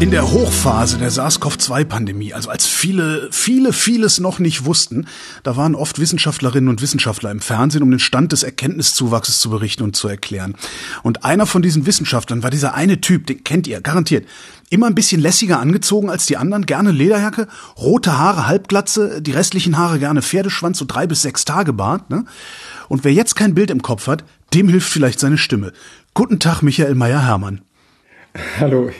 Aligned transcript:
In 0.00 0.10
der 0.10 0.30
Hochphase 0.30 0.96
der 0.96 1.10
SARS-CoV-2-Pandemie, 1.10 2.32
also 2.32 2.48
als 2.48 2.66
viele, 2.66 3.28
viele, 3.32 3.74
vieles 3.74 4.18
noch 4.18 4.38
nicht 4.38 4.64
wussten, 4.64 5.06
da 5.42 5.58
waren 5.58 5.74
oft 5.74 5.98
Wissenschaftlerinnen 5.98 6.70
und 6.70 6.80
Wissenschaftler 6.80 7.30
im 7.30 7.42
Fernsehen, 7.42 7.82
um 7.82 7.90
den 7.90 8.00
Stand 8.00 8.32
des 8.32 8.42
Erkenntniszuwachses 8.42 9.40
zu 9.40 9.50
berichten 9.50 9.82
und 9.82 9.94
zu 9.94 10.08
erklären. 10.08 10.56
Und 11.02 11.26
einer 11.26 11.44
von 11.44 11.60
diesen 11.60 11.84
Wissenschaftlern 11.84 12.42
war 12.42 12.48
dieser 12.48 12.72
eine 12.72 13.02
Typ, 13.02 13.26
den 13.26 13.44
kennt 13.44 13.66
ihr, 13.66 13.82
garantiert. 13.82 14.26
Immer 14.70 14.86
ein 14.86 14.94
bisschen 14.94 15.20
lässiger 15.20 15.60
angezogen 15.60 16.08
als 16.08 16.24
die 16.24 16.38
anderen, 16.38 16.64
gerne 16.64 16.92
Lederjacke, 16.92 17.46
rote 17.76 18.16
Haare, 18.16 18.46
Halbglatze, 18.46 19.20
die 19.20 19.32
restlichen 19.32 19.76
Haare 19.76 19.98
gerne 19.98 20.22
Pferdeschwanz, 20.22 20.78
so 20.78 20.86
drei 20.86 21.06
bis 21.06 21.20
sechs 21.20 21.44
Tage 21.44 21.74
Bart. 21.74 22.08
Ne? 22.08 22.24
Und 22.88 23.04
wer 23.04 23.12
jetzt 23.12 23.36
kein 23.36 23.54
Bild 23.54 23.70
im 23.70 23.82
Kopf 23.82 24.06
hat, 24.06 24.24
dem 24.54 24.70
hilft 24.70 24.90
vielleicht 24.90 25.20
seine 25.20 25.36
Stimme. 25.36 25.74
Guten 26.14 26.38
Tag, 26.38 26.62
Michael 26.62 26.94
Meyer-Hermann. 26.94 27.60
Hallo. 28.58 28.90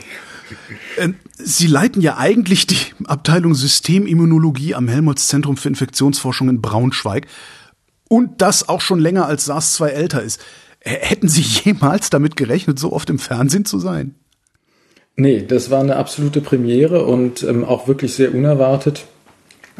Ähm, 0.97 1.15
Sie 1.37 1.67
leiten 1.67 2.01
ja 2.01 2.17
eigentlich 2.17 2.67
die 2.67 2.77
Abteilung 3.05 3.55
Systemimmunologie 3.55 4.75
am 4.75 4.87
Helmholtz-Zentrum 4.87 5.57
für 5.57 5.69
Infektionsforschung 5.69 6.49
in 6.49 6.61
Braunschweig. 6.61 7.27
Und 8.07 8.41
das 8.41 8.67
auch 8.69 8.81
schon 8.81 8.99
länger 8.99 9.25
als 9.25 9.45
SARS-2 9.45 9.87
älter 9.87 10.21
ist. 10.21 10.41
Hätten 10.81 11.27
Sie 11.27 11.41
jemals 11.41 12.09
damit 12.09 12.35
gerechnet, 12.35 12.79
so 12.79 12.91
oft 12.91 13.09
im 13.09 13.19
Fernsehen 13.19 13.65
zu 13.65 13.79
sein? 13.79 14.15
Nee, 15.15 15.45
das 15.47 15.69
war 15.69 15.81
eine 15.81 15.97
absolute 15.97 16.41
Premiere 16.41 17.05
und 17.05 17.43
ähm, 17.43 17.63
auch 17.63 17.87
wirklich 17.87 18.13
sehr 18.13 18.33
unerwartet, 18.33 19.05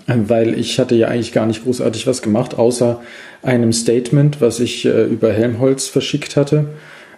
äh, 0.07 0.17
weil 0.27 0.57
ich 0.57 0.77
hatte 0.80 0.95
ja 0.95 1.07
eigentlich 1.07 1.31
gar 1.31 1.45
nicht 1.45 1.63
großartig 1.63 2.05
was 2.05 2.21
gemacht, 2.21 2.55
außer 2.55 3.02
einem 3.41 3.73
Statement, 3.73 4.41
was 4.41 4.59
ich 4.59 4.85
äh, 4.85 5.05
über 5.05 5.31
Helmholtz 5.31 5.88
verschickt 5.88 6.36
hatte 6.36 6.67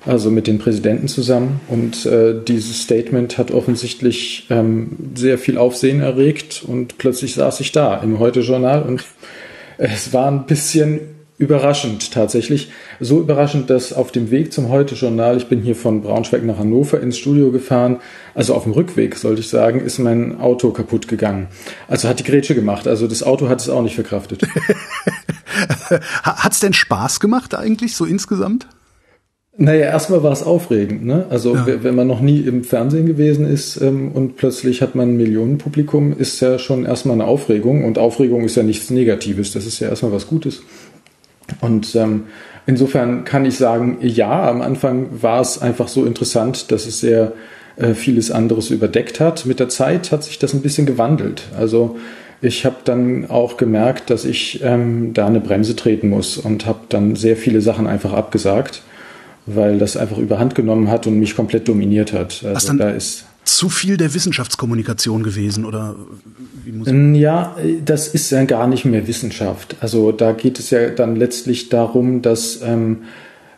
also 0.05 0.29
mit 0.31 0.47
den 0.47 0.59
Präsidenten 0.59 1.07
zusammen. 1.07 1.61
Und 1.67 2.05
äh, 2.05 2.35
dieses 2.45 2.81
Statement 2.81 3.37
hat 3.37 3.51
offensichtlich 3.51 4.47
ähm, 4.49 4.97
sehr 5.15 5.37
viel 5.37 5.57
Aufsehen 5.57 6.01
erregt 6.01 6.63
und 6.65 6.97
plötzlich 6.97 7.35
saß 7.35 7.59
ich 7.61 7.71
da 7.71 7.97
im 7.97 8.19
Heute-Journal 8.19 8.83
und 8.83 9.03
es 9.77 10.13
war 10.13 10.29
ein 10.29 10.45
bisschen 10.45 11.01
überraschend 11.37 12.11
tatsächlich. 12.11 12.71
So 12.99 13.19
überraschend, 13.19 13.69
dass 13.69 13.91
auf 13.91 14.11
dem 14.11 14.29
Weg 14.29 14.53
zum 14.53 14.69
Heute-Journal, 14.69 15.35
ich 15.37 15.47
bin 15.47 15.61
hier 15.61 15.75
von 15.75 16.01
Braunschweig 16.01 16.43
nach 16.43 16.59
Hannover 16.59 17.01
ins 17.01 17.17
Studio 17.17 17.51
gefahren, 17.51 17.99
also 18.35 18.53
auf 18.53 18.63
dem 18.63 18.73
Rückweg, 18.73 19.15
sollte 19.15 19.41
ich 19.41 19.49
sagen, 19.49 19.81
ist 19.81 19.99
mein 19.99 20.39
Auto 20.39 20.71
kaputt 20.71 21.07
gegangen. 21.07 21.47
Also 21.87 22.07
hat 22.07 22.19
die 22.19 22.23
Grätsche 22.23 22.55
gemacht. 22.55 22.87
Also 22.87 23.07
das 23.07 23.23
Auto 23.23 23.49
hat 23.49 23.59
es 23.59 23.69
auch 23.69 23.81
nicht 23.81 23.95
verkraftet. 23.95 24.43
Hat's 26.23 26.59
denn 26.59 26.73
Spaß 26.73 27.19
gemacht 27.19 27.55
eigentlich 27.55 27.95
so 27.95 28.05
insgesamt? 28.05 28.67
Naja, 29.55 29.85
erstmal 29.85 30.23
war 30.23 30.31
es 30.31 30.41
aufregend. 30.41 31.05
Ne? 31.05 31.27
Also 31.29 31.55
ja. 31.55 31.83
wenn 31.83 31.93
man 31.93 32.07
noch 32.07 32.21
nie 32.21 32.39
im 32.39 32.63
Fernsehen 32.63 33.05
gewesen 33.05 33.45
ist 33.45 33.79
ähm, 33.79 34.11
und 34.11 34.35
plötzlich 34.35 34.81
hat 34.81 34.95
man 34.95 35.09
ein 35.09 35.17
Millionenpublikum, 35.17 36.17
ist 36.17 36.39
ja 36.39 36.57
schon 36.57 36.85
erstmal 36.85 37.15
eine 37.15 37.25
Aufregung. 37.25 37.85
Und 37.85 37.99
Aufregung 37.99 38.43
ist 38.45 38.55
ja 38.55 38.63
nichts 38.63 38.89
Negatives, 38.89 39.53
das 39.53 39.67
ist 39.67 39.79
ja 39.79 39.89
erstmal 39.89 40.11
was 40.11 40.27
Gutes. 40.27 40.63
Und 41.61 41.95
ähm, 41.95 42.23
insofern 42.65 43.25
kann 43.25 43.45
ich 43.45 43.55
sagen, 43.55 43.97
ja, 44.01 44.49
am 44.49 44.61
Anfang 44.61 45.21
war 45.21 45.41
es 45.41 45.61
einfach 45.61 45.87
so 45.87 46.05
interessant, 46.05 46.71
dass 46.71 46.87
es 46.87 46.99
sehr 46.99 47.33
äh, 47.75 47.93
vieles 47.93 48.31
anderes 48.31 48.71
überdeckt 48.71 49.19
hat. 49.19 49.45
Mit 49.45 49.59
der 49.59 49.69
Zeit 49.69 50.11
hat 50.11 50.23
sich 50.23 50.39
das 50.39 50.55
ein 50.55 50.61
bisschen 50.61 50.87
gewandelt. 50.87 51.43
Also 51.55 51.97
ich 52.41 52.65
habe 52.65 52.77
dann 52.85 53.29
auch 53.29 53.57
gemerkt, 53.57 54.09
dass 54.09 54.25
ich 54.25 54.61
ähm, 54.63 55.13
da 55.13 55.27
eine 55.27 55.39
Bremse 55.39 55.75
treten 55.75 56.09
muss 56.09 56.37
und 56.39 56.65
habe 56.65 56.79
dann 56.89 57.15
sehr 57.15 57.37
viele 57.37 57.61
Sachen 57.61 57.85
einfach 57.85 58.13
abgesagt 58.13 58.81
weil 59.45 59.77
das 59.77 59.97
einfach 59.97 60.17
überhand 60.17 60.55
genommen 60.55 60.89
hat 60.89 61.07
und 61.07 61.19
mich 61.19 61.35
komplett 61.35 61.67
dominiert 61.67 62.13
hat. 62.13 62.43
Also 62.45 62.67
dann 62.67 62.77
da 62.77 62.89
ist 62.89 63.25
zu 63.45 63.69
viel 63.69 63.97
der 63.97 64.13
Wissenschaftskommunikation 64.13 65.23
gewesen 65.23 65.65
oder 65.65 65.95
wie 66.63 66.71
muss 66.71 66.87
Ja, 67.19 67.55
das 67.83 68.07
ist 68.07 68.31
ja 68.31 68.45
gar 68.45 68.67
nicht 68.67 68.85
mehr 68.85 69.07
Wissenschaft. 69.07 69.75
Also 69.81 70.11
da 70.11 70.31
geht 70.31 70.59
es 70.59 70.69
ja 70.69 70.89
dann 70.89 71.15
letztlich 71.15 71.69
darum, 71.69 72.21
dass 72.21 72.61
ähm, 72.61 72.99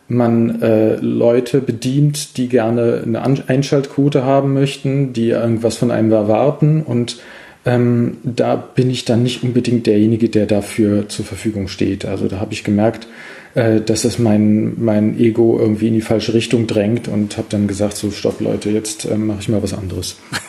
man 0.08 0.60
äh, 0.62 0.96
Leute 0.96 1.60
bedient, 1.60 2.36
die 2.36 2.48
gerne 2.48 3.02
eine 3.04 3.22
Einschaltquote 3.48 4.24
haben 4.24 4.54
möchten, 4.54 5.12
die 5.12 5.30
irgendwas 5.30 5.76
von 5.76 5.90
einem 5.90 6.12
erwarten 6.12 6.82
und 6.82 7.18
ähm, 7.64 8.18
da 8.22 8.54
bin 8.54 8.90
ich 8.90 9.04
dann 9.04 9.24
nicht 9.24 9.42
unbedingt 9.42 9.86
derjenige, 9.88 10.28
der 10.28 10.46
dafür 10.46 11.08
zur 11.08 11.24
Verfügung 11.24 11.66
steht. 11.66 12.04
Also 12.04 12.28
da 12.28 12.38
habe 12.38 12.52
ich 12.52 12.62
gemerkt, 12.62 13.08
äh, 13.56 13.80
dass 13.80 14.02
das 14.02 14.18
mein, 14.18 14.74
mein 14.84 15.18
Ego 15.18 15.58
irgendwie 15.58 15.88
in 15.88 15.94
die 15.94 16.02
falsche 16.02 16.34
Richtung 16.34 16.66
drängt 16.66 17.08
und 17.08 17.38
habe 17.38 17.46
dann 17.48 17.66
gesagt, 17.66 17.96
so 17.96 18.10
stopp 18.10 18.42
Leute, 18.42 18.68
jetzt 18.68 19.06
äh, 19.06 19.16
mache 19.16 19.38
ich 19.40 19.48
mal 19.48 19.62
was 19.62 19.72
anderes. 19.72 20.16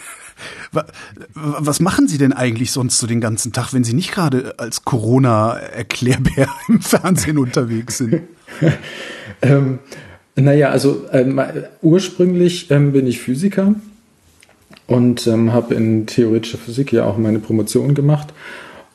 Was 1.33 1.79
machen 1.79 2.07
Sie 2.07 2.19
denn 2.19 2.33
eigentlich 2.33 2.71
sonst 2.71 2.99
so 2.99 3.07
den 3.07 3.21
ganzen 3.21 3.51
Tag, 3.53 3.73
wenn 3.73 3.83
Sie 3.83 3.93
nicht 3.93 4.11
gerade 4.11 4.53
als 4.59 4.83
Corona-Erklärbär 4.83 6.47
im 6.67 6.81
Fernsehen 6.81 7.39
unterwegs 7.39 7.97
sind? 7.97 8.21
ähm, 9.41 9.79
naja, 10.35 10.69
also 10.69 11.05
ähm, 11.11 11.41
ursprünglich 11.81 12.69
ähm, 12.69 12.91
bin 12.91 13.07
ich 13.07 13.19
Physiker 13.19 13.73
und 14.85 15.25
ähm, 15.25 15.53
habe 15.53 15.73
in 15.73 16.05
theoretischer 16.05 16.59
Physik 16.59 16.91
ja 16.93 17.05
auch 17.05 17.17
meine 17.17 17.39
Promotion 17.39 17.95
gemacht 17.95 18.33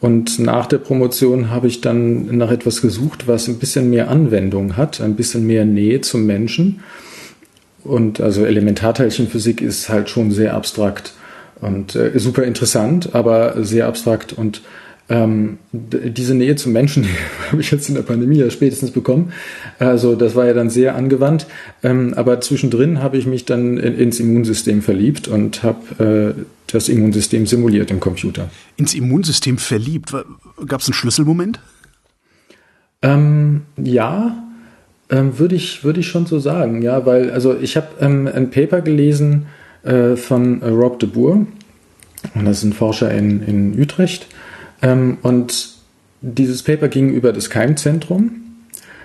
und 0.03 0.41
nach 0.41 0.67
der 0.67 0.79
Promotion 0.79 1.49
habe 1.51 1.69
ich 1.69 1.81
dann 1.81 2.37
nach 2.37 2.51
etwas 2.51 2.83
gesucht, 2.83 3.29
was 3.29 3.47
ein 3.47 3.61
bisschen 3.61 3.89
mehr 3.89 4.11
Anwendung 4.11 4.77
hat, 4.77 5.01
ein 5.01 5.15
bisschen 5.15 5.47
mehr 5.47 5.65
Nähe 5.65 6.01
zum 6.01 6.27
Menschen. 6.27 6.81
Und 7.85 8.21
also 8.21 8.45
Elementarteilchenphysik 8.45 9.63
ist 9.63 9.89
halt 9.89 10.11
schon 10.11 10.33
sehr 10.33 10.55
abstrakt 10.55 11.15
und 11.61 11.95
äh, 11.95 12.19
super 12.19 12.43
interessant, 12.43 13.15
aber 13.15 13.65
sehr 13.65 13.87
abstrakt. 13.87 14.33
Und 14.33 14.63
ähm, 15.09 15.59
diese 15.71 16.35
Nähe 16.35 16.57
zum 16.57 16.73
Menschen 16.73 17.07
habe 17.53 17.61
ich 17.61 17.71
jetzt 17.71 17.89
in 17.89 17.95
der 17.95 18.03
Pandemie 18.03 18.39
ja 18.39 18.51
spätestens 18.51 18.91
bekommen. 18.91 19.33
Also 19.79 20.17
das 20.17 20.35
war 20.35 20.47
ja 20.47 20.53
dann 20.53 20.69
sehr 20.69 20.97
angewandt. 20.97 21.47
Ähm, 21.85 22.15
aber 22.17 22.41
zwischendrin 22.41 23.05
habe 23.05 23.19
ich 23.19 23.27
mich 23.27 23.45
dann 23.45 23.79
in, 23.79 23.97
ins 23.97 24.19
Immunsystem 24.19 24.83
verliebt 24.83 25.29
und 25.29 25.63
habe 25.63 26.35
äh, 26.37 26.43
das 26.73 26.89
Immunsystem 26.89 27.47
simuliert 27.47 27.91
im 27.91 28.01
Computer. 28.01 28.51
Ins 28.77 28.95
Immunsystem 28.95 29.59
verliebt? 29.59 30.13
Gab 30.67 30.81
es 30.81 30.89
einen 30.89 30.95
Schlüsselmoment? 30.95 31.61
Ähm, 33.03 33.63
ja, 33.77 34.45
ähm, 35.11 35.39
würde 35.39 35.55
ich, 35.55 35.85
würd 35.85 35.99
ich 35.99 36.09
schon 36.09 36.27
so 36.27 36.39
sagen. 36.39 36.83
Ja, 36.83 37.05
weil, 37.05 37.31
also 37.31 37.57
ich 37.59 37.77
habe 37.77 37.89
ähm, 38.01 38.29
ein 38.33 38.51
Paper 38.51 38.81
gelesen 38.81 39.47
äh, 39.83 40.17
von 40.17 40.63
äh, 40.63 40.69
Rob 40.69 40.99
de 40.99 41.09
Boer. 41.09 41.47
Und 42.35 42.45
das 42.45 42.59
ist 42.59 42.65
ein 42.65 42.73
Forscher 42.73 43.13
in, 43.13 43.43
in 43.43 43.81
Utrecht. 43.81 44.27
Ähm, 44.81 45.19
und 45.23 45.71
dieses 46.21 46.63
Paper 46.63 46.89
ging 46.89 47.11
über 47.11 47.33
das 47.33 47.51
Keimzentrum. 47.51 48.43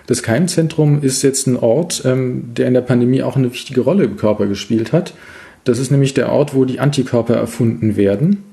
Das 0.05 0.23
Keimzentrum 0.23 1.01
ist 1.01 1.21
jetzt 1.23 1.47
ein 1.47 1.57
Ort, 1.57 2.03
ähm, 2.05 2.53
der 2.55 2.67
in 2.67 2.73
der 2.73 2.81
Pandemie 2.81 3.23
auch 3.23 3.35
eine 3.35 3.51
wichtige 3.51 3.81
Rolle 3.81 4.05
im 4.05 4.17
Körper 4.17 4.47
gespielt 4.47 4.93
hat. 4.93 5.13
Das 5.67 5.79
ist 5.79 5.91
nämlich 5.91 6.13
der 6.13 6.31
Ort, 6.31 6.53
wo 6.53 6.65
die 6.65 6.79
Antikörper 6.79 7.35
erfunden 7.35 7.95
werden. 7.95 8.43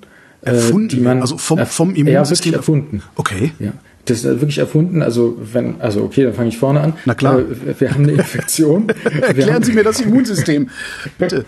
Äh, 0.42 0.50
erfunden? 0.50 0.88
Die 0.88 1.00
man, 1.00 1.20
also 1.20 1.38
vom, 1.38 1.64
vom 1.66 1.94
Immunsystem? 1.94 2.52
Ja, 2.52 2.58
erfunden. 2.58 3.02
Okay. 3.16 3.52
Ja. 3.58 3.72
Das 4.06 4.18
ist 4.18 4.24
wirklich 4.24 4.58
erfunden. 4.58 5.00
Also 5.00 5.38
wenn, 5.52 5.80
also 5.80 6.02
okay, 6.02 6.24
dann 6.24 6.34
fange 6.34 6.48
ich 6.48 6.58
vorne 6.58 6.80
an. 6.80 6.92
Na 7.04 7.14
klar. 7.14 7.38
Äh, 7.38 7.78
wir 7.78 7.90
haben 7.90 8.02
eine 8.04 8.12
Infektion. 8.12 8.88
Erklären 9.22 9.62
Sie 9.62 9.72
mir 9.72 9.84
das 9.84 10.00
Immunsystem, 10.00 10.68
bitte. 11.18 11.44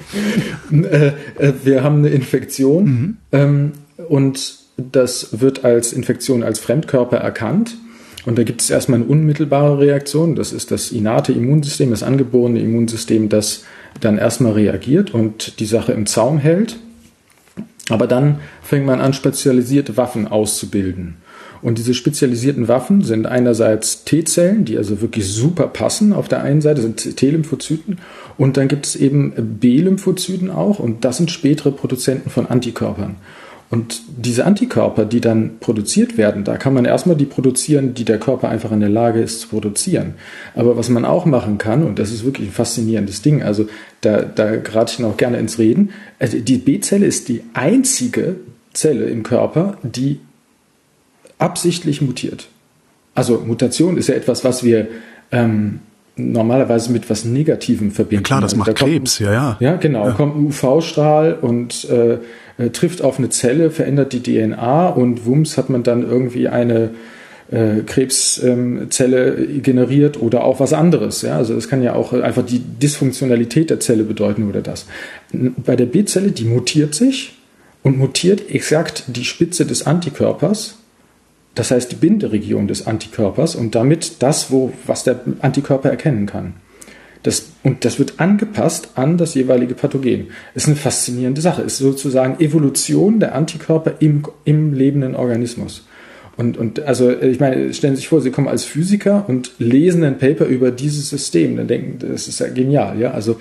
Äh, 0.73 1.13
äh, 1.39 1.53
wir 1.65 1.83
haben 1.83 1.99
eine 1.99 2.09
Infektion 2.09 2.85
mhm. 2.85 3.17
Ähm, 3.33 3.73
und 4.09 4.59
das 4.77 5.41
wird 5.41 5.65
als 5.65 5.93
Infektion 5.93 6.43
als 6.43 6.59
Fremdkörper 6.59 7.17
erkannt. 7.17 7.77
Und 8.27 8.39
da 8.39 8.43
gibt 8.43 8.61
es 8.61 8.71
erstmal 8.71 9.01
eine 9.01 9.09
unmittelbare 9.09 9.79
Reaktion. 9.79 10.35
Das 10.35 10.53
ist 10.53 10.71
das 10.71 10.91
innate 10.91 11.33
Immunsystem, 11.33 11.91
das 11.91 12.03
angeborene 12.03 12.61
Immunsystem, 12.61 13.29
das 13.29 13.65
dann 14.01 14.19
erstmal 14.19 14.53
reagiert 14.53 15.13
und 15.13 15.61
die 15.61 15.67
Sache 15.67 15.93
im 15.93 16.07
Zaum 16.07 16.39
hält. 16.39 16.77
Aber 17.89 18.07
dann 18.07 18.41
fängt 18.63 18.87
man 18.87 19.01
an, 19.01 19.13
spezialisierte 19.13 19.97
Waffen 19.97 20.27
auszubilden. 20.27 21.17
Und 21.63 21.79
diese 21.79 21.95
spezialisierten 21.95 22.69
Waffen 22.69 23.03
sind 23.03 23.27
einerseits 23.27 24.05
T-Zellen, 24.05 24.65
die 24.65 24.77
also 24.77 25.01
wirklich 25.01 25.27
super 25.33 25.69
passen 25.69 26.13
auf 26.13 26.29
der 26.29 26.43
einen 26.43 26.61
Seite, 26.61 26.83
sind 26.83 27.17
T-Lymphozyten. 27.17 27.99
Und 28.37 28.57
dann 28.57 28.69
gibt 28.69 28.87
es 28.87 28.97
eben 28.97 29.33
B-Lymphozyten 29.59 30.51
auch. 30.51 30.79
Und 30.79 31.05
das 31.05 31.17
sind 31.17 31.31
spätere 31.31 31.73
Produzenten 31.73 32.31
von 32.31 32.47
Antikörpern. 32.47 33.17
Und 33.69 34.01
diese 34.17 34.45
Antikörper, 34.45 35.05
die 35.05 35.21
dann 35.21 35.59
produziert 35.59 36.17
werden, 36.17 36.45
da 36.45 36.57
kann 36.57 36.73
man 36.73 36.85
erstmal 36.85 37.17
die 37.17 37.25
produzieren, 37.25 37.95
die 37.95 38.05
der 38.05 38.19
Körper 38.19 38.49
einfach 38.49 38.71
in 38.71 38.79
der 38.79 38.89
Lage 38.89 39.21
ist 39.21 39.41
zu 39.41 39.49
produzieren. 39.49 40.15
Aber 40.55 40.77
was 40.77 40.89
man 40.89 41.05
auch 41.05 41.25
machen 41.27 41.59
kann, 41.59 41.83
und 41.83 41.99
das 41.99 42.13
ist 42.13 42.25
wirklich 42.25 42.49
ein 42.49 42.53
faszinierendes 42.53 43.23
Ding, 43.23 43.43
also 43.43 43.67
da, 44.03 44.23
da 44.23 44.55
gerate 44.57 44.93
ich 44.93 44.99
noch 45.01 45.17
gerne 45.17 45.39
ins 45.39 45.59
Reden, 45.59 45.91
also 46.21 46.39
die 46.39 46.59
B-Zelle 46.59 47.07
ist 47.07 47.29
die 47.29 47.43
einzige 47.55 48.37
Zelle 48.73 49.07
im 49.07 49.25
Körper, 49.25 49.79
die 49.83 50.21
absichtlich 51.39 52.01
mutiert. 52.01 52.49
Also 53.15 53.43
Mutation 53.45 53.97
ist 53.97 54.09
ja 54.09 54.15
etwas, 54.15 54.45
was 54.45 54.63
wir 54.63 54.89
ähm, 55.33 55.81
normalerweise 56.17 56.93
mit 56.93 57.09
was 57.11 57.25
Negativem 57.25 57.91
verbinden. 57.91 58.23
Ja 58.25 58.27
klar, 58.27 58.41
das 58.41 58.53
also 58.53 58.59
macht 58.59 58.69
da 58.69 58.73
kommt- 58.75 58.93
Krebs, 58.93 59.19
ja, 59.19 59.33
ja. 59.33 59.57
Ja, 59.61 59.77
genau. 59.77 60.11
Kommt 60.13 60.37
ein 60.37 60.47
UV-Strahl 60.47 61.35
und 61.35 61.85
äh, 61.91 62.19
äh, 62.59 62.71
trifft 62.71 63.03
auf 63.03 63.19
eine 63.19 63.29
Zelle, 63.29 63.71
verändert 63.71 64.13
die 64.13 64.23
DNA 64.23 64.89
und 64.89 65.27
wumms 65.27 65.59
hat 65.59 65.71
man 65.71 65.83
dann 65.83 66.03
irgendwie 66.03 66.49
eine 66.49 66.91
äh, 67.51 67.83
Krebszelle 67.87 69.47
generiert 69.63 70.21
oder 70.21 70.45
auch 70.45 70.59
was 70.61 70.73
anderes. 70.73 71.23
Ja? 71.23 71.37
Also 71.37 71.55
es 71.55 71.69
kann 71.69 71.83
ja 71.83 71.95
auch 71.95 72.13
einfach 72.13 72.45
die 72.45 72.61
Dysfunktionalität 72.61 73.71
der 73.71 73.81
Zelle 73.81 74.05
bedeuten 74.05 74.49
oder 74.49 74.63
das. 74.63 74.87
Bei 75.33 75.77
der 75.77 75.87
B-Zelle, 75.87 76.33
die 76.33 76.45
mutiert 76.45 76.95
sich 76.95 77.39
und 77.83 77.99
mutiert 77.99 78.51
exakt 78.51 79.05
die 79.07 79.25
Spitze 79.25 79.65
des 79.67 79.87
Antikörpers, 79.87 80.79
das 81.55 81.71
heißt 81.71 81.93
die 81.93 81.97
Binderegion 81.97 82.69
des 82.69 82.87
Antikörpers 82.87 83.55
und 83.55 83.75
damit 83.75 84.23
das, 84.23 84.51
wo, 84.51 84.73
was 84.87 85.05
der 85.05 85.21
Antikörper 85.41 85.89
erkennen 85.89 86.27
kann. 86.27 86.55
Das, 87.27 87.49
und 87.65 87.85
das 87.85 87.99
wird 87.99 88.21
angepasst 88.21 88.91
an 88.95 89.19
das 89.19 89.35
jeweilige 89.35 89.75
Pathogen. 89.75 90.29
Ist 90.55 90.69
eine 90.69 90.77
faszinierende 90.77 91.41
Sache. 91.41 91.63
Ist 91.63 91.79
sozusagen 91.79 92.39
Evolution 92.39 93.19
der 93.19 93.35
Antikörper 93.35 93.95
im, 93.99 94.23
im 94.45 94.73
lebenden 94.73 95.17
Organismus. 95.17 95.85
Und, 96.37 96.57
und 96.57 96.85
also 96.85 97.11
ich 97.11 97.41
meine, 97.41 97.75
stellen 97.75 97.97
Sie 97.97 98.03
sich 98.03 98.09
vor, 98.09 98.21
Sie 98.21 98.31
kommen 98.31 98.47
als 98.47 98.63
Physiker 98.63 99.25
und 99.27 99.51
lesen 99.59 100.05
ein 100.05 100.19
Paper 100.19 100.45
über 100.45 100.71
dieses 100.71 101.11
System. 101.11 101.57
Dann 101.57 101.67
denken, 101.67 101.99
das 101.99 102.29
ist 102.29 102.39
ja 102.39 102.47
genial, 102.47 103.01
ja. 103.01 103.11
Also 103.11 103.41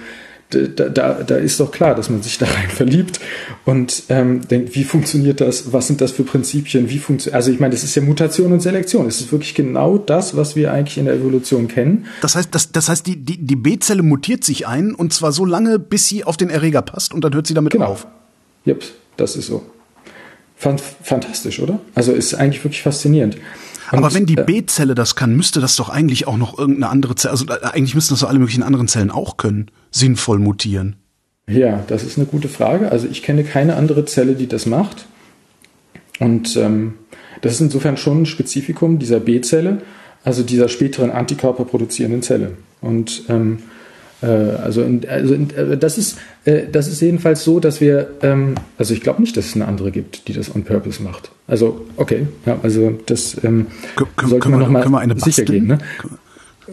da, 0.51 0.89
da, 0.89 1.13
da 1.23 1.35
ist 1.37 1.59
doch 1.59 1.71
klar, 1.71 1.95
dass 1.95 2.09
man 2.09 2.21
sich 2.21 2.37
da 2.37 2.45
rein 2.45 2.69
verliebt 2.69 3.19
und 3.65 4.03
ähm, 4.09 4.47
denkt, 4.47 4.75
wie 4.75 4.83
funktioniert 4.83 5.41
das? 5.41 5.73
Was 5.73 5.87
sind 5.87 6.01
das 6.01 6.11
für 6.11 6.23
Prinzipien? 6.23 6.89
Wie 6.89 6.99
funktioniert? 6.99 7.35
Also 7.35 7.51
ich 7.51 7.59
meine, 7.59 7.73
das 7.73 7.83
ist 7.83 7.95
ja 7.95 8.01
Mutation 8.03 8.51
und 8.53 8.61
Selektion. 8.61 9.07
Es 9.07 9.19
ist 9.19 9.31
wirklich 9.31 9.55
genau 9.55 9.97
das, 9.97 10.37
was 10.37 10.55
wir 10.55 10.71
eigentlich 10.71 10.97
in 10.97 11.05
der 11.05 11.15
Evolution 11.15 11.67
kennen. 11.67 12.05
Das 12.21 12.35
heißt, 12.35 12.49
das, 12.53 12.71
das 12.71 12.89
heißt, 12.89 13.05
die, 13.07 13.17
die, 13.17 13.37
die 13.37 13.55
B-Zelle 13.55 14.03
mutiert 14.03 14.43
sich 14.43 14.67
ein 14.67 14.93
und 14.93 15.13
zwar 15.13 15.31
so 15.31 15.45
lange, 15.45 15.79
bis 15.79 16.07
sie 16.07 16.23
auf 16.23 16.37
den 16.37 16.49
Erreger 16.51 16.83
passt 16.83 17.13
und 17.13 17.23
dann 17.23 17.33
hört 17.33 17.47
sie 17.47 17.53
damit 17.55 17.73
Genau. 17.73 17.85
auf. 17.87 18.07
Yep, 18.67 18.83
das 19.17 19.35
ist 19.35 19.47
so. 19.47 19.65
Fan- 20.55 20.79
Fantastisch, 21.01 21.59
oder? 21.59 21.79
Also 21.95 22.11
ist 22.13 22.33
eigentlich 22.35 22.63
wirklich 22.63 22.81
faszinierend. 22.83 23.35
Und, 23.91 23.99
Aber 23.99 24.13
wenn 24.15 24.25
die 24.25 24.37
äh, 24.37 24.43
B-Zelle 24.43 24.95
das 24.95 25.15
kann, 25.15 25.35
müsste 25.35 25.59
das 25.59 25.75
doch 25.75 25.89
eigentlich 25.89 26.27
auch 26.27 26.37
noch 26.37 26.57
irgendeine 26.57 26.89
andere 26.89 27.13
Zelle, 27.15 27.31
also 27.33 27.45
äh, 27.47 27.63
eigentlich 27.71 27.93
müssten 27.93 28.13
das 28.13 28.21
doch 28.21 28.29
alle 28.29 28.39
möglichen 28.39 28.63
anderen 28.63 28.87
Zellen 28.87 29.11
auch 29.11 29.37
können, 29.37 29.69
sinnvoll 29.95 30.39
mutieren. 30.39 30.97
Ja, 31.47 31.83
das 31.87 32.03
ist 32.03 32.17
eine 32.17 32.25
gute 32.27 32.49
Frage. 32.49 32.91
Also 32.91 33.07
ich 33.09 33.23
kenne 33.23 33.43
keine 33.43 33.75
andere 33.75 34.05
Zelle, 34.05 34.33
die 34.35 34.47
das 34.47 34.65
macht. 34.65 35.05
Und 36.19 36.55
ähm, 36.57 36.95
das 37.41 37.53
ist 37.53 37.61
insofern 37.61 37.97
schon 37.97 38.23
ein 38.23 38.25
Spezifikum 38.25 38.99
dieser 38.99 39.19
B-Zelle, 39.19 39.81
also 40.23 40.43
dieser 40.43 40.67
späteren 40.69 41.11
antikörperproduzierenden 41.11 42.21
Zelle. 42.23 42.51
Und 42.81 43.23
ähm, 43.29 43.59
äh, 44.21 44.25
also, 44.27 44.81
in, 44.81 45.07
also 45.07 45.33
in, 45.33 45.49
äh, 45.51 45.77
das, 45.77 45.97
ist, 45.97 46.17
äh, 46.45 46.63
das 46.71 46.87
ist 46.87 47.01
jedenfalls 47.01 47.43
so, 47.43 47.59
dass 47.59 47.79
wir, 47.79 48.09
ähm, 48.21 48.55
also 48.77 48.93
ich 48.93 49.01
glaube 49.01 49.21
nicht, 49.21 49.37
dass 49.37 49.45
es 49.45 49.55
eine 49.55 49.67
andere 49.67 49.91
gibt, 49.91 50.27
die 50.27 50.33
das 50.33 50.53
on 50.55 50.63
purpose 50.63 51.03
macht. 51.03 51.31
Also 51.47 51.85
okay, 51.97 52.27
ja, 52.45 52.57
also 52.63 52.97
das 53.05 53.37
ähm, 53.43 53.67
Kö- 53.95 54.05
kö- 54.17 54.27
sollte 54.27 54.39
können 54.39 54.51
man 54.59 54.71
wir- 54.73 54.79
nochmal 54.83 55.07
können 55.07 55.19
sicher 55.19 55.43
gehen. 55.43 55.67
Ne? 55.67 55.77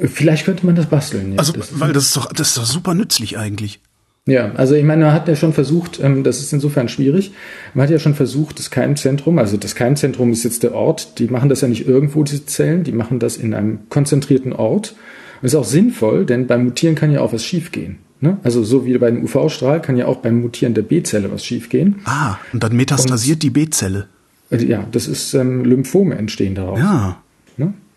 Vielleicht 0.00 0.44
könnte 0.44 0.66
man 0.66 0.74
das 0.74 0.86
basteln. 0.86 1.32
Ja. 1.32 1.38
Also, 1.38 1.52
das 1.52 1.78
weil 1.80 1.92
das 1.92 2.06
ist 2.06 2.16
doch, 2.16 2.32
das 2.32 2.48
ist 2.48 2.58
doch 2.58 2.64
super 2.64 2.94
nützlich 2.94 3.38
eigentlich. 3.38 3.80
ja, 4.26 4.52
also 4.52 4.74
ich 4.74 4.84
meine, 4.84 5.04
man 5.04 5.14
hat 5.14 5.28
ja 5.28 5.36
schon 5.36 5.52
versucht, 5.52 6.00
ähm, 6.02 6.24
das 6.24 6.40
ist 6.40 6.52
insofern 6.52 6.88
schwierig, 6.88 7.32
man 7.74 7.84
hat 7.84 7.90
ja 7.90 7.98
schon 7.98 8.14
versucht, 8.14 8.58
das 8.58 8.70
Keimzentrum, 8.70 9.38
also 9.38 9.56
das 9.56 9.74
Keimzentrum 9.74 10.32
ist 10.32 10.44
jetzt 10.44 10.62
der 10.62 10.74
Ort, 10.74 11.18
die 11.18 11.26
machen 11.26 11.48
das 11.48 11.60
ja 11.60 11.68
nicht 11.68 11.86
irgendwo, 11.86 12.22
diese 12.22 12.46
Zellen, 12.46 12.84
die 12.84 12.92
machen 12.92 13.18
das 13.18 13.36
in 13.36 13.54
einem 13.54 13.88
konzentrierten 13.88 14.52
Ort. 14.52 14.94
Und 15.40 15.46
ist 15.46 15.54
auch 15.56 15.64
sinnvoll, 15.64 16.24
denn 16.24 16.46
beim 16.46 16.64
Mutieren 16.64 16.94
kann 16.94 17.10
ja 17.10 17.20
auch 17.20 17.32
was 17.32 17.44
schiefgehen. 17.44 17.98
Ne? 18.20 18.38
Also 18.44 18.62
so 18.62 18.86
wie 18.86 18.96
beim 18.98 19.24
UV-Strahl 19.24 19.82
kann 19.82 19.96
ja 19.96 20.06
auch 20.06 20.18
beim 20.18 20.40
Mutieren 20.40 20.74
der 20.74 20.82
B-Zelle 20.82 21.32
was 21.32 21.44
schiefgehen. 21.44 21.96
Ah, 22.04 22.36
und 22.52 22.62
dann 22.62 22.76
metastasiert 22.76 23.42
die 23.42 23.50
B-Zelle. 23.50 24.06
Ja, 24.50 24.86
das 24.92 25.08
ist 25.08 25.34
ähm, 25.34 25.64
Lymphome 25.64 26.14
entstehen 26.14 26.54
daraus. 26.54 26.78
Ja. 26.78 27.20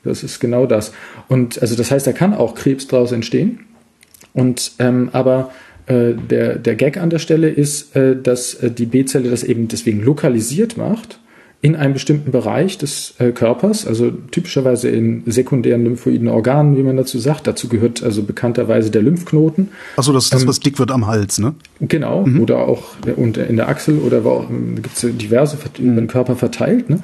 Das 0.06 0.24
ist 0.24 0.40
genau 0.40 0.66
das. 0.66 0.94
Und 1.28 1.62
also 1.62 1.76
das 1.76 1.92
heißt, 1.92 2.08
da 2.08 2.14
kann 2.14 2.34
auch 2.34 2.56
Krebs 2.56 2.88
daraus 2.88 3.12
entstehen. 3.12 3.60
Und 4.34 4.74
ähm, 4.80 5.10
aber 5.12 5.52
äh, 5.88 6.14
der, 6.14 6.56
der 6.58 6.76
Gag 6.76 6.98
an 6.98 7.10
der 7.10 7.20
Stelle 7.20 7.50
ist, 7.50 7.96
äh, 7.96 8.20
dass 8.20 8.56
äh, 8.56 8.72
die 8.72 8.86
B-Zelle 8.86 9.30
das 9.30 9.44
eben 9.44 9.68
deswegen 9.68 10.02
lokalisiert 10.02 10.78
macht 10.78 11.20
in 11.62 11.76
einem 11.76 11.94
bestimmten 11.94 12.32
Bereich 12.32 12.78
des 12.78 13.16
äh, 13.18 13.32
Körpers, 13.32 13.88
also 13.88 14.12
typischerweise 14.12 14.90
in 14.90 15.24
sekundären 15.26 15.84
lymphoiden 15.84 16.28
Organen, 16.28 16.78
wie 16.78 16.84
man 16.84 16.96
dazu 16.96 17.18
sagt. 17.18 17.48
Dazu 17.48 17.70
gehört 17.70 18.04
also 18.04 18.24
bekannterweise 18.24 18.92
der 18.92 19.02
Lymphknoten. 19.02 19.70
Achso, 19.96 20.14
das 20.14 20.26
ist 20.26 20.34
Ähm, 20.34 20.40
das, 20.40 20.48
was 20.48 20.60
dick 20.60 20.78
wird 20.78 20.92
am 20.92 21.08
Hals, 21.08 21.40
ne? 21.40 21.56
Genau, 21.80 22.28
oder 22.40 22.60
auch 22.68 22.84
und 23.16 23.38
in 23.38 23.56
der 23.56 23.68
Achsel 23.68 23.98
oder 24.00 24.26
auch 24.26 24.48
gibt 24.76 24.96
es 24.96 25.18
diverse 25.18 25.58
über 25.80 26.02
den 26.02 26.08
Körper 26.08 26.36
verteilt. 26.36 26.90
Ne? 26.90 27.00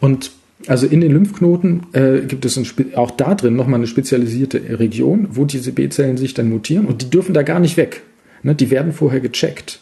Und 0.00 0.30
also 0.66 0.86
in 0.86 1.00
den 1.00 1.12
Lymphknoten 1.12 1.86
äh, 1.92 2.20
gibt 2.20 2.44
es 2.44 2.58
auch 2.94 3.10
da 3.10 3.34
drin 3.34 3.56
nochmal 3.56 3.80
eine 3.80 3.86
spezialisierte 3.86 4.78
Region, 4.78 5.28
wo 5.30 5.44
diese 5.44 5.72
B-Zellen 5.72 6.16
sich 6.16 6.34
dann 6.34 6.48
mutieren 6.48 6.86
und 6.86 7.02
die 7.02 7.10
dürfen 7.10 7.34
da 7.34 7.42
gar 7.42 7.60
nicht 7.60 7.76
weg. 7.76 8.02
Ne? 8.42 8.54
Die 8.54 8.70
werden 8.70 8.92
vorher 8.92 9.20
gecheckt, 9.20 9.80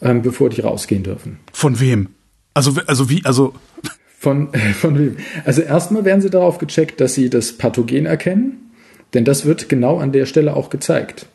ähm, 0.00 0.22
bevor 0.22 0.50
die 0.50 0.60
rausgehen 0.60 1.02
dürfen. 1.02 1.38
Von 1.52 1.80
wem? 1.80 2.08
Also, 2.54 2.74
also 2.86 3.08
wie, 3.10 3.24
also, 3.24 3.54
Von, 4.22 4.50
von 4.80 4.98
wem? 4.98 5.16
Also 5.44 5.62
erstmal 5.62 6.04
werden 6.04 6.20
sie 6.20 6.30
darauf 6.30 6.58
gecheckt, 6.58 7.00
dass 7.00 7.14
sie 7.14 7.28
das 7.28 7.52
Pathogen 7.52 8.06
erkennen, 8.06 8.70
denn 9.14 9.24
das 9.24 9.44
wird 9.46 9.68
genau 9.68 9.98
an 9.98 10.12
der 10.12 10.26
Stelle 10.26 10.54
auch 10.54 10.70
gezeigt. 10.70 11.26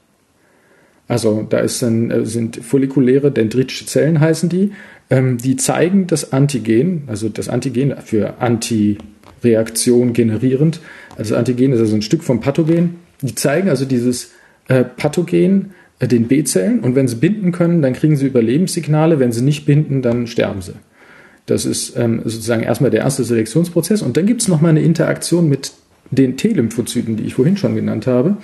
Also 1.07 1.45
da 1.49 1.59
ist 1.59 1.81
ein, 1.83 2.11
äh, 2.11 2.25
sind 2.25 2.57
follikuläre 2.63 3.31
dendritische 3.31 3.85
Zellen 3.85 4.19
heißen 4.19 4.49
die, 4.49 4.71
ähm, 5.09 5.37
die 5.37 5.55
zeigen 5.55 6.07
das 6.07 6.33
Antigen, 6.33 7.03
also 7.07 7.29
das 7.29 7.47
Antigen 7.47 7.95
für 8.03 8.41
Antireaktion 8.41 10.13
generierend. 10.13 10.81
Also 11.17 11.35
Antigen 11.35 11.71
ist 11.71 11.79
also 11.79 11.95
ein 11.95 12.01
Stück 12.01 12.23
vom 12.23 12.41
Pathogen. 12.41 12.95
Die 13.21 13.35
zeigen 13.35 13.69
also 13.69 13.85
dieses 13.85 14.31
äh, 14.67 14.83
Pathogen 14.83 15.71
äh, 15.99 16.07
den 16.07 16.27
B-Zellen 16.27 16.81
und 16.81 16.95
wenn 16.95 17.07
sie 17.07 17.15
binden 17.15 17.51
können, 17.51 17.81
dann 17.81 17.93
kriegen 17.93 18.17
sie 18.17 18.27
Überlebenssignale. 18.27 19.19
Wenn 19.19 19.31
sie 19.31 19.41
nicht 19.41 19.65
binden, 19.65 20.01
dann 20.01 20.27
sterben 20.27 20.61
sie. 20.61 20.73
Das 21.45 21.65
ist 21.65 21.95
ähm, 21.95 22.21
sozusagen 22.25 22.63
erstmal 22.63 22.91
der 22.91 23.01
erste 23.01 23.23
Selektionsprozess. 23.23 24.01
Und 24.01 24.17
dann 24.17 24.25
gibt 24.25 24.41
es 24.41 24.49
nochmal 24.49 24.71
eine 24.71 24.81
Interaktion 24.81 25.47
mit 25.47 25.71
den 26.11 26.35
T-Lymphozyten, 26.35 27.15
die 27.15 27.23
ich 27.23 27.35
vorhin 27.35 27.55
schon 27.55 27.75
genannt 27.75 28.05
habe. 28.07 28.37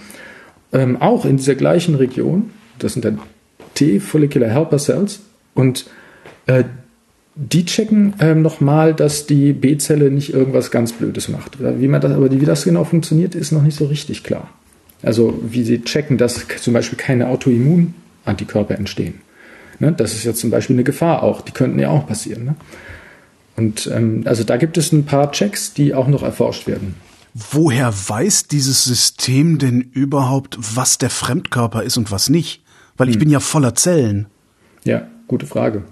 Ähm, 0.73 1.01
auch 1.01 1.25
in 1.25 1.37
dieser 1.37 1.55
gleichen 1.55 1.95
Region. 1.95 2.51
Das 2.79 2.93
sind 2.93 3.05
dann 3.05 3.19
T-Follicular 3.75 4.49
Helper 4.49 4.79
Cells. 4.79 5.21
Und 5.53 5.85
äh, 6.47 6.63
die 7.35 7.65
checken 7.65 8.13
ähm, 8.19 8.41
nochmal, 8.41 8.93
dass 8.93 9.25
die 9.25 9.53
B-Zelle 9.53 10.11
nicht 10.11 10.33
irgendwas 10.33 10.69
ganz 10.69 10.93
Blödes 10.93 11.29
macht. 11.29 11.57
Wie, 11.59 11.87
man 11.87 12.01
das, 12.01 12.11
aber 12.11 12.31
wie 12.31 12.45
das 12.45 12.63
genau 12.63 12.83
funktioniert, 12.83 13.33
ist 13.33 13.51
noch 13.51 13.63
nicht 13.63 13.75
so 13.75 13.85
richtig 13.85 14.23
klar. 14.23 14.49
Also 15.01 15.39
wie 15.43 15.63
sie 15.63 15.81
checken, 15.81 16.17
dass 16.17 16.45
zum 16.61 16.73
Beispiel 16.73 16.97
keine 16.97 17.27
Autoimmunantikörper 17.27 18.75
entstehen. 18.75 19.15
Ne? 19.79 19.93
Das 19.95 20.13
ist 20.13 20.23
ja 20.23 20.33
zum 20.33 20.51
Beispiel 20.51 20.75
eine 20.75 20.83
Gefahr 20.83 21.23
auch. 21.23 21.41
Die 21.41 21.51
könnten 21.51 21.79
ja 21.79 21.89
auch 21.89 22.07
passieren. 22.07 22.45
Ne? 22.45 22.55
Und 23.55 23.89
ähm, 23.93 24.23
also 24.25 24.43
da 24.43 24.57
gibt 24.57 24.77
es 24.77 24.91
ein 24.91 25.05
paar 25.05 25.31
Checks, 25.31 25.73
die 25.73 25.93
auch 25.93 26.07
noch 26.07 26.23
erforscht 26.23 26.67
werden. 26.67 26.95
Woher 27.33 27.91
weiß 27.91 28.47
dieses 28.47 28.83
System 28.83 29.57
denn 29.57 29.81
überhaupt, 29.81 30.57
was 30.59 30.97
der 30.97 31.09
Fremdkörper 31.09 31.83
ist 31.83 31.97
und 31.97 32.11
was 32.11 32.29
nicht? 32.29 32.63
Weil 32.97 33.07
Hm. 33.07 33.13
ich 33.13 33.19
bin 33.19 33.29
ja 33.29 33.39
voller 33.39 33.75
Zellen. 33.75 34.27
Ja, 34.83 35.07
gute 35.27 35.45
Frage. 35.45 35.83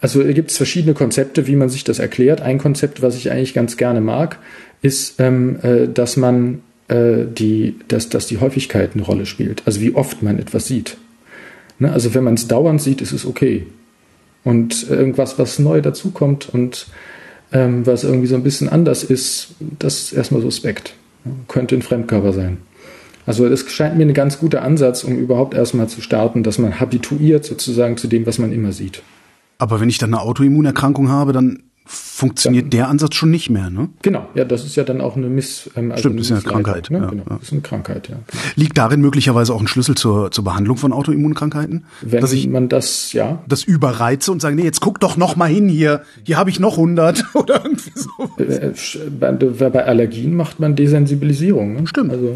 Also 0.00 0.22
gibt 0.24 0.50
es 0.50 0.56
verschiedene 0.56 0.94
Konzepte, 0.94 1.46
wie 1.46 1.56
man 1.56 1.68
sich 1.68 1.84
das 1.84 1.98
erklärt. 1.98 2.40
Ein 2.40 2.58
Konzept, 2.58 3.02
was 3.02 3.16
ich 3.16 3.30
eigentlich 3.30 3.54
ganz 3.54 3.76
gerne 3.76 4.00
mag, 4.00 4.38
ist, 4.82 5.18
ähm, 5.20 5.58
äh, 5.62 5.88
dass 5.88 6.16
man 6.16 6.62
äh, 6.88 7.24
die, 7.26 7.76
dass, 7.88 8.08
dass 8.08 8.26
die 8.26 8.38
Häufigkeit 8.38 8.90
eine 8.94 9.02
Rolle 9.02 9.26
spielt. 9.26 9.62
Also 9.66 9.80
wie 9.80 9.94
oft 9.94 10.22
man 10.22 10.38
etwas 10.38 10.66
sieht. 10.66 10.96
Ne? 11.78 11.90
Also 11.92 12.14
wenn 12.14 12.24
man 12.24 12.34
es 12.34 12.46
dauernd 12.46 12.80
sieht, 12.80 13.00
ist 13.00 13.12
es 13.12 13.26
okay. 13.26 13.66
Und 14.44 14.88
irgendwas, 14.88 15.38
was 15.38 15.58
neu 15.58 15.80
dazukommt 15.80 16.48
und 16.48 16.86
ähm, 17.52 17.86
was 17.86 18.04
irgendwie 18.04 18.26
so 18.26 18.34
ein 18.34 18.42
bisschen 18.42 18.68
anders 18.68 19.04
ist, 19.04 19.54
das 19.60 20.04
ist 20.04 20.12
erstmal 20.12 20.42
suspekt. 20.42 20.94
Könnte 21.48 21.74
ein 21.74 21.82
Fremdkörper 21.82 22.32
sein. 22.32 22.58
Also 23.26 23.48
das 23.48 23.68
scheint 23.70 23.96
mir 23.96 24.06
ein 24.06 24.14
ganz 24.14 24.38
guter 24.38 24.62
Ansatz, 24.62 25.02
um 25.02 25.18
überhaupt 25.18 25.54
erstmal 25.54 25.88
zu 25.88 26.00
starten, 26.00 26.44
dass 26.44 26.58
man 26.58 26.78
habituiert 26.78 27.44
sozusagen 27.44 27.96
zu 27.96 28.06
dem, 28.06 28.24
was 28.26 28.38
man 28.38 28.52
immer 28.52 28.72
sieht. 28.72 29.02
Aber 29.58 29.80
wenn 29.80 29.88
ich 29.88 29.98
dann 29.98 30.14
eine 30.14 30.22
Autoimmunerkrankung 30.22 31.08
habe, 31.08 31.32
dann 31.32 31.62
funktioniert 31.86 32.64
dann, 32.64 32.70
der 32.70 32.88
Ansatz 32.88 33.14
schon 33.14 33.30
nicht 33.30 33.48
mehr, 33.48 33.70
ne? 33.70 33.88
Genau, 34.02 34.28
ja, 34.34 34.44
das 34.44 34.64
ist 34.64 34.74
ja 34.74 34.82
dann 34.82 35.00
auch 35.00 35.16
eine 35.16 35.28
Miss. 35.28 35.70
Ähm, 35.76 35.92
also 35.92 36.00
Stimmt, 36.00 36.18
das 36.18 36.26
ist 36.26 36.30
ja 36.30 36.36
eine 36.36 36.44
Krankheit. 36.44 36.90
Ne? 36.90 36.98
Ja, 36.98 37.06
genau, 37.06 37.24
ja. 37.30 37.38
ist 37.40 37.52
eine 37.52 37.60
Krankheit, 37.60 38.08
ja. 38.08 38.16
Liegt 38.56 38.76
darin 38.76 39.00
möglicherweise 39.00 39.54
auch 39.54 39.60
ein 39.60 39.68
Schlüssel 39.68 39.94
zur, 39.94 40.30
zur 40.32 40.44
Behandlung 40.44 40.76
von 40.76 40.92
Autoimmunkrankheiten? 40.92 41.84
Wenn 42.02 42.20
dass 42.20 42.32
ich 42.32 42.48
man 42.48 42.68
das, 42.68 43.12
ja. 43.12 43.42
Das 43.46 43.62
überreize 43.62 44.32
und 44.32 44.42
sage, 44.42 44.56
nee, 44.56 44.64
jetzt 44.64 44.80
guck 44.80 44.98
doch 44.98 45.16
noch 45.16 45.36
mal 45.36 45.46
hin 45.46 45.68
hier. 45.68 46.02
Hier 46.24 46.36
habe 46.36 46.50
ich 46.50 46.58
noch 46.58 46.72
100 46.72 47.24
oder 47.34 47.64
irgendwie 47.64 47.92
so. 47.94 48.10
Äh, 48.42 48.72
bei, 49.10 49.32
bei 49.32 49.84
Allergien 49.84 50.34
macht 50.34 50.58
man 50.58 50.74
Desensibilisierung. 50.74 51.74
Ne? 51.74 51.86
Stimmt. 51.86 52.10
Also, 52.10 52.34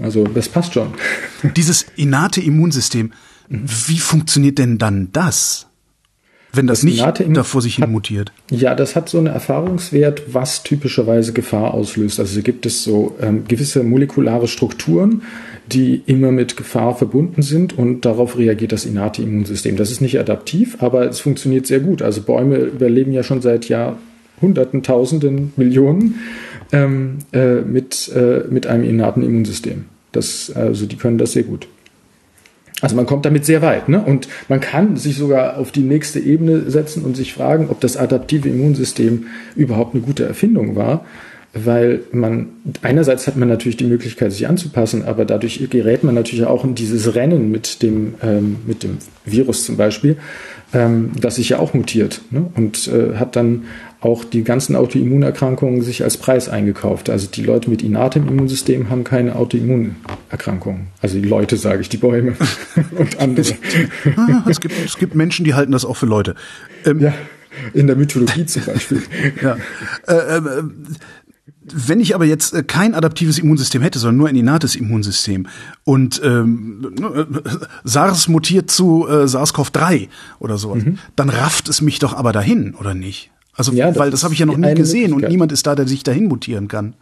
also 0.00 0.24
das 0.24 0.48
passt 0.48 0.74
schon. 0.74 0.88
Dieses 1.56 1.86
innate 1.94 2.40
Immunsystem, 2.40 3.12
wie 3.48 3.98
funktioniert 3.98 4.58
denn 4.58 4.78
dann 4.78 5.10
das? 5.12 5.68
Wenn 6.58 6.66
das, 6.66 6.80
das 6.80 6.84
nicht 6.84 7.36
da 7.36 7.44
vor 7.44 7.62
sich 7.62 7.76
hin 7.76 7.84
hat, 7.84 7.90
mutiert. 7.90 8.32
Ja, 8.50 8.74
das 8.74 8.96
hat 8.96 9.08
so 9.08 9.18
einen 9.18 9.28
Erfahrungswert, 9.28 10.34
was 10.34 10.64
typischerweise 10.64 11.32
Gefahr 11.32 11.72
auslöst. 11.72 12.18
Also 12.18 12.42
gibt 12.42 12.66
es 12.66 12.82
so 12.82 13.16
ähm, 13.20 13.44
gewisse 13.46 13.84
molekulare 13.84 14.48
Strukturen, 14.48 15.22
die 15.70 16.02
immer 16.06 16.32
mit 16.32 16.56
Gefahr 16.56 16.96
verbunden 16.96 17.42
sind 17.42 17.78
und 17.78 18.04
darauf 18.04 18.36
reagiert 18.36 18.72
das 18.72 18.86
innate 18.86 19.22
Immunsystem. 19.22 19.76
Das 19.76 19.92
ist 19.92 20.00
nicht 20.00 20.18
adaptiv, 20.18 20.78
aber 20.80 21.08
es 21.08 21.20
funktioniert 21.20 21.66
sehr 21.68 21.78
gut. 21.78 22.02
Also 22.02 22.22
Bäume 22.22 22.56
überleben 22.56 23.12
ja 23.12 23.22
schon 23.22 23.40
seit 23.40 23.68
Jahrhunderten, 23.68 24.82
Tausenden, 24.82 25.52
Millionen 25.56 26.16
ähm, 26.72 27.18
äh, 27.32 27.60
mit, 27.60 28.10
äh, 28.14 28.42
mit 28.50 28.66
einem 28.66 28.82
innaten 28.82 29.22
Immunsystem. 29.22 29.84
Das, 30.10 30.50
also 30.52 30.86
die 30.86 30.96
können 30.96 31.18
das 31.18 31.32
sehr 31.32 31.44
gut. 31.44 31.68
Also 32.80 32.94
man 32.94 33.06
kommt 33.06 33.24
damit 33.24 33.44
sehr 33.44 33.62
weit. 33.62 33.88
Ne? 33.88 34.00
Und 34.00 34.28
man 34.48 34.60
kann 34.60 34.96
sich 34.96 35.16
sogar 35.16 35.58
auf 35.58 35.72
die 35.72 35.82
nächste 35.82 36.20
Ebene 36.20 36.70
setzen 36.70 37.04
und 37.04 37.16
sich 37.16 37.34
fragen, 37.34 37.68
ob 37.70 37.80
das 37.80 37.96
adaptive 37.96 38.48
Immunsystem 38.48 39.26
überhaupt 39.56 39.94
eine 39.94 40.04
gute 40.04 40.24
Erfindung 40.24 40.76
war. 40.76 41.04
Weil 41.54 42.00
man, 42.12 42.50
einerseits 42.82 43.26
hat 43.26 43.36
man 43.36 43.48
natürlich 43.48 43.78
die 43.78 43.84
Möglichkeit, 43.84 44.32
sich 44.32 44.46
anzupassen, 44.46 45.04
aber 45.04 45.24
dadurch 45.24 45.66
gerät 45.70 46.04
man 46.04 46.14
natürlich 46.14 46.44
auch 46.44 46.62
in 46.62 46.74
dieses 46.74 47.14
Rennen 47.14 47.50
mit 47.50 47.82
dem, 47.82 48.14
ähm, 48.22 48.56
mit 48.66 48.82
dem 48.82 48.98
Virus 49.24 49.64
zum 49.64 49.76
Beispiel, 49.76 50.18
ähm, 50.74 51.12
das 51.18 51.36
sich 51.36 51.48
ja 51.48 51.58
auch 51.58 51.72
mutiert 51.72 52.20
ne? 52.30 52.50
und 52.54 52.88
äh, 52.88 53.16
hat 53.16 53.34
dann 53.34 53.64
auch 54.00 54.24
die 54.24 54.44
ganzen 54.44 54.76
Autoimmunerkrankungen 54.76 55.82
sich 55.82 56.04
als 56.04 56.18
Preis 56.18 56.48
eingekauft. 56.48 57.10
Also 57.10 57.26
die 57.26 57.42
Leute 57.42 57.68
mit 57.70 57.82
innatem 57.82 58.28
Immunsystem 58.28 58.90
haben 58.90 59.02
keine 59.02 59.34
Autoimmunerkrankungen. 59.34 60.88
Also 61.00 61.18
die 61.18 61.26
Leute, 61.26 61.56
sage 61.56 61.80
ich, 61.80 61.88
die 61.88 61.96
Bäume 61.96 62.36
und 62.98 63.18
andere. 63.18 63.54
es, 64.48 64.60
gibt, 64.60 64.74
es 64.84 64.98
gibt 64.98 65.14
Menschen, 65.14 65.44
die 65.44 65.54
halten 65.54 65.72
das 65.72 65.84
auch 65.84 65.96
für 65.96 66.06
Leute. 66.06 66.36
Ähm, 66.84 67.00
ja, 67.00 67.12
in 67.74 67.86
der 67.86 67.96
Mythologie 67.96 68.46
zum 68.46 68.64
Beispiel. 68.64 69.02
ja. 69.42 69.56
Äh, 70.06 70.36
äh, 70.36 70.62
wenn 71.62 72.00
ich 72.00 72.14
aber 72.14 72.24
jetzt 72.24 72.54
äh, 72.54 72.62
kein 72.62 72.94
adaptives 72.94 73.38
Immunsystem 73.38 73.82
hätte, 73.82 73.98
sondern 73.98 74.16
nur 74.16 74.28
ein 74.28 74.36
innates 74.36 74.76
Immunsystem 74.76 75.46
und 75.84 76.20
ähm, 76.24 76.94
äh, 77.00 77.24
SARS 77.84 78.28
mutiert 78.28 78.70
zu 78.70 79.06
äh, 79.08 79.26
SARS-CoV-3 79.26 80.08
oder 80.40 80.58
sowas, 80.58 80.84
mhm. 80.84 80.98
dann 81.16 81.30
rafft 81.30 81.68
es 81.68 81.80
mich 81.80 81.98
doch 81.98 82.14
aber 82.14 82.32
dahin, 82.32 82.74
oder 82.74 82.94
nicht? 82.94 83.30
Also, 83.54 83.72
ja, 83.72 83.88
das 83.88 83.98
weil 83.98 84.10
das 84.10 84.24
habe 84.24 84.34
ich 84.34 84.40
ja 84.40 84.46
noch 84.46 84.56
nie 84.56 84.74
gesehen 84.74 85.12
und 85.12 85.28
niemand 85.28 85.52
ist 85.52 85.66
da, 85.66 85.74
der 85.74 85.88
sich 85.88 86.02
dahin 86.02 86.26
mutieren 86.26 86.68
kann. 86.68 86.94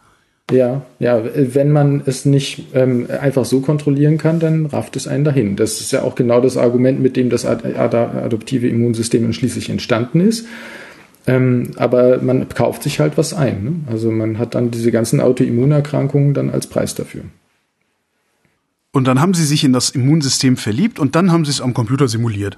Ja, 0.49 0.83
ja, 0.99 1.21
wenn 1.35 1.71
man 1.71 2.01
es 2.05 2.23
nicht 2.25 2.67
ähm, 2.73 3.07
einfach 3.21 3.43
so 3.43 3.59
kontrollieren 3.59 4.17
kann, 4.17 4.39
dann 4.39 4.65
rafft 4.65 4.95
es 4.95 5.05
einen 5.05 5.25
dahin. 5.25 5.57
Das 5.57 5.81
ist 5.81 5.91
ja 5.91 6.03
auch 6.03 6.15
genau 6.15 6.39
das 6.39 6.55
Argument, 6.55 7.01
mit 7.01 7.17
dem 7.17 7.29
das 7.29 7.45
ad 7.45 7.75
adoptive 7.75 8.67
Immunsystem 8.67 9.33
schließlich 9.33 9.69
entstanden 9.69 10.21
ist. 10.21 10.47
Ähm, 11.27 11.71
aber 11.75 12.21
man 12.21 12.47
kauft 12.49 12.83
sich 12.83 12.99
halt 12.99 13.17
was 13.17 13.33
ein. 13.33 13.63
Ne? 13.63 13.73
Also 13.91 14.09
man 14.11 14.39
hat 14.39 14.55
dann 14.55 14.71
diese 14.71 14.91
ganzen 14.91 15.19
Autoimmunerkrankungen 15.19 16.33
dann 16.33 16.49
als 16.49 16.67
Preis 16.67 16.95
dafür. 16.95 17.23
Und 18.91 19.05
dann 19.05 19.19
haben 19.19 19.33
sie 19.33 19.45
sich 19.45 19.63
in 19.63 19.73
das 19.73 19.89
Immunsystem 19.89 20.57
verliebt 20.57 20.97
und 20.99 21.15
dann 21.15 21.31
haben 21.31 21.45
sie 21.45 21.51
es 21.51 21.61
am 21.61 21.73
Computer 21.73 22.07
simuliert. 22.07 22.57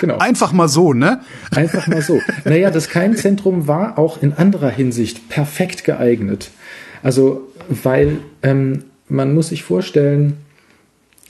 Genau. 0.00 0.18
Einfach 0.18 0.52
mal 0.52 0.66
so, 0.66 0.92
ne? 0.92 1.20
Einfach 1.52 1.86
mal 1.86 2.02
so. 2.02 2.20
naja, 2.44 2.72
das 2.72 2.88
Keimzentrum 2.88 3.68
war 3.68 3.98
auch 3.98 4.20
in 4.20 4.32
anderer 4.32 4.68
Hinsicht 4.68 5.28
perfekt 5.28 5.84
geeignet. 5.84 6.50
Also, 7.04 7.48
weil 7.68 8.18
ähm, 8.42 8.84
man 9.08 9.32
muss 9.32 9.50
sich 9.50 9.62
vorstellen, 9.62 10.38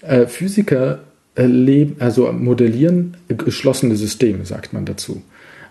äh, 0.01 0.27
Physiker 0.27 1.01
äh, 1.35 1.45
leben, 1.45 1.97
also 1.99 2.33
modellieren 2.33 3.19
geschlossene 3.29 3.95
Systeme, 3.97 4.47
sagt 4.47 4.73
man 4.73 4.87
dazu. 4.87 5.23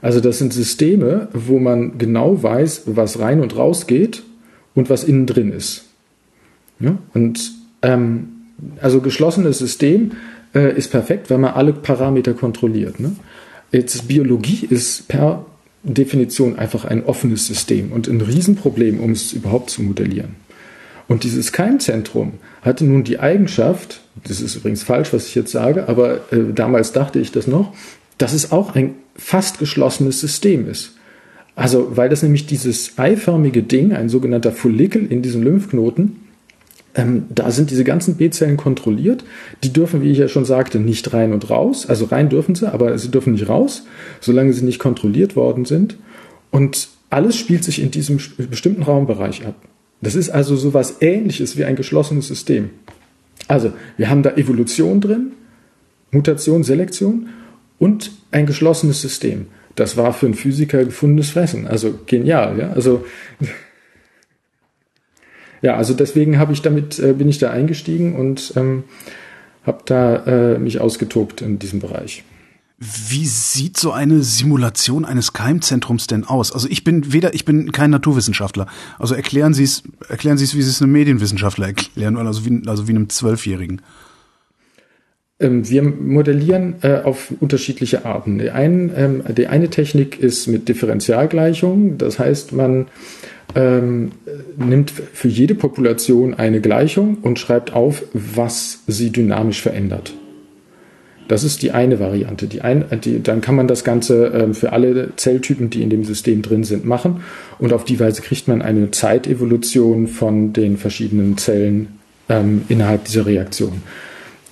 Also 0.02 0.20
das 0.20 0.40
sind 0.40 0.54
Systeme, 0.54 1.28
wo 1.34 1.60
man 1.60 1.98
genau 1.98 2.42
weiß, 2.42 2.84
was 2.88 3.20
rein 3.20 3.40
und 3.40 3.56
raus 3.56 3.88
geht 3.88 4.24
und 4.74 4.90
was 4.90 5.04
innen 5.04 5.28
drin 5.28 5.52
ist. 5.52 5.86
Ja? 6.80 6.98
Und 7.14 7.52
ähm, 7.82 8.30
also 8.82 9.02
geschlossenes 9.02 9.60
System 9.60 10.14
äh, 10.56 10.76
ist 10.76 10.90
perfekt, 10.90 11.30
wenn 11.30 11.42
man 11.42 11.54
alle 11.54 11.74
Parameter 11.74 12.34
kontrolliert. 12.34 13.00
Ne? 13.00 13.16
Jetzt 13.72 14.08
Biologie 14.08 14.66
ist 14.70 15.08
per 15.08 15.46
Definition 15.84 16.58
einfach 16.58 16.86
ein 16.86 17.04
offenes 17.06 17.48
System 17.48 17.92
und 17.92 18.08
ein 18.08 18.22
Riesenproblem, 18.22 19.00
um 19.00 19.12
es 19.12 19.34
überhaupt 19.34 19.70
zu 19.70 19.82
modellieren. 19.82 20.36
Und 21.08 21.24
dieses 21.24 21.52
Keimzentrum 21.52 22.34
hatte 22.62 22.86
nun 22.86 23.04
die 23.04 23.20
Eigenschaft, 23.20 24.02
das 24.24 24.40
ist 24.40 24.56
übrigens 24.56 24.84
falsch, 24.84 25.12
was 25.12 25.28
ich 25.28 25.36
jetzt 25.36 25.52
sage, 25.52 25.90
aber 25.90 26.32
äh, 26.32 26.54
damals 26.54 26.92
dachte 26.92 27.20
ich 27.20 27.32
das 27.32 27.48
noch, 27.48 27.74
dass 28.22 28.34
es 28.34 28.52
auch 28.52 28.76
ein 28.76 28.96
fast 29.16 29.58
geschlossenes 29.58 30.20
System 30.20 30.70
ist. 30.70 30.96
Also, 31.56 31.98
weil 31.98 32.10
das 32.10 32.22
nämlich 32.22 32.46
dieses 32.46 32.98
eiförmige 32.98 33.64
Ding, 33.64 33.94
ein 33.94 34.10
sogenannter 34.10 34.52
Follikel 34.52 35.06
in 35.12 35.22
diesem 35.22 35.42
Lymphknoten, 35.42 36.18
ähm, 36.94 37.24
da 37.30 37.50
sind 37.52 37.72
diese 37.72 37.84
ganzen 37.84 38.18
B-Zellen 38.18 38.58
kontrolliert. 38.58 39.24
Die 39.64 39.74
dürfen, 39.74 40.02
wie 40.02 40.12
ich 40.12 40.20
ja 40.20 40.28
schon 40.28 40.46
sagte, 40.46 40.80
nicht 40.80 41.14
rein 41.14 41.34
und 41.34 41.50
raus. 41.50 41.88
Also 41.88 42.06
rein 42.06 42.30
dürfen 42.30 42.54
sie, 42.54 42.72
aber 42.72 42.98
sie 42.98 43.10
dürfen 43.10 43.34
nicht 43.34 43.50
raus, 43.50 43.86
solange 44.20 44.54
sie 44.54 44.66
nicht 44.66 44.80
kontrolliert 44.80 45.36
worden 45.36 45.66
sind. 45.66 45.98
Und 46.52 46.90
alles 47.10 47.38
spielt 47.38 47.64
sich 47.64 47.82
in 47.82 47.92
diesem 47.92 48.20
bestimmten 48.50 48.84
Raumbereich 48.84 49.46
ab. 49.48 49.56
Das 50.02 50.16
ist 50.16 50.30
also 50.30 50.56
so 50.56 50.74
was 50.74 51.02
ähnliches 51.02 51.58
wie 51.58 51.66
ein 51.66 51.76
geschlossenes 51.76 52.28
System. 52.28 52.70
Also, 53.48 53.74
wir 53.98 54.10
haben 54.10 54.22
da 54.22 54.32
Evolution 54.32 55.02
drin, 55.02 55.32
Mutation, 56.12 56.64
Selektion 56.64 57.28
und 57.82 58.12
ein 58.30 58.46
geschlossenes 58.46 59.02
System. 59.02 59.48
Das 59.76 59.98
war 59.98 60.14
für 60.14 60.28
einen 60.28 60.36
Physiker 60.36 60.86
gefundenes 60.86 61.32
Fressen. 61.32 61.68
Also 61.68 62.00
genial, 62.06 62.60
ja. 62.60 62.72
Also 62.74 63.04
ja, 65.64 65.76
also 65.76 65.96
deswegen 65.96 66.38
habe 66.38 66.54
ich 66.54 66.62
damit, 66.62 67.00
äh, 67.00 67.14
bin 67.14 67.28
ich 67.28 67.40
da 67.40 67.50
eingestiegen 67.50 68.16
und 68.16 68.54
ähm, 68.56 68.84
habe 69.66 69.80
da 69.86 70.16
äh, 70.26 70.60
mich 70.60 70.80
ausgetobt 70.80 71.42
in 71.42 71.58
diesem 71.58 71.80
Bereich. 71.80 72.24
Wie 72.78 73.26
sieht 73.26 73.78
so 73.78 73.92
eine 73.92 74.22
Simulation 74.22 75.04
eines 75.04 75.34
Keimzentrums 75.34 76.06
denn 76.06 76.24
aus? 76.24 76.52
Also 76.52 76.68
ich 76.68 76.84
bin 76.84 77.14
weder, 77.14 77.34
ich 77.34 77.46
bin 77.46 77.72
kein 77.72 77.90
Naturwissenschaftler. 77.90 78.68
Also 79.00 79.16
erklären 79.16 79.56
Sie 79.56 79.64
es, 79.64 79.82
erklären 80.08 80.38
Sie 80.38 80.44
es, 80.44 80.56
wie 80.56 80.62
Sie 80.62 80.70
es 80.70 80.84
einem 80.84 80.92
Medienwissenschaftler 80.92 81.68
erklären, 81.68 82.18
also 82.18 82.46
wie, 82.46 82.62
also 82.68 82.88
wie 82.88 82.92
einem 82.92 83.10
Zwölfjährigen. 83.10 83.82
Ähm, 85.42 85.68
wir 85.68 85.82
modellieren 85.82 86.76
äh, 86.82 87.00
auf 87.04 87.34
unterschiedliche 87.40 88.06
Arten. 88.06 88.38
Die, 88.38 88.52
einen, 88.52 88.92
ähm, 88.96 89.24
die 89.36 89.48
eine 89.48 89.70
Technik 89.70 90.20
ist 90.20 90.48
mit 90.48 90.70
Differentialgleichungen. 90.70 91.98
Das 91.98 92.20
heißt, 92.20 92.54
man 92.54 92.88
ähm, 93.56 94.12
nimmt 94.58 94.92
für 94.92 95.28
jede 95.28 95.56
Population 95.56 96.34
eine 96.34 96.62
Gleichung 96.62 97.18
und 97.22 97.40
schreibt 97.40 97.74
auf, 97.74 98.04
was 98.14 98.84
sie 98.88 99.12
dynamisch 99.12 99.62
verändert. 99.62 100.14
Das 101.28 101.44
ist 101.46 101.62
die 101.62 101.72
eine 101.72 102.00
Variante. 102.00 102.48
Die 102.48 102.62
ein, 102.62 102.84
die, 103.04 103.24
dann 103.24 103.40
kann 103.40 103.56
man 103.56 103.68
das 103.68 103.84
Ganze 103.84 104.28
ähm, 104.28 104.54
für 104.54 104.74
alle 104.74 105.16
Zelltypen, 105.16 105.70
die 105.70 105.82
in 105.82 105.90
dem 105.90 106.04
System 106.04 106.42
drin 106.42 106.66
sind, 106.66 106.86
machen. 106.86 107.22
Und 107.58 107.74
auf 107.74 107.86
die 107.86 108.00
Weise 108.00 108.22
kriegt 108.22 108.48
man 108.48 108.62
eine 108.62 108.92
Zeitevolution 108.92 110.08
von 110.08 110.54
den 110.54 110.78
verschiedenen 110.78 111.38
Zellen 111.38 112.00
innerhalb 112.70 113.04
dieser 113.04 113.26
Reaktion. 113.26 113.82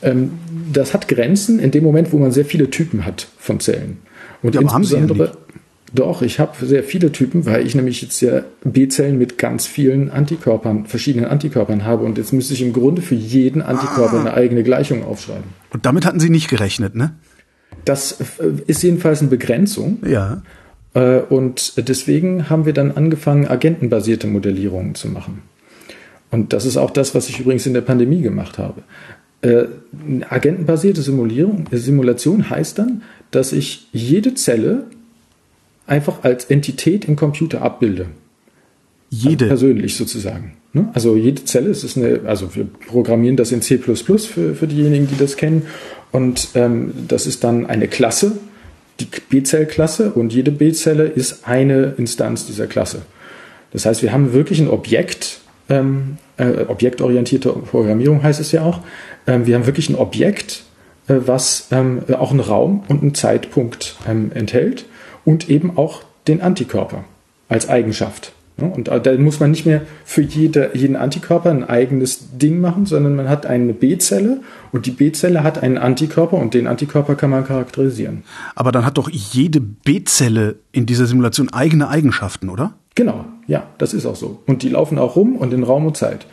Ähm, 0.01 0.31
das 0.71 0.93
hat 0.93 1.07
Grenzen 1.07 1.59
in 1.59 1.71
dem 1.71 1.83
Moment, 1.83 2.11
wo 2.13 2.17
man 2.17 2.31
sehr 2.31 2.45
viele 2.45 2.69
Typen 2.69 3.05
hat 3.05 3.27
von 3.37 3.59
Zellen. 3.59 3.97
Und 4.41 4.55
ja, 4.55 4.61
insbesondere, 4.61 5.33
doch, 5.93 6.21
ich 6.21 6.39
habe 6.39 6.65
sehr 6.65 6.83
viele 6.83 7.11
Typen, 7.11 7.45
weil 7.45 7.65
ich 7.65 7.75
nämlich 7.75 8.01
jetzt 8.01 8.21
ja 8.21 8.43
B-Zellen 8.63 9.17
mit 9.17 9.37
ganz 9.37 9.65
vielen 9.65 10.09
Antikörpern, 10.11 10.85
verschiedenen 10.85 11.25
Antikörpern 11.25 11.83
habe. 11.83 12.05
Und 12.05 12.17
jetzt 12.17 12.31
müsste 12.31 12.53
ich 12.53 12.61
im 12.61 12.73
Grunde 12.73 13.01
für 13.01 13.15
jeden 13.15 13.61
Antikörper 13.61 14.17
ah. 14.17 14.19
eine 14.21 14.33
eigene 14.33 14.63
Gleichung 14.63 15.03
aufschreiben. 15.03 15.45
Und 15.71 15.85
damit 15.85 16.05
hatten 16.05 16.19
Sie 16.19 16.29
nicht 16.29 16.49
gerechnet, 16.49 16.95
ne? 16.95 17.15
Das 17.85 18.19
äh, 18.39 18.51
ist 18.67 18.83
jedenfalls 18.83 19.21
eine 19.21 19.29
Begrenzung. 19.29 19.99
Ja. 20.05 20.43
Äh, 20.93 21.19
und 21.21 21.73
deswegen 21.87 22.49
haben 22.49 22.65
wir 22.65 22.73
dann 22.73 22.91
angefangen, 22.91 23.47
agentenbasierte 23.47 24.27
Modellierungen 24.27 24.95
zu 24.95 25.07
machen. 25.07 25.41
Und 26.31 26.53
das 26.53 26.65
ist 26.65 26.77
auch 26.77 26.91
das, 26.91 27.15
was 27.15 27.29
ich 27.29 27.39
übrigens 27.39 27.65
in 27.65 27.73
der 27.73 27.81
Pandemie 27.81 28.21
gemacht 28.21 28.59
habe. 28.59 28.83
Äh, 29.41 29.65
agentenbasierte 30.29 31.01
Simulierung, 31.01 31.65
Simulation 31.71 32.49
heißt 32.49 32.77
dann, 32.77 33.03
dass 33.31 33.53
ich 33.53 33.87
jede 33.93 34.33
Zelle 34.33 34.85
einfach 35.87 36.23
als 36.23 36.45
Entität 36.45 37.05
im 37.05 37.15
Computer 37.15 37.61
abbilde. 37.61 38.07
Jede. 39.09 39.45
Also 39.45 39.65
persönlich 39.65 39.95
sozusagen. 39.95 40.53
Ne? 40.73 40.89
Also 40.93 41.15
jede 41.15 41.43
Zelle, 41.45 41.69
es 41.69 41.83
ist 41.83 41.97
eine, 41.97 42.21
also 42.25 42.53
wir 42.55 42.65
programmieren 42.65 43.37
das 43.37 43.51
in 43.51 43.61
C 43.61 43.77
für, 43.77 43.97
für 43.97 44.67
diejenigen, 44.67 45.07
die 45.07 45.17
das 45.17 45.35
kennen. 45.35 45.63
Und 46.11 46.49
ähm, 46.55 46.91
das 47.07 47.25
ist 47.25 47.43
dann 47.43 47.65
eine 47.65 47.87
Klasse, 47.87 48.33
die 48.99 49.07
B-Zell-Klasse, 49.29 50.11
und 50.11 50.33
jede 50.33 50.51
B-Zelle 50.51 51.05
ist 51.05 51.47
eine 51.47 51.93
Instanz 51.97 52.45
dieser 52.45 52.67
Klasse. 52.67 53.03
Das 53.71 53.85
heißt, 53.85 54.01
wir 54.01 54.11
haben 54.11 54.33
wirklich 54.33 54.59
ein 54.59 54.67
Objekt, 54.67 55.39
ähm, 55.69 56.17
äh, 56.39 56.65
objektorientierte 56.67 57.49
Programmierung 57.49 58.23
heißt 58.23 58.39
es 58.39 58.51
ja 58.51 58.63
auch. 58.63 58.79
Ähm, 59.27 59.45
wir 59.45 59.55
haben 59.55 59.65
wirklich 59.65 59.89
ein 59.89 59.95
Objekt, 59.95 60.63
äh, 61.07 61.15
was 61.25 61.67
ähm, 61.71 62.01
auch 62.17 62.31
einen 62.31 62.39
Raum 62.39 62.83
und 62.87 63.01
einen 63.01 63.13
Zeitpunkt 63.13 63.95
ähm, 64.07 64.31
enthält 64.33 64.85
und 65.25 65.49
eben 65.49 65.77
auch 65.77 66.03
den 66.27 66.41
Antikörper 66.41 67.03
als 67.49 67.67
Eigenschaft. 67.69 68.31
Und 68.67 68.87
da 68.87 69.17
muss 69.17 69.39
man 69.39 69.51
nicht 69.51 69.65
mehr 69.65 69.81
für 70.05 70.21
jede, 70.21 70.71
jeden 70.73 70.95
Antikörper 70.95 71.49
ein 71.49 71.63
eigenes 71.63 72.37
Ding 72.37 72.61
machen, 72.61 72.85
sondern 72.85 73.15
man 73.15 73.29
hat 73.29 73.45
eine 73.45 73.73
B-Zelle 73.73 74.41
und 74.71 74.85
die 74.85 74.91
B-Zelle 74.91 75.43
hat 75.43 75.63
einen 75.63 75.77
Antikörper 75.77 76.37
und 76.37 76.53
den 76.53 76.67
Antikörper 76.67 77.15
kann 77.15 77.29
man 77.29 77.45
charakterisieren. 77.45 78.23
Aber 78.55 78.71
dann 78.71 78.85
hat 78.85 78.97
doch 78.97 79.09
jede 79.09 79.61
B-Zelle 79.61 80.55
in 80.71 80.85
dieser 80.85 81.05
Simulation 81.05 81.49
eigene 81.49 81.89
Eigenschaften, 81.89 82.49
oder? 82.49 82.73
Genau, 82.95 83.25
ja, 83.47 83.63
das 83.77 83.93
ist 83.93 84.05
auch 84.05 84.15
so. 84.15 84.43
Und 84.45 84.63
die 84.63 84.69
laufen 84.69 84.97
auch 84.97 85.15
rum 85.15 85.37
und 85.37 85.53
in 85.53 85.63
Raum 85.63 85.85
und 85.85 85.95
Zeit. 85.95 86.27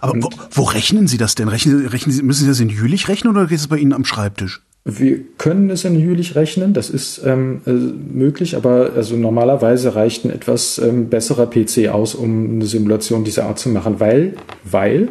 Aber 0.00 0.12
und 0.12 0.24
wo, 0.24 0.30
wo, 0.50 0.62
rechnen 0.64 1.06
Sie 1.06 1.16
das 1.16 1.34
denn? 1.34 1.48
Rechnen, 1.48 1.86
rechnen 1.86 2.14
Sie, 2.14 2.22
müssen 2.22 2.42
Sie 2.42 2.48
das 2.48 2.60
in 2.60 2.68
Jülich 2.68 3.08
rechnen 3.08 3.34
oder 3.34 3.46
geht 3.46 3.58
es 3.58 3.68
bei 3.68 3.78
Ihnen 3.78 3.92
am 3.92 4.04
Schreibtisch? 4.04 4.62
Wir 4.84 5.20
können 5.36 5.68
es 5.68 5.84
in 5.84 5.98
Jülich 5.98 6.36
rechnen, 6.36 6.72
das 6.72 6.88
ist 6.88 7.20
ähm, 7.26 7.60
äh, 7.66 7.70
möglich, 7.70 8.56
aber 8.56 8.92
also 8.96 9.14
normalerweise 9.14 9.94
reicht 9.94 10.24
ein 10.24 10.30
etwas 10.30 10.78
ähm, 10.78 11.10
besserer 11.10 11.46
PC 11.46 11.88
aus, 11.88 12.14
um 12.14 12.54
eine 12.54 12.64
Simulation 12.64 13.22
dieser 13.22 13.44
Art 13.44 13.58
zu 13.58 13.68
machen, 13.68 14.00
weil, 14.00 14.34
weil, 14.64 15.08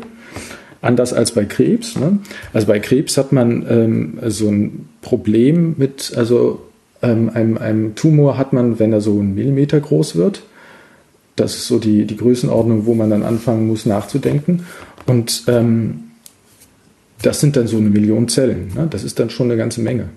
anders 0.81 1.13
als 1.13 1.33
bei 1.33 1.45
Krebs, 1.45 1.97
ne? 1.97 2.17
also 2.51 2.65
bei 2.65 2.79
Krebs 2.79 3.15
hat 3.17 3.31
man 3.31 3.65
ähm, 3.69 4.19
so 4.25 4.49
ein 4.49 4.89
Problem 5.01 5.75
mit, 5.77 6.13
also 6.15 6.61
ähm, 7.03 7.29
einem, 7.31 7.57
einem 7.59 7.93
Tumor 7.93 8.39
hat 8.39 8.53
man, 8.53 8.79
wenn 8.79 8.91
er 8.91 9.01
so 9.01 9.19
einen 9.19 9.35
Millimeter 9.35 9.79
groß 9.79 10.15
wird, 10.15 10.41
das 11.35 11.55
ist 11.55 11.67
so 11.67 11.77
die, 11.77 12.05
die 12.05 12.17
Größenordnung, 12.17 12.87
wo 12.87 12.95
man 12.95 13.11
dann 13.11 13.23
anfangen 13.23 13.67
muss 13.67 13.85
nachzudenken 13.85 14.65
und 15.05 15.43
ähm, 15.47 16.08
das 17.21 17.39
sind 17.39 17.55
dann 17.55 17.67
so 17.67 17.77
eine 17.77 17.89
Million 17.89 18.27
Zellen. 18.27 18.71
Ne? 18.75 18.87
Das 18.89 19.03
ist 19.03 19.19
dann 19.19 19.29
schon 19.29 19.47
eine 19.47 19.57
ganze 19.57 19.81
Menge. 19.81 20.09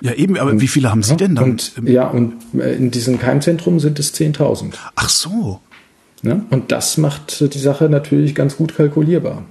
Ja, 0.00 0.14
eben, 0.14 0.38
aber 0.38 0.52
und, 0.52 0.60
wie 0.60 0.68
viele 0.68 0.90
haben 0.90 1.02
Sie 1.02 1.16
denn 1.16 1.34
dann? 1.34 1.44
Und, 1.44 1.72
ja, 1.84 2.08
und 2.08 2.34
äh, 2.54 2.74
in 2.74 2.90
diesem 2.90 3.18
Keimzentrum 3.18 3.80
sind 3.80 3.98
es 3.98 4.14
10.000. 4.14 4.74
Ach 4.94 5.08
so. 5.08 5.60
Ne? 6.22 6.44
Und 6.50 6.72
das 6.72 6.96
macht 6.96 7.54
die 7.54 7.58
Sache 7.58 7.88
natürlich 7.88 8.34
ganz 8.34 8.56
gut 8.56 8.74
kalkulierbar. 8.76 9.44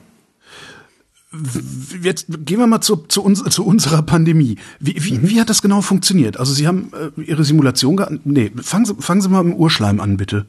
Jetzt 2.02 2.26
gehen 2.30 2.58
wir 2.58 2.66
mal 2.66 2.82
zu, 2.82 2.96
zu, 2.96 3.24
uns, 3.24 3.44
zu 3.44 3.64
unserer 3.64 4.02
Pandemie. 4.02 4.58
Wie, 4.80 4.96
wie, 4.98 5.20
mhm. 5.20 5.30
wie 5.30 5.40
hat 5.40 5.50
das 5.50 5.62
genau 5.62 5.82
funktioniert? 5.82 6.40
Also 6.40 6.54
Sie 6.54 6.66
haben 6.66 6.92
äh, 7.18 7.22
Ihre 7.22 7.44
Simulation 7.44 7.98
gehabt. 7.98 8.26
Nee, 8.26 8.52
fangen 8.62 8.86
Sie, 8.86 8.96
fangen 8.96 9.22
Sie 9.22 9.30
mal 9.30 9.44
mit 9.44 9.54
dem 9.54 9.60
Urschleim 9.60 10.00
an, 10.00 10.18
bitte. 10.18 10.48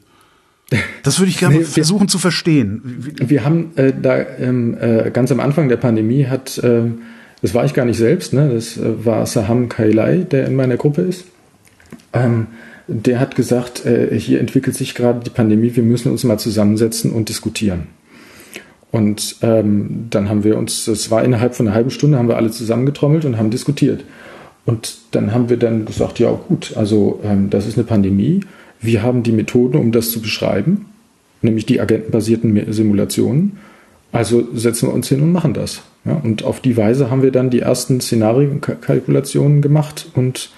Das 1.03 1.19
würde 1.19 1.29
ich 1.29 1.37
gerne 1.37 1.57
nee, 1.57 1.63
versuchen 1.63 2.03
wir, 2.03 2.07
zu 2.07 2.17
verstehen. 2.17 2.81
Wir 3.19 3.43
haben 3.43 3.71
äh, 3.75 3.91
da 3.99 4.17
ähm, 4.39 4.77
äh, 4.79 5.11
ganz 5.11 5.31
am 5.31 5.39
Anfang 5.39 5.67
der 5.67 5.77
Pandemie 5.77 6.27
hat, 6.27 6.57
äh, 6.59 6.83
das 7.41 7.53
war 7.53 7.65
ich 7.65 7.73
gar 7.73 7.85
nicht 7.85 7.97
selbst, 7.97 8.33
ne? 8.33 8.49
das 8.53 8.77
äh, 8.77 9.05
war 9.05 9.25
Saham 9.25 9.67
Kailai, 9.67 10.19
der 10.19 10.47
in 10.47 10.55
meiner 10.55 10.77
Gruppe 10.77 11.01
ist. 11.01 11.25
Ähm, 12.13 12.47
der 12.87 13.19
hat 13.19 13.35
gesagt, 13.35 13.85
äh, 13.85 14.17
hier 14.17 14.39
entwickelt 14.39 14.75
sich 14.75 14.95
gerade 14.95 15.21
die 15.25 15.29
Pandemie, 15.29 15.75
wir 15.75 15.83
müssen 15.83 16.11
uns 16.11 16.23
mal 16.23 16.37
zusammensetzen 16.37 17.11
und 17.11 17.29
diskutieren. 17.29 17.87
Und 18.91 19.37
ähm, 19.41 20.07
dann 20.09 20.29
haben 20.29 20.43
wir 20.43 20.57
uns, 20.57 20.85
das 20.85 21.11
war 21.11 21.23
innerhalb 21.23 21.55
von 21.55 21.67
einer 21.67 21.75
halben 21.75 21.91
Stunde, 21.91 22.17
haben 22.17 22.27
wir 22.27 22.35
alle 22.35 22.51
zusammengetrommelt 22.51 23.25
und 23.25 23.37
haben 23.37 23.49
diskutiert. 23.49 24.03
Und 24.65 24.97
dann 25.11 25.33
haben 25.33 25.49
wir 25.49 25.57
dann 25.57 25.85
gesagt, 25.85 26.19
ja 26.19 26.31
gut, 26.31 26.73
also 26.75 27.19
ähm, 27.23 27.49
das 27.49 27.67
ist 27.67 27.77
eine 27.77 27.85
Pandemie 27.85 28.41
wir 28.81 29.03
haben 29.03 29.23
die 29.23 29.31
Methoden, 29.31 29.77
um 29.77 29.91
das 29.91 30.11
zu 30.11 30.21
beschreiben, 30.21 30.87
nämlich 31.41 31.65
die 31.65 31.79
agentenbasierten 31.79 32.73
Simulationen. 32.73 33.57
Also 34.11 34.47
setzen 34.53 34.89
wir 34.89 34.93
uns 34.93 35.07
hin 35.07 35.21
und 35.21 35.31
machen 35.31 35.53
das. 35.53 35.83
Ja, 36.03 36.15
und 36.15 36.43
auf 36.43 36.59
die 36.59 36.75
Weise 36.75 37.09
haben 37.09 37.21
wir 37.21 37.31
dann 37.31 37.49
die 37.49 37.59
ersten 37.59 38.01
Szenarienkalkulationen 38.01 39.61
gemacht 39.61 40.09
und 40.15 40.49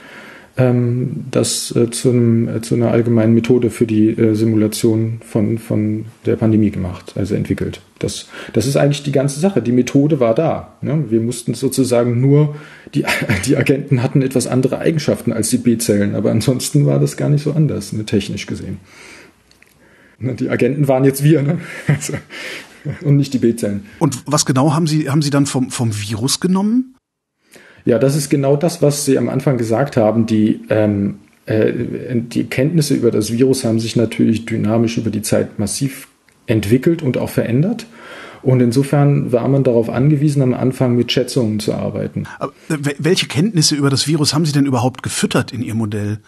ähm, 0.56 1.26
das 1.32 1.76
äh, 1.76 1.90
zu, 1.90 2.10
einem, 2.10 2.48
äh, 2.48 2.62
zu, 2.62 2.76
einer 2.76 2.92
allgemeinen 2.92 3.34
Methode 3.34 3.70
für 3.70 3.86
die 3.86 4.10
äh, 4.10 4.36
Simulation 4.36 5.20
von, 5.26 5.58
von 5.58 6.06
der 6.26 6.36
Pandemie 6.36 6.70
gemacht, 6.70 7.14
also 7.16 7.36
entwickelt. 7.36 7.82
Das, 8.04 8.28
das 8.52 8.68
ist 8.68 8.76
eigentlich 8.76 9.04
die 9.04 9.12
ganze 9.12 9.40
Sache. 9.40 9.62
Die 9.62 9.72
Methode 9.72 10.20
war 10.20 10.36
da. 10.36 10.74
Ne? 10.82 11.06
Wir 11.10 11.22
mussten 11.22 11.54
sozusagen 11.54 12.20
nur, 12.22 12.56
die, 12.94 13.06
die 13.46 13.58
Agenten 13.58 14.04
hatten 14.04 14.22
etwas 14.22 14.48
andere 14.48 14.80
Eigenschaften 14.80 15.34
als 15.34 15.50
die 15.50 15.58
B-Zellen, 15.58 16.16
aber 16.16 16.32
ansonsten 16.32 16.86
war 16.86 17.00
das 17.00 17.18
gar 17.18 17.30
nicht 17.30 17.44
so 17.44 17.54
anders, 17.54 17.94
ne, 17.94 18.06
technisch 18.06 18.46
gesehen. 18.46 18.80
Ne, 20.20 20.36
die 20.36 20.50
Agenten 20.50 20.88
waren 20.88 21.06
jetzt 21.06 21.24
wir, 21.24 21.42
ne? 21.42 21.60
Also, 21.88 22.14
und 23.06 23.16
nicht 23.16 23.34
die 23.34 23.38
B-Zellen. 23.38 23.86
Und 24.00 24.24
was 24.26 24.46
genau 24.46 24.74
haben 24.74 24.88
Sie, 24.88 25.10
haben 25.10 25.22
Sie 25.22 25.30
dann 25.30 25.46
vom, 25.46 25.72
vom 25.72 25.92
Virus 25.94 26.42
genommen? 26.42 26.96
Ja, 27.86 27.98
das 27.98 28.16
ist 28.16 28.30
genau 28.30 28.58
das, 28.58 28.82
was 28.82 29.06
Sie 29.06 29.18
am 29.18 29.30
Anfang 29.30 29.58
gesagt 29.58 29.96
haben. 29.96 30.26
Die, 30.26 30.62
ähm, 30.70 31.20
äh, 31.46 31.72
die 31.74 32.46
Kenntnisse 32.46 32.94
über 32.94 33.12
das 33.12 33.32
Virus 33.32 33.64
haben 33.64 33.80
sich 33.80 33.96
natürlich 33.96 34.46
dynamisch 34.46 34.98
über 34.98 35.10
die 35.10 35.22
Zeit 35.22 35.60
massiv 35.60 36.08
entwickelt 36.48 37.02
und 37.02 37.18
auch 37.18 37.30
verändert. 37.30 37.86
Und 38.42 38.60
insofern 38.60 39.32
war 39.32 39.48
man 39.48 39.64
darauf 39.64 39.90
angewiesen, 39.90 40.42
am 40.42 40.54
Anfang 40.54 40.96
mit 40.96 41.12
Schätzungen 41.12 41.60
zu 41.60 41.74
arbeiten. 41.74 42.26
Aber 42.40 42.52
welche 43.00 43.28
Kenntnisse 43.28 43.76
über 43.76 43.90
das 43.90 44.08
Virus 44.08 44.34
haben 44.34 44.46
Sie 44.46 44.52
denn 44.52 44.66
überhaupt 44.66 45.02
gefüttert 45.02 45.54
in 45.54 45.64
Ihr 45.64 45.76
Modell? 45.76 46.20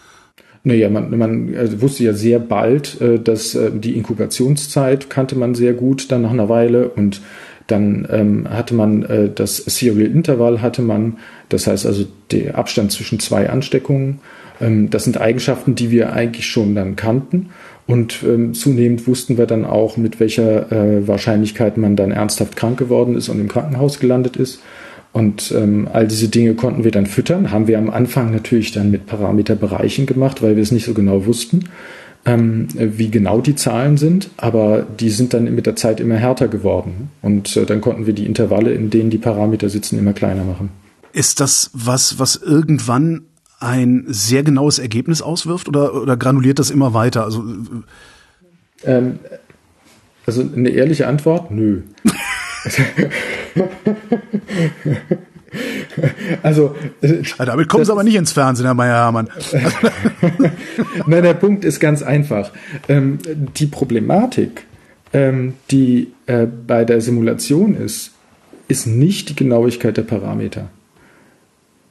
Naja, 0.64 0.88
man, 0.88 1.16
man 1.16 1.54
also 1.54 1.80
wusste 1.80 2.02
ja 2.02 2.12
sehr 2.12 2.40
bald, 2.40 3.00
äh, 3.00 3.20
dass 3.20 3.54
äh, 3.54 3.70
die 3.72 3.96
Inkubationszeit 3.96 5.08
kannte 5.10 5.36
man 5.36 5.54
sehr 5.54 5.74
gut 5.74 6.10
dann 6.10 6.22
nach 6.22 6.32
einer 6.32 6.48
Weile 6.48 6.88
und 6.88 7.20
dann 7.68 8.08
ähm, 8.10 8.48
hatte 8.50 8.74
man 8.74 9.02
äh, 9.04 9.30
das 9.32 9.58
Serial 9.58 10.10
Interval 10.10 10.62
hatte 10.62 10.82
man, 10.82 11.18
das 11.48 11.66
heißt 11.66 11.86
also 11.86 12.06
der 12.32 12.58
Abstand 12.58 12.92
zwischen 12.92 13.20
zwei 13.20 13.48
Ansteckungen. 13.48 14.20
Ähm, 14.60 14.90
das 14.90 15.04
sind 15.04 15.20
Eigenschaften, 15.20 15.74
die 15.74 15.90
wir 15.90 16.12
eigentlich 16.12 16.46
schon 16.46 16.74
dann 16.74 16.96
kannten. 16.96 17.50
Und 17.86 18.22
ähm, 18.24 18.52
zunehmend 18.52 19.06
wussten 19.06 19.38
wir 19.38 19.46
dann 19.46 19.64
auch, 19.64 19.96
mit 19.96 20.18
welcher 20.18 20.72
äh, 20.72 21.06
Wahrscheinlichkeit 21.06 21.76
man 21.76 21.94
dann 21.94 22.10
ernsthaft 22.10 22.56
krank 22.56 22.78
geworden 22.78 23.14
ist 23.14 23.28
und 23.28 23.40
im 23.40 23.48
Krankenhaus 23.48 24.00
gelandet 24.00 24.36
ist. 24.36 24.60
Und 25.12 25.52
ähm, 25.56 25.88
all 25.92 26.06
diese 26.06 26.28
Dinge 26.28 26.54
konnten 26.54 26.84
wir 26.84 26.90
dann 26.90 27.06
füttern. 27.06 27.50
Haben 27.52 27.68
wir 27.68 27.78
am 27.78 27.90
Anfang 27.90 28.32
natürlich 28.32 28.72
dann 28.72 28.90
mit 28.90 29.06
Parameterbereichen 29.06 30.04
gemacht, 30.04 30.42
weil 30.42 30.56
wir 30.56 30.62
es 30.62 30.72
nicht 30.72 30.84
so 30.84 30.94
genau 30.94 31.26
wussten 31.26 31.64
ähm, 32.26 32.66
wie 32.76 33.08
genau 33.08 33.40
die 33.40 33.54
Zahlen 33.54 33.96
sind, 33.96 34.30
aber 34.36 34.82
die 34.82 35.10
sind 35.10 35.32
dann 35.32 35.44
mit 35.54 35.64
der 35.64 35.76
Zeit 35.76 36.00
immer 36.00 36.16
härter 36.16 36.48
geworden. 36.48 37.10
Und 37.22 37.56
äh, 37.56 37.64
dann 37.64 37.80
konnten 37.80 38.06
wir 38.06 38.12
die 38.12 38.26
Intervalle, 38.26 38.72
in 38.72 38.90
denen 38.90 39.10
die 39.10 39.18
Parameter 39.18 39.70
sitzen, 39.70 39.98
immer 39.98 40.12
kleiner 40.12 40.44
machen. 40.44 40.70
Ist 41.12 41.40
das 41.40 41.70
was, 41.72 42.18
was 42.18 42.36
irgendwann 42.36 43.22
ein 43.58 44.04
sehr 44.08 44.42
genaues 44.42 44.78
Ergebnis 44.78 45.22
auswirft 45.22 45.68
oder, 45.68 45.94
oder 45.94 46.16
granuliert 46.16 46.58
das 46.58 46.70
immer 46.70 46.94
weiter? 46.94 47.24
Also, 47.24 47.44
ähm, 48.84 49.18
also 50.26 50.42
eine 50.42 50.70
ehrliche 50.70 51.06
Antwort, 51.06 51.50
nö. 51.50 51.82
Also, 56.42 56.74
äh, 57.00 57.22
damit 57.38 57.68
kommen 57.68 57.84
Sie 57.84 57.92
aber 57.92 58.04
nicht 58.04 58.16
ins 58.16 58.32
Fernsehen, 58.32 58.66
Herr 58.66 58.74
Meyer-Hermann. 58.74 59.28
Nein, 61.06 61.22
der 61.22 61.34
Punkt 61.34 61.64
ist 61.64 61.80
ganz 61.80 62.02
einfach. 62.02 62.50
Ähm, 62.88 63.18
die 63.56 63.66
Problematik, 63.66 64.64
ähm, 65.12 65.54
die 65.70 66.12
äh, 66.26 66.46
bei 66.46 66.84
der 66.84 67.00
Simulation 67.00 67.74
ist, 67.74 68.12
ist 68.68 68.86
nicht 68.86 69.30
die 69.30 69.36
Genauigkeit 69.36 69.96
der 69.96 70.02
Parameter. 70.02 70.68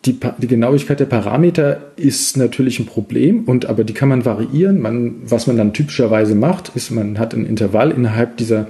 Die, 0.05 0.19
die, 0.37 0.47
Genauigkeit 0.47 0.99
der 0.99 1.05
Parameter 1.05 1.91
ist 1.95 2.37
natürlich 2.37 2.79
ein 2.79 2.85
Problem, 2.85 3.45
und 3.45 3.65
aber 3.65 3.83
die 3.83 3.93
kann 3.93 4.09
man 4.09 4.23
variieren. 4.23 4.79
Man, 4.79 5.15
was 5.25 5.47
man 5.47 5.57
dann 5.57 5.73
typischerweise 5.73 6.35
macht, 6.35 6.71
ist, 6.75 6.91
man 6.91 7.17
hat 7.17 7.33
ein 7.33 7.45
Intervall 7.45 7.89
innerhalb 7.89 8.37
dieser 8.37 8.67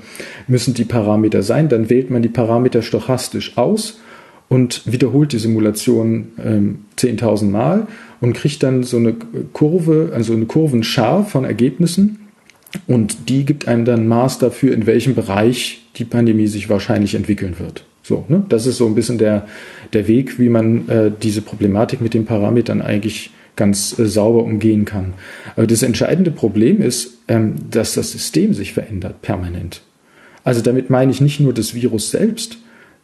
müssen 0.47 0.73
die 0.73 0.85
Parameter 0.85 1.43
sein, 1.43 1.67
dann 1.67 1.89
wählt 1.89 2.09
man 2.09 2.21
die 2.21 2.29
Parameter 2.29 2.81
stochastisch 2.81 3.57
aus 3.57 3.99
und 4.47 4.83
wiederholt 4.85 5.33
die 5.33 5.39
Simulation 5.39 6.29
ähm, 6.43 6.79
10.000 6.97 7.49
Mal 7.49 7.87
und 8.21 8.33
kriegt 8.33 8.63
dann 8.63 8.83
so 8.83 8.97
eine 8.97 9.15
Kurve, 9.53 10.11
also 10.13 10.33
eine 10.33 10.45
Kurvenschar 10.45 11.25
von 11.25 11.43
Ergebnissen. 11.43 12.19
Und 12.87 13.29
die 13.29 13.45
gibt 13.45 13.67
einem 13.67 13.85
dann 13.85 14.07
Maß 14.07 14.39
dafür, 14.39 14.73
in 14.73 14.85
welchem 14.85 15.15
Bereich 15.15 15.85
die 15.95 16.05
Pandemie 16.05 16.47
sich 16.47 16.69
wahrscheinlich 16.69 17.15
entwickeln 17.15 17.55
wird. 17.57 17.85
So, 18.07 18.23
ne? 18.27 18.45
Das 18.49 18.67
ist 18.67 18.77
so 18.77 18.85
ein 18.85 18.93
bisschen 18.93 19.17
der, 19.17 19.47
der 19.93 20.07
Weg, 20.07 20.37
wie 20.37 20.49
man 20.49 20.87
äh, 20.89 21.11
diese 21.23 21.41
Problematik 21.41 22.01
mit 22.01 22.13
den 22.13 22.25
Parametern 22.25 22.83
eigentlich 22.83 23.31
ganz 23.55 23.97
äh, 23.97 24.05
sauber 24.05 24.43
umgehen 24.43 24.85
kann. 24.85 25.15
Aber 25.55 25.65
das 25.65 25.81
entscheidende 25.81 26.29
Problem 26.29 26.83
ist, 26.83 27.17
ähm, 27.27 27.55
dass 27.71 27.95
das 27.95 28.11
System 28.11 28.53
sich 28.53 28.73
verändert 28.73 29.23
permanent. 29.23 29.81
Also 30.43 30.61
damit 30.61 30.91
meine 30.91 31.11
ich 31.11 31.19
nicht 31.19 31.39
nur 31.39 31.51
das 31.51 31.73
Virus 31.73 32.11
selbst, 32.11 32.59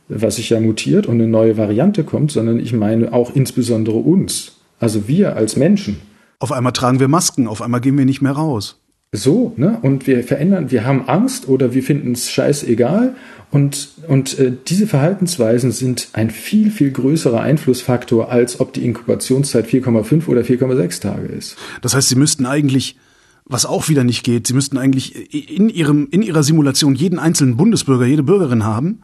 was 0.07 0.35
sich 0.35 0.51
ja 0.51 0.59
mutiert 0.59 1.07
und 1.07 1.15
eine 1.15 1.27
neue 1.27 1.57
Variante 1.57 2.03
kommt, 2.03 2.31
sondern 2.31 2.59
ich 2.59 2.71
meine 2.71 3.11
auch 3.11 3.33
insbesondere 3.33 3.97
uns, 3.97 4.57
also 4.79 5.07
wir 5.07 5.35
als 5.35 5.55
Menschen. 5.55 5.97
Auf 6.37 6.51
einmal 6.51 6.73
tragen 6.73 6.99
wir 6.99 7.07
Masken, 7.07 7.47
auf 7.47 7.63
einmal 7.63 7.81
gehen 7.81 7.97
wir 7.97 8.05
nicht 8.05 8.21
mehr 8.21 8.33
raus. 8.33 8.80
So, 9.13 9.53
ne? 9.57 9.77
Und 9.81 10.07
wir 10.07 10.23
verändern, 10.23 10.71
wir 10.71 10.85
haben 10.85 11.09
Angst 11.09 11.49
oder 11.49 11.73
wir 11.73 11.83
finden 11.83 12.13
es 12.13 12.31
scheißegal. 12.31 13.15
Und, 13.49 13.89
und 14.07 14.39
äh, 14.39 14.53
diese 14.69 14.87
Verhaltensweisen 14.87 15.73
sind 15.73 16.09
ein 16.13 16.29
viel, 16.29 16.71
viel 16.71 16.91
größerer 16.91 17.41
Einflussfaktor, 17.41 18.31
als 18.31 18.61
ob 18.61 18.71
die 18.71 18.85
Inkubationszeit 18.85 19.67
4,5 19.67 20.27
oder 20.27 20.41
4,6 20.41 21.01
Tage 21.01 21.27
ist. 21.27 21.57
Das 21.81 21.93
heißt, 21.93 22.07
Sie 22.07 22.15
müssten 22.15 22.45
eigentlich, 22.45 22.97
was 23.43 23.65
auch 23.65 23.89
wieder 23.89 24.05
nicht 24.05 24.23
geht, 24.23 24.47
Sie 24.47 24.53
müssten 24.53 24.77
eigentlich 24.77 25.33
in, 25.33 25.67
ihrem, 25.67 26.07
in 26.11 26.21
Ihrer 26.21 26.43
Simulation 26.43 26.95
jeden 26.95 27.19
einzelnen 27.19 27.57
Bundesbürger, 27.57 28.05
jede 28.05 28.23
Bürgerin 28.23 28.63
haben 28.63 29.01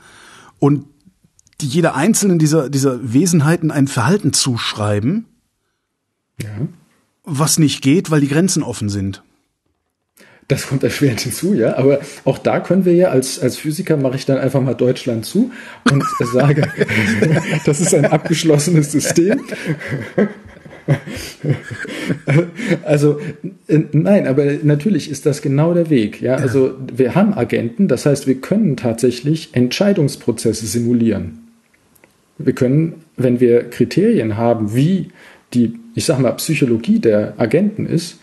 und 0.57 0.85
die 1.59 1.67
jeder 1.67 1.95
einzelnen 1.95 2.39
dieser, 2.39 2.69
dieser 2.69 3.13
Wesenheiten 3.13 3.71
ein 3.71 3.87
Verhalten 3.87 4.31
zuschreiben, 4.31 5.25
ja. 6.41 6.47
was 7.25 7.59
nicht 7.59 7.81
geht, 7.81 8.09
weil 8.09 8.21
die 8.21 8.29
Grenzen 8.29 8.63
offen 8.63 8.87
sind. 8.87 9.23
Das 10.47 10.67
kommt 10.67 10.83
erschwerend 10.83 11.19
hinzu, 11.19 11.53
ja. 11.53 11.77
Aber 11.77 11.99
auch 12.23 12.37
da 12.37 12.61
können 12.61 12.85
wir 12.85 12.93
ja 12.93 13.09
als, 13.09 13.39
als 13.39 13.57
Physiker 13.57 13.97
mache 13.97 14.15
ich 14.15 14.25
dann 14.25 14.37
einfach 14.37 14.61
mal 14.61 14.75
Deutschland 14.75 15.25
zu 15.25 15.51
und 15.91 16.03
sage, 16.33 16.69
das 17.65 17.81
ist 17.81 17.93
ein 17.93 18.05
abgeschlossenes 18.05 18.91
System. 18.91 19.41
also 22.85 23.19
nein, 23.67 24.27
aber 24.27 24.45
natürlich 24.63 25.11
ist 25.11 25.25
das 25.25 25.41
genau 25.41 25.73
der 25.73 25.89
Weg. 25.89 26.21
Ja, 26.21 26.35
also 26.35 26.75
wir 26.95 27.15
haben 27.15 27.33
Agenten, 27.33 27.89
das 27.89 28.05
heißt, 28.05 28.27
wir 28.27 28.35
können 28.35 28.77
tatsächlich 28.77 29.49
Entscheidungsprozesse 29.53 30.65
simulieren. 30.65 31.39
Wir 32.37 32.53
können, 32.53 33.03
wenn 33.17 33.39
wir 33.39 33.69
Kriterien 33.69 34.37
haben, 34.37 34.75
wie 34.75 35.09
die, 35.53 35.73
ich 35.95 36.05
sag 36.05 36.19
mal, 36.19 36.31
Psychologie 36.33 36.99
der 36.99 37.33
Agenten 37.37 37.85
ist, 37.85 38.19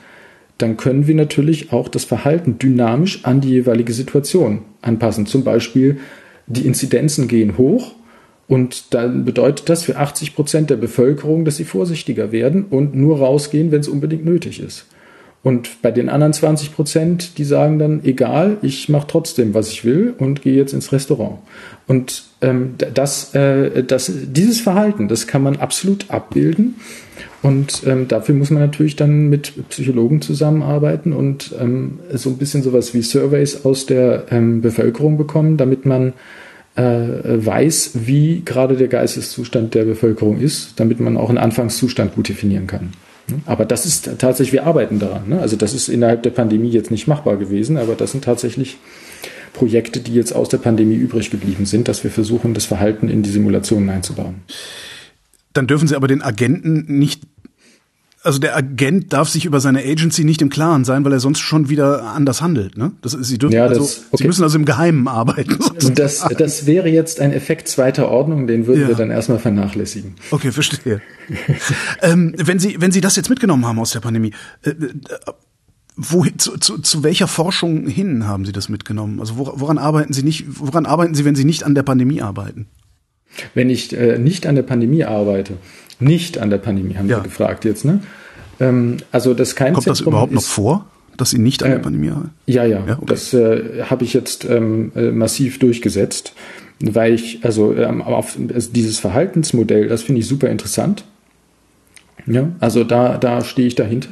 dann 0.59 0.77
können 0.77 1.07
wir 1.07 1.15
natürlich 1.15 1.73
auch 1.73 1.89
das 1.89 2.05
Verhalten 2.05 2.59
dynamisch 2.59 3.25
an 3.25 3.41
die 3.41 3.51
jeweilige 3.51 3.93
Situation 3.93 4.63
anpassen. 4.83 5.27
Zum 5.27 5.45
Beispiel, 5.45 5.99
die 6.47 6.67
Inzidenzen 6.67 7.29
gehen 7.29 7.59
hoch 7.59 7.93
und 8.47 8.95
dann 8.95 9.25
bedeutet 9.25 9.69
das 9.69 9.83
für 9.83 9.97
80 9.97 10.35
Prozent 10.35 10.71
der 10.71 10.77
Bevölkerung, 10.77 11.45
dass 11.45 11.57
sie 11.57 11.65
vorsichtiger 11.65 12.31
werden 12.31 12.65
und 12.65 12.95
nur 12.95 13.19
rausgehen, 13.19 13.73
wenn 13.73 13.81
es 13.81 13.89
unbedingt 13.89 14.25
nötig 14.25 14.61
ist. 14.61 14.87
Und 15.43 15.83
bei 15.83 15.91
den 15.91 16.09
anderen 16.09 16.33
20 16.33 16.75
Prozent, 16.75 17.37
die 17.37 17.45
sagen 17.45 17.79
dann, 17.79 18.03
egal, 18.03 18.57
ich 18.63 18.89
mache 18.89 19.07
trotzdem, 19.07 19.53
was 19.53 19.71
ich 19.71 19.85
will 19.85 20.15
und 20.17 20.41
gehe 20.41 20.55
jetzt 20.57 20.73
ins 20.73 20.91
Restaurant. 20.91 21.39
Und 21.87 22.25
ähm, 22.41 22.77
das, 22.79 23.35
äh, 23.35 23.85
das, 23.85 24.11
dieses 24.11 24.61
Verhalten, 24.61 25.07
das 25.07 25.27
kann 25.27 25.43
man 25.43 25.57
absolut 25.57 26.11
abbilden. 26.11 26.77
Und 27.45 27.83
ähm, 27.85 28.09
dafür 28.09 28.35
muss 28.35 28.49
man 28.49 28.63
natürlich 28.63 28.97
dann 28.97 29.29
mit 29.29 29.69
Psychologen 29.69 30.23
zusammenarbeiten 30.23 31.13
und 31.13 31.55
ähm, 31.61 31.99
so 32.15 32.31
ein 32.31 32.39
bisschen 32.39 32.63
sowas 32.63 32.95
wie 32.95 33.03
Surveys 33.03 33.67
aus 33.67 33.85
der 33.85 34.25
ähm, 34.31 34.63
Bevölkerung 34.63 35.19
bekommen, 35.19 35.59
damit 35.59 35.85
man 35.85 36.15
äh, 36.75 36.83
weiß, 36.83 37.91
wie 38.07 38.41
gerade 38.47 38.77
der 38.77 38.89
Geisteszustand 38.89 39.75
der 39.75 39.85
Bevölkerung 39.85 40.41
ist, 40.41 40.81
damit 40.81 41.01
man 41.01 41.19
auch 41.19 41.29
einen 41.29 41.37
Anfangszustand 41.37 42.15
gut 42.15 42.31
definieren 42.31 42.67
kann. 42.67 42.93
Aber 43.45 43.67
das 43.67 43.85
ist 43.85 44.09
tatsächlich, 44.19 44.55
wir 44.55 44.65
arbeiten 44.65 44.99
daran. 44.99 45.29
Ne? 45.29 45.39
Also 45.39 45.57
das 45.57 45.75
ist 45.75 45.89
innerhalb 45.91 46.23
der 46.23 46.31
Pandemie 46.31 46.71
jetzt 46.71 46.91
nicht 46.91 47.07
machbar 47.07 47.37
gewesen, 47.37 47.77
aber 47.77 47.95
das 47.95 48.13
sind 48.13 48.25
tatsächlich 48.25 48.79
Projekte, 49.53 50.01
die 50.01 50.15
jetzt 50.15 50.35
aus 50.35 50.49
der 50.49 50.59
Pandemie 50.59 50.97
übrig 50.97 51.31
geblieben 51.31 51.67
sind, 51.67 51.89
dass 51.89 52.05
wir 52.05 52.11
versuchen, 52.11 52.55
das 52.55 52.65
Verhalten 52.65 53.11
in 53.11 53.23
die 53.23 53.31
Simulationen 53.31 53.91
einzubauen. 53.91 54.37
Dann 55.53 55.67
dürfen 55.67 55.87
Sie 55.87 55.95
aber 55.95 56.09
den 56.09 56.23
Agenten 56.23 56.87
nicht 56.99 57.23
also 58.25 58.39
der 58.39 58.57
Agent 58.57 59.13
darf 59.13 59.29
sich 59.29 59.45
über 59.45 59.61
seine 59.61 59.81
Agency 59.81 60.25
nicht 60.25 60.41
im 60.41 60.49
Klaren 60.49 60.85
sein, 60.85 61.05
weil 61.05 61.13
er 61.13 61.21
sonst 61.21 61.41
schon 61.41 61.69
wieder 61.69 62.03
anders 62.03 62.41
handelt. 62.41 62.77
Ne? 62.77 62.93
Das 63.03 63.13
sie 63.13 63.39
dürfen 63.39 63.55
ja, 63.55 63.69
das, 63.69 63.79
also, 63.79 64.01
okay. 64.11 64.17
sie 64.17 64.27
müssen 64.27 64.43
also 64.43 64.59
im 64.59 64.65
Geheimen 64.65 65.07
arbeiten. 65.07 65.59
Das, 65.95 66.27
das 66.37 66.67
wäre 66.67 66.89
jetzt 66.89 67.21
ein 67.21 67.33
Effekt 67.33 67.69
zweiter 67.69 68.09
Ordnung, 68.09 68.47
den 68.47 68.67
würden 68.67 68.83
ja. 68.83 68.89
wir 68.89 68.95
dann 68.95 69.11
erstmal 69.11 69.39
vernachlässigen. 69.39 70.15
Okay, 70.31 70.51
verstehe. 70.51 71.03
ähm, 72.03 72.35
wenn 72.39 72.59
Sie, 72.59 72.81
wenn 72.81 72.91
Sie 72.91 73.01
das 73.01 73.17
jetzt 73.17 73.29
mitgenommen 73.29 73.67
haben 73.67 73.79
aus 73.79 73.91
der 73.91 74.01
Pandemie, 74.01 74.33
äh, 74.63 74.71
äh, 74.71 74.87
wo, 75.97 76.25
zu, 76.25 76.59
zu, 76.59 76.79
zu 76.79 77.05
welcher 77.05 77.29
Forschung 77.29 77.87
hin 77.87 78.27
haben 78.27 78.45
Sie 78.45 78.53
das 78.53 78.69
mitgenommen? 78.69 79.21
Also 79.21 79.37
woran 79.37 79.79
arbeiten 79.79 80.13
Sie 80.13 80.23
nicht? 80.23 80.45
Woran 80.49 80.87
arbeiten 80.87 81.15
Sie, 81.15 81.25
wenn 81.25 81.37
Sie 81.37 81.45
nicht 81.45 81.63
an 81.63 81.75
der 81.75 81.85
Pandemie 81.85 82.21
arbeiten? 82.21 82.67
Wenn 83.55 83.71
ich 83.71 83.97
äh, 83.97 84.19
nicht 84.19 84.47
an 84.47 84.55
der 84.55 84.63
Pandemie 84.63 85.05
arbeite, 85.05 85.57
nicht 86.01 86.39
an 86.39 86.51
der 86.51 86.59
Pandemie, 86.59 86.95
haben 86.97 87.09
ja. 87.09 87.19
Sie 87.19 87.25
gefragt 87.25 87.65
jetzt, 87.65 87.85
ne? 87.85 88.01
Ähm, 88.61 88.99
also 89.13 89.35
das 89.35 89.57
kein 89.57 89.75
Kommt 89.75 89.87
das 89.87 90.01
überhaupt 90.01 90.33
noch 90.33 90.43
vor, 90.43 90.87
dass 91.17 91.31
Sie 91.31 91.39
nicht 91.39 91.63
an 91.63 91.71
der 91.71 91.79
äh, 91.79 91.83
Pandemie 91.83 92.11
arbeiten? 92.11 92.31
Ja, 92.47 92.65
ja, 92.65 92.85
ja 92.87 92.95
okay. 92.95 93.07
das 93.07 93.35
äh, 93.35 93.85
habe 93.89 94.05
ich 94.05 94.15
jetzt 94.15 94.45
ähm, 94.45 94.93
äh, 94.95 95.11
massiv 95.11 95.59
durchgesetzt, 95.59 96.35
weil 96.81 97.15
ich, 97.15 97.45
also, 97.45 97.75
ähm, 97.75 98.03
auf, 98.03 98.37
also 98.53 98.71
dieses 98.73 98.99
Verhaltensmodell, 98.99 99.89
das 99.89 100.03
finde 100.03 100.21
ich 100.21 100.27
super 100.27 100.49
interessant. 100.49 101.05
Ja, 102.27 102.49
also 102.61 102.85
da, 102.85 103.19
da 103.19 103.45
stehe 103.45 103.69
ich 103.69 103.75
dahinter. 103.75 104.09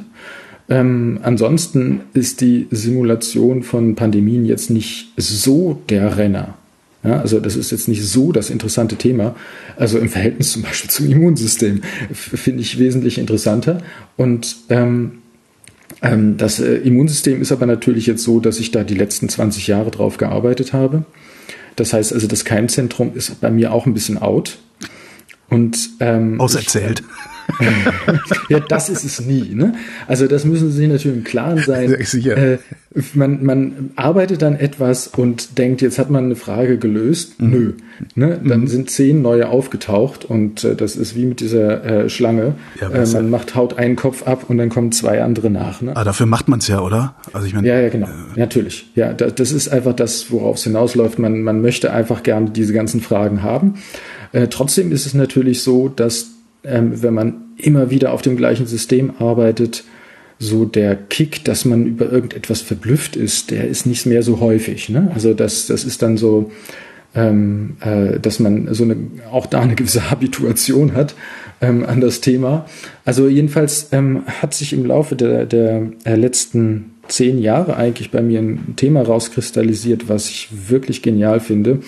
Ähm, 0.69 1.19
ansonsten 1.23 2.01
ist 2.13 2.41
die 2.41 2.67
Simulation 2.71 3.63
von 3.63 3.95
Pandemien 3.95 4.45
jetzt 4.45 4.69
nicht 4.69 5.11
so 5.17 5.81
der 5.89 6.17
Renner. 6.17 6.55
Ja, 7.03 7.19
also 7.19 7.39
das 7.39 7.55
ist 7.55 7.71
jetzt 7.71 7.87
nicht 7.87 8.05
so 8.05 8.31
das 8.31 8.49
interessante 8.49 8.95
Thema. 8.95 9.35
Also 9.75 9.99
im 9.99 10.09
Verhältnis 10.09 10.53
zum 10.53 10.61
Beispiel 10.61 10.89
zum 10.89 11.11
Immunsystem 11.11 11.81
finde 12.13 12.61
ich 12.61 12.79
wesentlich 12.79 13.17
interessanter. 13.17 13.79
Und 14.15 14.55
ähm, 14.69 15.19
ähm, 16.01 16.37
das 16.37 16.59
äh, 16.59 16.75
Immunsystem 16.75 17.41
ist 17.41 17.51
aber 17.51 17.65
natürlich 17.65 18.07
jetzt 18.07 18.23
so, 18.23 18.39
dass 18.39 18.59
ich 18.59 18.71
da 18.71 18.83
die 18.83 18.95
letzten 18.95 19.27
20 19.27 19.67
Jahre 19.67 19.91
drauf 19.91 20.17
gearbeitet 20.17 20.71
habe. 20.71 21.05
Das 21.75 21.91
heißt 21.91 22.13
also, 22.13 22.27
das 22.27 22.45
Keimzentrum 22.45 23.11
ist 23.15 23.41
bei 23.41 23.51
mir 23.51 23.73
auch 23.73 23.85
ein 23.85 23.93
bisschen 23.93 24.17
out. 24.17 24.59
Und 25.49 25.89
ähm, 25.99 26.39
auserzählt. 26.39 27.01
Ich, 27.01 27.32
ja, 28.49 28.59
das 28.59 28.89
ist 28.89 29.03
es 29.03 29.21
nie. 29.21 29.53
Ne? 29.53 29.73
Also 30.07 30.27
das 30.27 30.45
müssen 30.45 30.71
Sie 30.71 30.77
sich 30.77 30.87
natürlich 30.87 31.17
im 31.17 31.23
Klaren 31.23 31.59
sein. 31.59 31.95
Sicher. 32.03 32.37
Äh, 32.37 32.57
man, 33.13 33.43
man 33.43 33.91
arbeitet 33.95 34.41
dann 34.41 34.55
etwas 34.55 35.07
und 35.07 35.57
denkt, 35.57 35.81
jetzt 35.81 35.97
hat 35.99 36.09
man 36.09 36.25
eine 36.25 36.35
Frage 36.35 36.77
gelöst. 36.77 37.41
Mhm. 37.41 37.49
Nö. 37.49 37.73
Ne? 38.15 38.41
Dann 38.43 38.61
mhm. 38.61 38.67
sind 38.67 38.89
zehn 38.89 39.21
neue 39.21 39.49
aufgetaucht 39.49 40.25
und 40.25 40.63
äh, 40.63 40.75
das 40.75 40.95
ist 40.95 41.15
wie 41.15 41.25
mit 41.25 41.39
dieser 41.39 41.83
äh, 41.83 42.09
Schlange. 42.09 42.55
Ja, 42.79 42.89
äh, 42.89 43.05
man 43.07 43.29
macht 43.29 43.55
haut 43.55 43.77
einen 43.77 43.95
Kopf 43.95 44.23
ab 44.23 44.45
und 44.49 44.57
dann 44.57 44.69
kommen 44.69 44.91
zwei 44.91 45.23
andere 45.23 45.49
nach. 45.49 45.81
Ne? 45.81 45.95
Ah, 45.95 46.03
dafür 46.03 46.25
macht 46.25 46.47
man 46.47 46.59
es 46.59 46.67
ja, 46.67 46.81
oder? 46.81 47.15
Also 47.33 47.47
ich 47.47 47.53
meine. 47.53 47.67
Ja, 47.67 47.79
ja, 47.79 47.89
genau. 47.89 48.07
Äh, 48.07 48.39
Natürlich. 48.39 48.91
Ja, 48.95 49.13
da, 49.13 49.29
das 49.29 49.51
ist 49.51 49.69
einfach 49.69 49.93
das, 49.93 50.31
worauf 50.31 50.57
es 50.57 50.63
hinausläuft. 50.63 51.19
Man, 51.19 51.41
man 51.41 51.61
möchte 51.61 51.91
einfach 51.91 52.23
gerne 52.23 52.51
diese 52.51 52.73
ganzen 52.73 53.01
Fragen 53.01 53.43
haben. 53.43 53.75
Äh, 54.31 54.47
trotzdem 54.47 54.91
ist 54.91 55.05
es 55.05 55.13
natürlich 55.13 55.61
so, 55.61 55.89
dass 55.89 56.27
ähm, 56.63 57.01
wenn 57.01 57.13
man 57.13 57.35
immer 57.57 57.89
wieder 57.89 58.13
auf 58.13 58.21
dem 58.21 58.37
gleichen 58.37 58.65
System 58.65 59.13
arbeitet, 59.19 59.83
so 60.39 60.65
der 60.65 60.95
Kick, 60.95 61.45
dass 61.45 61.65
man 61.65 61.85
über 61.85 62.11
irgendetwas 62.11 62.61
verblüfft 62.61 63.15
ist, 63.15 63.51
der 63.51 63.67
ist 63.67 63.85
nicht 63.85 64.05
mehr 64.05 64.23
so 64.23 64.39
häufig. 64.39 64.89
Ne? 64.89 65.11
Also 65.13 65.33
das, 65.33 65.67
das 65.67 65.83
ist 65.83 66.01
dann 66.01 66.17
so, 66.17 66.51
ähm, 67.15 67.77
äh, 67.81 68.19
dass 68.19 68.39
man 68.39 68.73
so 68.73 68.83
eine, 68.83 68.97
auch 69.31 69.45
da 69.45 69.61
eine 69.61 69.75
gewisse 69.75 70.11
Habituation 70.11 70.93
hat 70.93 71.15
ähm, 71.61 71.85
an 71.85 72.01
das 72.01 72.21
Thema. 72.21 72.65
Also 73.05 73.27
jedenfalls 73.27 73.89
ähm, 73.91 74.23
hat 74.27 74.53
sich 74.53 74.73
im 74.73 74.85
Laufe 74.85 75.15
der, 75.15 75.45
der 75.45 75.91
letzten 76.05 76.93
zehn 77.07 77.39
Jahre 77.39 77.75
eigentlich 77.77 78.11
bei 78.11 78.21
mir 78.21 78.39
ein 78.39 78.75
Thema 78.75 79.01
rauskristallisiert, 79.01 80.09
was 80.09 80.29
ich 80.29 80.49
wirklich 80.67 81.01
genial 81.01 81.39
finde 81.39 81.79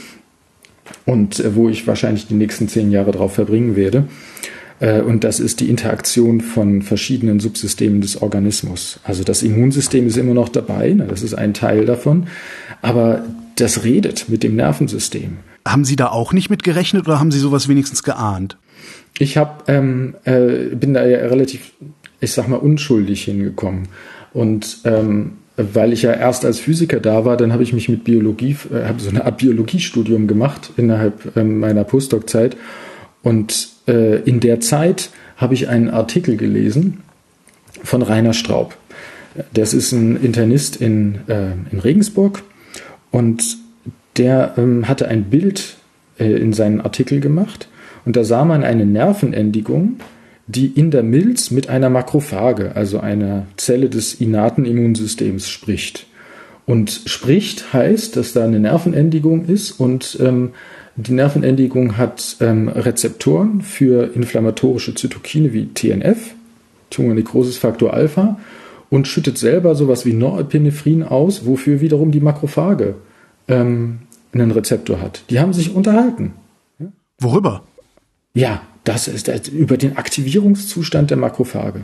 und 1.05 1.39
äh, 1.39 1.55
wo 1.55 1.69
ich 1.69 1.87
wahrscheinlich 1.87 2.27
die 2.27 2.35
nächsten 2.35 2.67
zehn 2.67 2.91
Jahre 2.91 3.11
drauf 3.11 3.33
verbringen 3.33 3.75
werde. 3.75 4.05
Äh, 4.79 5.01
und 5.01 5.23
das 5.23 5.39
ist 5.39 5.59
die 5.59 5.69
Interaktion 5.69 6.41
von 6.41 6.81
verschiedenen 6.81 7.39
Subsystemen 7.39 8.01
des 8.01 8.21
Organismus. 8.21 8.99
Also 9.03 9.23
das 9.23 9.43
Immunsystem 9.43 10.07
ist 10.07 10.17
immer 10.17 10.33
noch 10.33 10.49
dabei, 10.49 10.93
ne, 10.93 11.05
das 11.07 11.23
ist 11.23 11.33
ein 11.33 11.53
Teil 11.53 11.85
davon, 11.85 12.27
aber 12.81 13.25
das 13.55 13.83
redet 13.83 14.29
mit 14.29 14.43
dem 14.43 14.55
Nervensystem. 14.55 15.37
Haben 15.67 15.85
Sie 15.85 15.95
da 15.95 16.09
auch 16.09 16.33
nicht 16.33 16.49
mit 16.49 16.63
gerechnet 16.63 17.07
oder 17.07 17.19
haben 17.19 17.31
Sie 17.31 17.39
sowas 17.39 17.67
wenigstens 17.67 18.03
geahnt? 18.03 18.57
Ich 19.17 19.37
hab, 19.37 19.69
ähm, 19.69 20.15
äh, 20.25 20.75
bin 20.75 20.93
da 20.93 21.05
ja 21.05 21.19
relativ, 21.19 21.71
ich 22.19 22.33
sag 22.33 22.47
mal, 22.47 22.57
unschuldig 22.57 23.23
hingekommen. 23.23 23.87
Und 24.33 24.79
ähm, 24.83 25.37
weil 25.57 25.93
ich 25.93 26.01
ja 26.01 26.11
erst 26.11 26.43
als 26.43 26.59
Physiker 26.59 26.99
da 26.99 27.23
war, 27.23 27.37
dann 27.37 27.53
habe 27.53 27.63
ich 27.63 27.71
mich 27.71 27.87
mit 27.87 28.03
Biologie, 28.03 28.57
äh, 28.71 28.85
habe 28.85 28.99
so 28.99 29.09
eine 29.09 29.25
Art 29.25 29.37
Biologiestudium 29.37 30.27
gemacht 30.27 30.71
innerhalb 30.75 31.35
ähm, 31.37 31.59
meiner 31.59 31.85
Postdoc-Zeit. 31.85 32.57
Und 33.23 33.74
äh, 33.87 34.19
in 34.21 34.39
der 34.39 34.59
Zeit 34.59 35.09
habe 35.37 35.53
ich 35.53 35.67
einen 35.67 35.89
Artikel 35.89 36.37
gelesen 36.37 37.03
von 37.83 38.01
Rainer 38.01 38.33
Straub. 38.33 38.77
Das 39.53 39.73
ist 39.73 39.91
ein 39.91 40.15
Internist 40.15 40.77
in, 40.77 41.19
äh, 41.27 41.51
in 41.71 41.79
Regensburg 41.79 42.43
und 43.11 43.57
der 44.17 44.53
ähm, 44.57 44.87
hatte 44.87 45.07
ein 45.07 45.25
Bild 45.25 45.77
äh, 46.19 46.25
in 46.25 46.53
seinen 46.53 46.81
Artikel 46.81 47.19
gemacht 47.19 47.67
und 48.05 48.15
da 48.15 48.23
sah 48.23 48.45
man 48.45 48.63
eine 48.63 48.85
Nervenendigung, 48.85 49.97
die 50.47 50.67
in 50.67 50.91
der 50.91 51.03
Milz 51.03 51.51
mit 51.51 51.69
einer 51.69 51.89
Makrophage, 51.89 52.75
also 52.75 52.99
einer 52.99 53.47
Zelle 53.57 53.89
des 53.89 54.13
innaten 54.13 54.65
Immunsystems, 54.65 55.49
spricht. 55.49 56.05
Und 56.67 57.01
spricht 57.05 57.73
heißt, 57.73 58.15
dass 58.15 58.33
da 58.33 58.43
eine 58.43 58.59
Nervenendigung 58.59 59.45
ist 59.45 59.71
und 59.71 60.17
ähm, 60.21 60.51
die 60.95 61.13
Nervenendigung 61.13 61.97
hat 61.97 62.37
ähm, 62.39 62.69
Rezeptoren 62.69 63.61
für 63.61 64.13
inflammatorische 64.15 64.95
Zytokine 64.95 65.51
wie 65.51 65.67
TNF, 65.67 66.33
Tumornekrosis 66.89 67.57
Faktor 67.57 67.93
Alpha, 67.93 68.39
und 68.89 69.07
schüttet 69.07 69.37
selber 69.37 69.75
sowas 69.75 70.05
wie 70.05 70.13
Norepinephrine 70.13 71.11
aus, 71.11 71.45
wofür 71.45 71.81
wiederum 71.81 72.11
die 72.11 72.21
Makrophage 72.21 72.95
ähm, 73.47 73.99
einen 74.33 74.51
Rezeptor 74.51 75.01
hat. 75.01 75.23
Die 75.29 75.39
haben 75.39 75.53
sich 75.53 75.75
unterhalten. 75.75 76.33
Worüber? 77.19 77.63
Ja, 78.33 78.61
das 78.83 79.07
ist 79.07 79.47
über 79.49 79.77
den 79.77 79.97
Aktivierungszustand 79.97 81.09
der 81.09 81.17
Makrophage. 81.17 81.81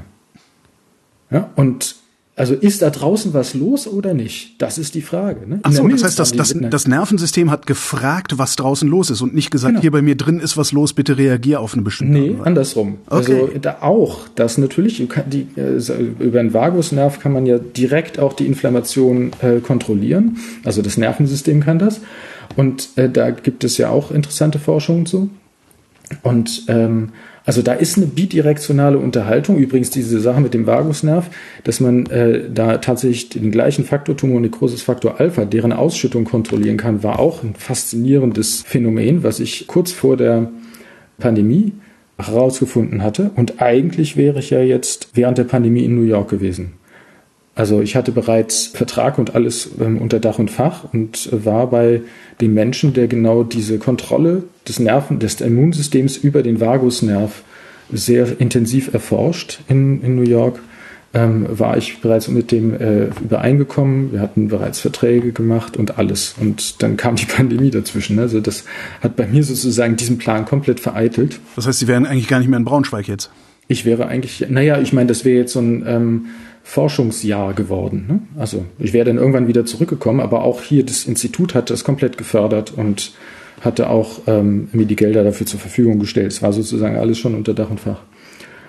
Ja, 1.32 1.50
und 1.56 1.96
also 2.38 2.54
ist 2.54 2.82
da 2.82 2.90
draußen 2.90 3.34
was 3.34 3.54
los 3.54 3.88
oder 3.88 4.14
nicht? 4.14 4.62
Das 4.62 4.78
ist 4.78 4.96
die 4.96 5.02
Frage. 5.02 5.48
Ne? 5.48 5.60
Ach 5.64 5.72
so, 5.74 5.86
das 5.88 6.04
heißt, 6.04 6.18
das, 6.18 6.32
das, 6.32 6.56
das 6.58 6.88
Nervensystem 6.88 7.52
hat 7.52 7.68
gefragt, 7.68 8.38
was 8.38 8.56
draußen 8.56 8.88
los 8.88 9.10
ist 9.10 9.22
und 9.22 9.36
nicht 9.36 9.52
gesagt, 9.52 9.74
genau. 9.74 9.82
hier 9.82 9.92
bei 9.92 10.02
mir 10.02 10.16
drin 10.16 10.40
ist 10.40 10.56
was 10.56 10.72
los, 10.72 10.94
bitte 10.94 11.18
reagier 11.18 11.60
auf 11.60 11.74
eine 11.74 11.82
bestimmte 11.82 12.14
Nee, 12.14 12.36
Art. 12.38 12.48
andersrum. 12.48 13.00
Okay. 13.08 13.16
Also 13.16 13.50
da 13.62 13.78
auch, 13.82 14.30
das 14.36 14.58
natürlich, 14.58 15.06
die, 15.30 15.48
äh, 15.58 15.78
über 16.20 16.42
den 16.42 16.54
Vagusnerv 16.54 17.20
kann 17.20 17.34
man 17.34 17.46
ja 17.46 17.58
direkt 17.60 18.18
auch 18.18 18.34
die 18.34 18.48
Inflammation 18.48 19.32
äh, 19.42 19.60
kontrollieren. 19.60 20.38
Also 20.64 20.82
das 20.82 20.98
Nervensystem 20.98 21.62
kann 21.62 21.80
das. 21.80 22.00
Und 22.56 22.90
äh, 22.96 23.10
da 23.10 23.32
gibt 23.32 23.66
es 23.66 23.78
ja 23.78 23.90
auch 23.90 24.10
interessante 24.10 24.58
Forschungen 24.58 25.06
zu. 25.06 25.30
Und 26.24 26.64
ähm, 26.70 27.10
also 27.46 27.62
da 27.62 27.74
ist 27.74 27.98
eine 27.98 28.06
bidirektionale 28.06 29.00
Unterhaltung. 29.00 29.58
Übrigens 29.58 29.90
diese 29.90 30.20
Sache 30.20 30.42
mit 30.42 30.54
dem 30.54 30.68
Vagusnerv, 30.68 31.30
dass 31.64 31.80
man 31.80 32.06
äh, 32.08 32.50
da 32.54 32.78
tatsächlich 32.78 33.30
den 33.30 33.52
gleichen 33.52 33.84
Faktor 33.84 34.16
Tumornekrosis 34.16 34.84
Faktor 34.84 35.20
Alpha, 35.20 35.46
deren 35.46 35.74
Ausschüttung 35.74 36.26
kontrollieren 36.26 36.78
kann, 36.78 37.04
war 37.04 37.20
auch 37.20 37.44
ein 37.44 37.56
faszinierendes 37.56 38.64
Phänomen, 38.66 39.24
was 39.24 39.40
ich 39.40 39.66
kurz 39.68 39.92
vor 39.92 40.18
der 40.18 40.52
Pandemie 41.18 41.74
herausgefunden 42.18 43.02
hatte. 43.02 43.32
Und 43.36 43.62
eigentlich 43.62 44.18
wäre 44.18 44.40
ich 44.40 44.52
ja 44.52 44.62
jetzt 44.62 45.10
während 45.16 45.38
der 45.40 45.46
Pandemie 45.46 45.84
in 45.84 45.96
New 45.96 46.06
York 46.06 46.30
gewesen. 46.30 46.74
Also 47.54 47.82
ich 47.82 47.96
hatte 47.96 48.12
bereits 48.12 48.68
Vertrag 48.68 49.18
und 49.18 49.36
alles 49.36 49.70
ähm, 49.80 49.98
unter 49.98 50.20
Dach 50.20 50.40
und 50.40 50.50
Fach 50.50 50.86
und 50.94 51.30
war 51.32 51.70
bei 51.70 52.02
dem 52.40 52.54
Menschen, 52.54 52.94
der 52.94 53.08
genau 53.08 53.44
diese 53.44 53.78
Kontrolle 53.78 54.44
des 54.68 54.80
Nerven, 54.80 55.20
des 55.20 55.42
Immunsystems 55.42 56.18
über 56.18 56.44
den 56.44 56.62
Vagusnerv 56.62 57.44
sehr 57.92 58.40
intensiv 58.40 58.94
erforscht 58.94 59.60
in, 59.68 60.02
in 60.02 60.16
New 60.16 60.30
York. 60.30 60.60
Ähm, 61.14 61.46
war 61.50 61.76
ich 61.76 62.00
bereits 62.00 62.30
mit 62.30 62.54
dem 62.54 62.74
äh, 62.74 63.08
übereingekommen. 63.22 64.14
Wir 64.14 64.22
hatten 64.22 64.48
bereits 64.48 64.80
Verträge 64.80 65.34
gemacht 65.34 65.76
und 65.76 66.00
alles. 66.00 66.36
Und 66.40 66.82
dann 66.82 66.96
kam 66.96 67.18
die 67.18 67.26
Pandemie 67.36 67.70
dazwischen. 67.70 68.18
Also 68.18 68.40
das 68.40 68.64
hat 69.02 69.18
bei 69.18 69.28
mir 69.28 69.44
sozusagen 69.44 69.98
diesen 69.98 70.18
Plan 70.18 70.46
komplett 70.46 70.80
vereitelt. 70.80 71.42
Das 71.58 71.68
heißt, 71.68 71.80
Sie 71.80 71.90
wären 71.90 72.06
eigentlich 72.06 72.30
gar 72.30 72.40
nicht 72.40 72.48
mehr 72.48 72.58
in 72.58 72.64
Braunschweig 72.64 73.10
jetzt? 73.10 73.30
Ich 73.68 73.84
wäre 73.84 74.08
eigentlich, 74.08 74.46
naja, 74.50 74.80
ich 74.80 74.94
meine, 74.94 75.08
das 75.08 75.26
wäre 75.26 75.38
jetzt 75.38 75.52
so 75.52 75.60
ein 75.60 75.84
ähm, 75.86 76.26
Forschungsjahr 76.72 77.54
geworden. 77.54 78.06
Ne? 78.08 78.20
Also 78.40 78.64
ich 78.80 78.94
wäre 78.94 79.04
dann 79.04 79.18
irgendwann 79.18 79.50
wieder 79.50 79.66
zurückgekommen, 79.66 80.22
aber 80.22 80.44
auch 80.44 80.62
hier 80.62 80.86
das 80.86 81.04
Institut 81.04 81.54
hat 81.54 81.70
das 81.70 81.84
komplett 81.84 82.18
gefördert 82.18 82.72
und 82.74 83.12
hatte 83.60 83.90
auch 83.90 84.22
ähm, 84.26 84.70
mir 84.72 84.86
die 84.86 84.96
Gelder 84.96 85.26
dafür 85.26 85.46
zur 85.46 85.60
Verfügung 85.60 86.00
gestellt. 86.00 86.32
Es 86.32 86.42
war 86.42 86.54
sozusagen 86.54 86.96
alles 86.96 87.20
schon 87.20 87.36
unter 87.36 87.54
Dach 87.54 87.70
und 87.70 87.82
Fach. 87.82 88.00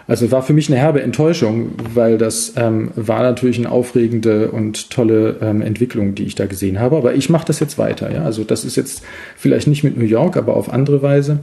Also 0.07 0.31
war 0.31 0.43
für 0.43 0.53
mich 0.53 0.69
eine 0.69 0.79
herbe 0.79 1.03
Enttäuschung, 1.03 1.73
weil 1.95 2.19
das 2.19 2.55
ähm, 2.57 2.91
war 2.97 3.23
natürlich 3.23 3.59
eine 3.59 3.71
aufregende 3.71 4.51
und 4.51 4.91
tolle 4.91 5.37
ähm, 5.41 5.62
Entwicklung, 5.62 6.15
die 6.15 6.25
ich 6.25 6.35
da 6.35 6.47
gesehen 6.47 6.81
habe. 6.81 6.97
Aber 6.97 7.15
ich 7.15 7.31
mache 7.31 7.47
das 7.47 7.61
jetzt 7.61 7.79
weiter. 7.79 8.12
Ja? 8.12 8.25
Also 8.25 8.45
das 8.45 8.65
ist 8.65 8.77
jetzt 8.77 9.03
vielleicht 9.37 9.67
nicht 9.67 9.85
mit 9.85 9.97
New 9.97 10.05
York, 10.05 10.37
aber 10.37 10.57
auf 10.57 10.73
andere 10.73 11.03
Weise. 11.03 11.41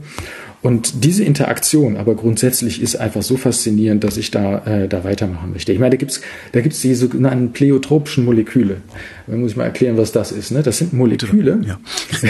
Und 0.62 1.04
diese 1.04 1.24
Interaktion 1.24 1.96
aber 1.96 2.14
grundsätzlich 2.14 2.82
ist 2.82 2.96
einfach 2.96 3.22
so 3.22 3.38
faszinierend, 3.38 4.04
dass 4.04 4.18
ich 4.18 4.30
da, 4.30 4.58
äh, 4.66 4.88
da 4.88 5.04
weitermachen 5.04 5.52
möchte. 5.52 5.72
Ich 5.72 5.78
meine, 5.78 5.90
da 5.90 5.96
gibt's 5.96 6.20
da 6.52 6.60
gibt's 6.60 6.82
die 6.82 6.94
sogenannten 6.94 7.52
pleiotropischen 7.52 8.26
Moleküle. 8.26 8.76
Da 9.26 9.36
muss 9.36 9.52
ich 9.52 9.56
mal 9.56 9.64
erklären, 9.64 9.96
was 9.96 10.12
das 10.12 10.32
ist. 10.32 10.50
Ne? 10.50 10.62
Das 10.62 10.76
sind 10.76 10.92
Moleküle. 10.92 11.60
Ja. 11.66 11.80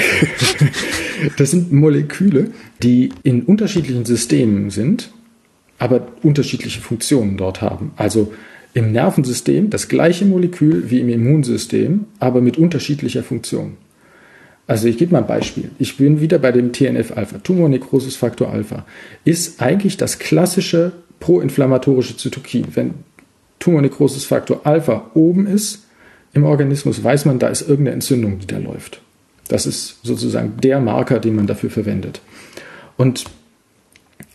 das 1.39 1.51
sind 1.51 1.73
Moleküle, 1.73 2.51
die 2.85 3.11
in 3.25 3.43
unterschiedlichen 3.43 4.05
Systemen 4.05 4.71
sind, 4.71 5.11
aber 5.81 6.07
unterschiedliche 6.23 6.81
Funktionen 6.81 7.37
dort 7.37 7.63
haben. 7.63 7.93
Also 7.97 8.33
im 8.75 8.93
Nervensystem 8.93 9.71
das 9.71 9.89
gleiche 9.89 10.27
Molekül 10.27 10.91
wie 10.91 11.01
im 11.01 11.09
Immunsystem, 11.09 12.05
aber 12.21 12.41
mit 12.41 12.59
unterschiedlicher 12.59 13.25
Funktion. 13.25 13.77
Also 14.69 14.87
ich 14.87 14.99
gebe 14.99 15.13
mal 15.13 15.23
ein 15.23 15.27
Beispiel. 15.27 15.71
Ich 15.81 15.97
bin 15.97 16.21
wieder 16.21 16.39
bei 16.39 16.53
dem 16.53 16.73
TNF-Alpha, 16.73 17.39
Tumornekrosis 17.39 18.15
Faktor 18.15 18.53
Alpha. 18.53 18.85
Ist 19.25 19.61
eigentlich 19.61 19.97
das 19.97 20.21
klassische 20.21 20.93
proinflammatorische 21.19 22.17
Zytokin. 22.17 22.67
Wenn 22.75 22.95
Tumornekrosis 23.59 24.27
Faktor 24.27 24.61
Alpha 24.65 25.11
oben 25.15 25.47
ist 25.47 25.87
im 26.35 26.45
Organismus, 26.45 27.03
weiß 27.03 27.25
man, 27.25 27.41
da 27.41 27.49
ist 27.49 27.63
irgendeine 27.63 27.95
Entzündung, 27.95 28.39
die 28.39 28.47
da 28.47 28.59
läuft. 28.59 29.01
Das 29.49 29.67
ist 29.67 29.99
sozusagen 30.05 30.59
der 30.63 30.79
Marker, 30.79 31.19
den 31.19 31.35
man 31.35 31.47
dafür 31.47 31.71
verwendet. 31.71 32.21
Und 32.97 33.25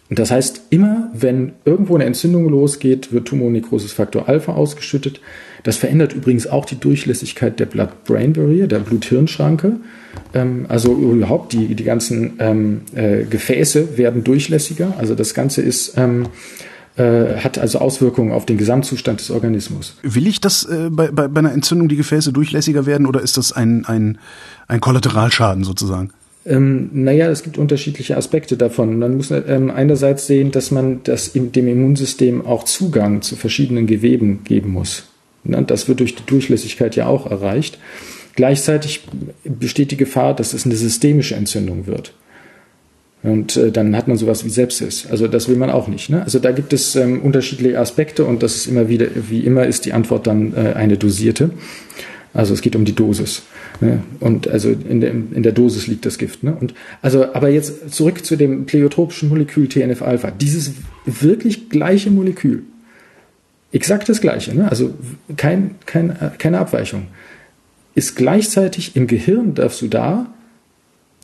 das 0.09 0.29
heißt, 0.29 0.63
immer 0.69 1.09
wenn 1.13 1.53
irgendwo 1.65 1.95
eine 1.95 2.05
Entzündung 2.05 2.47
losgeht, 2.47 3.11
wird 3.11 3.27
Tumornekrosis 3.27 3.91
Faktor 3.91 4.29
Alpha 4.29 4.53
ausgeschüttet. 4.53 5.19
Das 5.63 5.77
verändert 5.77 6.13
übrigens 6.13 6.45
auch 6.45 6.65
die 6.65 6.79
Durchlässigkeit 6.79 7.59
der 7.59 7.65
Blood-Brain-Barrier, 7.65 8.67
der 8.67 8.79
Blut-Hirn-Schranke. 8.79 9.77
Ähm, 10.35 10.65
also 10.69 10.93
überhaupt 10.93 11.53
die, 11.53 11.73
die 11.73 11.83
ganzen 11.83 12.33
ähm, 12.37 12.81
äh, 12.93 13.23
Gefäße 13.23 13.97
werden 13.97 14.23
durchlässiger. 14.23 14.93
Also 14.99 15.15
das 15.15 15.33
Ganze 15.33 15.63
ist 15.63 15.97
ähm, 15.97 16.27
äh, 16.97 17.37
hat 17.37 17.57
also 17.57 17.79
Auswirkungen 17.79 18.31
auf 18.31 18.45
den 18.45 18.57
Gesamtzustand 18.57 19.19
des 19.19 19.31
Organismus. 19.31 19.97
Will 20.03 20.27
ich, 20.27 20.39
dass 20.39 20.63
äh, 20.65 20.89
bei, 20.91 21.09
bei, 21.09 21.27
bei 21.27 21.39
einer 21.39 21.51
Entzündung 21.51 21.89
die 21.89 21.97
Gefäße 21.97 22.31
durchlässiger 22.31 22.85
werden 22.85 23.07
oder 23.07 23.21
ist 23.21 23.37
das 23.37 23.51
ein, 23.51 23.85
ein, 23.85 24.19
ein 24.67 24.81
Kollateralschaden 24.81 25.63
sozusagen? 25.63 26.11
Ähm, 26.45 26.89
naja, 26.93 27.29
es 27.29 27.41
gibt 27.43 27.58
unterschiedliche 27.58 28.17
Aspekte 28.17 28.55
davon. 28.55 28.99
Man 28.99 29.17
muss 29.17 29.31
ähm, 29.31 29.71
einerseits 29.71 30.27
sehen, 30.27 30.51
dass 30.51 30.69
man 30.69 31.01
das 31.03 31.29
im, 31.29 31.51
dem 31.51 31.67
Immunsystem 31.67 32.45
auch 32.45 32.63
Zugang 32.63 33.21
zu 33.21 33.36
verschiedenen 33.36 33.88
Geweben 33.88 34.43
geben 34.43 34.71
muss. 34.71 35.05
Ne? 35.43 35.63
Das 35.63 35.88
wird 35.88 36.01
durch 36.01 36.15
die 36.15 36.25
Durchlässigkeit 36.25 36.95
ja 36.95 37.08
auch 37.08 37.29
erreicht. 37.29 37.79
Gleichzeitig 38.36 39.08
besteht 39.43 39.91
die 39.91 39.97
Gefahr, 39.97 40.36
dass 40.36 40.53
es 40.53 40.65
eine 40.65 40.75
systemische 40.75 41.36
Entzündung 41.36 41.88
wird. 41.88 42.13
Und 43.23 43.58
äh, 43.58 43.71
dann 43.71 43.95
hat 43.95 44.08
man 44.08 44.17
sowas 44.17 44.45
wie 44.45 44.49
Sepsis. 44.49 45.08
Also 45.10 45.27
das 45.27 45.49
will 45.49 45.55
man 45.55 45.71
auch 45.71 45.88
nicht. 45.88 46.12
Ne? 46.12 46.21
Also 46.21 46.38
da 46.38 46.51
gibt 46.51 46.73
es 46.73 46.95
ähm, 46.95 47.21
unterschiedliche 47.21 47.79
Aspekte 47.79 48.23
und 48.23 48.43
das 48.43 48.55
ist 48.55 48.67
immer 48.67 48.88
wieder, 48.88 49.08
wie 49.15 49.39
immer 49.39 49.65
ist 49.65 49.86
die 49.86 49.93
Antwort 49.93 50.27
dann 50.27 50.53
äh, 50.53 50.73
eine 50.73 50.97
dosierte. 50.97 51.49
Also 52.34 52.53
es 52.53 52.62
geht 52.62 52.75
um 52.75 52.86
die 52.86 52.93
Dosis. 52.93 53.41
Ne? 53.81 54.03
Und 54.19 54.47
also 54.47 54.69
in 54.69 55.01
der, 55.01 55.11
in 55.11 55.43
der 55.43 55.51
Dosis 55.51 55.88
liegt 55.88 56.05
das 56.05 56.17
Gift. 56.17 56.43
Ne? 56.43 56.55
Und 56.59 56.73
also, 57.01 57.33
aber 57.33 57.49
jetzt 57.49 57.93
zurück 57.93 58.25
zu 58.25 58.35
dem 58.35 58.65
pleiotropischen 58.65 59.29
Molekül 59.29 59.67
TNF-Alpha. 59.67 60.31
Dieses 60.31 60.71
wirklich 61.05 61.69
gleiche 61.69 62.09
Molekül 62.09 62.63
exakt 63.71 64.07
das 64.07 64.21
Gleiche, 64.21 64.55
ne? 64.55 64.69
also 64.69 64.93
kein, 65.35 65.75
kein, 65.85 66.17
keine 66.38 66.59
Abweichung, 66.59 67.07
ist 67.93 68.15
gleichzeitig 68.15 68.95
im 68.95 69.05
Gehirn 69.05 69.53
dazu 69.53 69.88
da, 69.88 70.27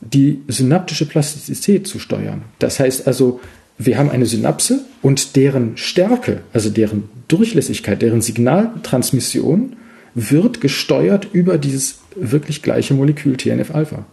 die 0.02 0.42
synaptische 0.48 1.06
Plastizität 1.06 1.88
zu 1.88 2.00
steuern. 2.00 2.42
Das 2.60 2.80
heißt 2.80 3.08
also, 3.08 3.40
wir 3.78 3.98
haben 3.98 4.10
eine 4.10 4.26
Synapse 4.26 4.82
und 5.02 5.36
deren 5.36 5.78
Stärke, 5.78 6.42
also 6.54 6.70
deren 6.70 7.04
Durchlässigkeit, 7.28 8.02
deren 8.02 8.22
Signaltransmission 8.22 9.78
wird 10.14 10.60
gesteuert 10.60 11.30
über 11.32 11.58
dieses 11.58 12.01
wirklich 12.16 12.62
gleiche 12.62 12.94
Molekül 12.94 13.38
TNF-Alpha. 13.38 14.06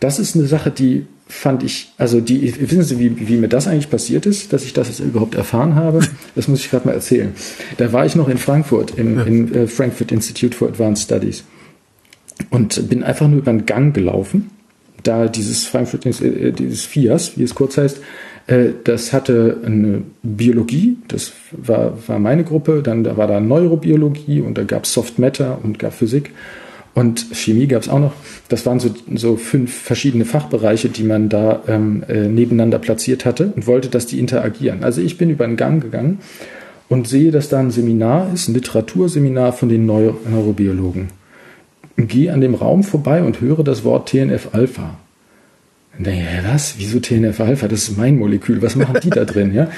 Das 0.00 0.18
ist 0.18 0.34
eine 0.34 0.46
Sache, 0.46 0.70
die 0.70 1.06
fand 1.28 1.62
ich, 1.62 1.92
also 1.98 2.20
die, 2.20 2.54
wissen 2.70 2.82
Sie, 2.82 2.98
wie, 2.98 3.28
wie 3.28 3.36
mir 3.36 3.48
das 3.48 3.66
eigentlich 3.66 3.90
passiert 3.90 4.26
ist, 4.26 4.52
dass 4.52 4.64
ich 4.64 4.72
das 4.72 5.00
überhaupt 5.00 5.34
erfahren 5.34 5.74
habe? 5.74 6.00
Das 6.34 6.48
muss 6.48 6.60
ich 6.60 6.70
gerade 6.70 6.86
mal 6.86 6.94
erzählen. 6.94 7.34
Da 7.78 7.92
war 7.92 8.06
ich 8.06 8.14
noch 8.14 8.28
in 8.28 8.38
Frankfurt, 8.38 8.98
im, 8.98 9.18
im 9.26 9.54
äh, 9.54 9.66
Frankfurt 9.66 10.12
Institute 10.12 10.56
for 10.56 10.68
Advanced 10.68 11.04
Studies 11.04 11.44
und 12.50 12.88
bin 12.88 13.02
einfach 13.02 13.26
nur 13.26 13.38
über 13.38 13.52
den 13.52 13.66
Gang 13.66 13.94
gelaufen, 13.94 14.50
da 15.02 15.28
dieses 15.28 15.66
Frankfurt, 15.66 16.04
äh, 16.06 16.52
dieses 16.52 16.84
FIAS, 16.84 17.38
wie 17.38 17.42
es 17.42 17.54
kurz 17.54 17.78
heißt, 17.78 18.00
Äh, 18.46 18.68
das 18.84 19.12
hatte 19.12 19.60
eine 19.64 20.02
Biologie, 20.22 20.98
das 21.08 21.32
war, 21.50 21.96
war 22.08 22.18
meine 22.18 22.44
Gruppe, 22.44 22.82
dann 22.82 23.04
da 23.04 23.16
war 23.16 23.26
da 23.26 23.40
Neurobiologie 23.40 24.40
und 24.40 24.56
da 24.56 24.64
gab 24.64 24.84
es 24.84 24.92
Soft 24.92 25.18
Matter 25.18 25.58
und 25.62 25.78
gab 25.78 25.94
Physik. 25.94 26.30
Und 26.96 27.26
Chemie 27.34 27.66
gab 27.66 27.82
es 27.82 27.90
auch 27.90 27.98
noch. 27.98 28.14
Das 28.48 28.64
waren 28.64 28.80
so, 28.80 28.88
so 29.16 29.36
fünf 29.36 29.70
verschiedene 29.70 30.24
Fachbereiche, 30.24 30.88
die 30.88 31.02
man 31.02 31.28
da 31.28 31.62
ähm, 31.68 32.02
äh, 32.08 32.26
nebeneinander 32.26 32.78
platziert 32.78 33.26
hatte 33.26 33.52
und 33.54 33.66
wollte, 33.66 33.90
dass 33.90 34.06
die 34.06 34.18
interagieren. 34.18 34.82
Also 34.82 35.02
ich 35.02 35.18
bin 35.18 35.28
über 35.28 35.44
einen 35.44 35.58
Gang 35.58 35.82
gegangen 35.82 36.20
und 36.88 37.06
sehe, 37.06 37.32
dass 37.32 37.50
da 37.50 37.58
ein 37.58 37.70
Seminar 37.70 38.32
ist, 38.32 38.48
ein 38.48 38.54
Literaturseminar 38.54 39.52
von 39.52 39.68
den 39.68 39.84
Neuro 39.84 40.18
Neurobiologen. 40.26 41.08
Gehe 41.98 42.32
an 42.32 42.40
dem 42.40 42.54
Raum 42.54 42.82
vorbei 42.82 43.22
und 43.22 43.42
höre 43.42 43.62
das 43.62 43.84
Wort 43.84 44.08
TNF-Alpha. 44.08 44.96
Naja, 45.98 46.24
was? 46.50 46.76
Wieso 46.78 46.98
TNF-Alpha? 46.98 47.68
Das 47.68 47.90
ist 47.90 47.98
mein 47.98 48.16
Molekül. 48.16 48.62
Was 48.62 48.74
machen 48.74 49.00
die 49.02 49.10
da 49.10 49.26
drin? 49.26 49.52
Ja? 49.52 49.68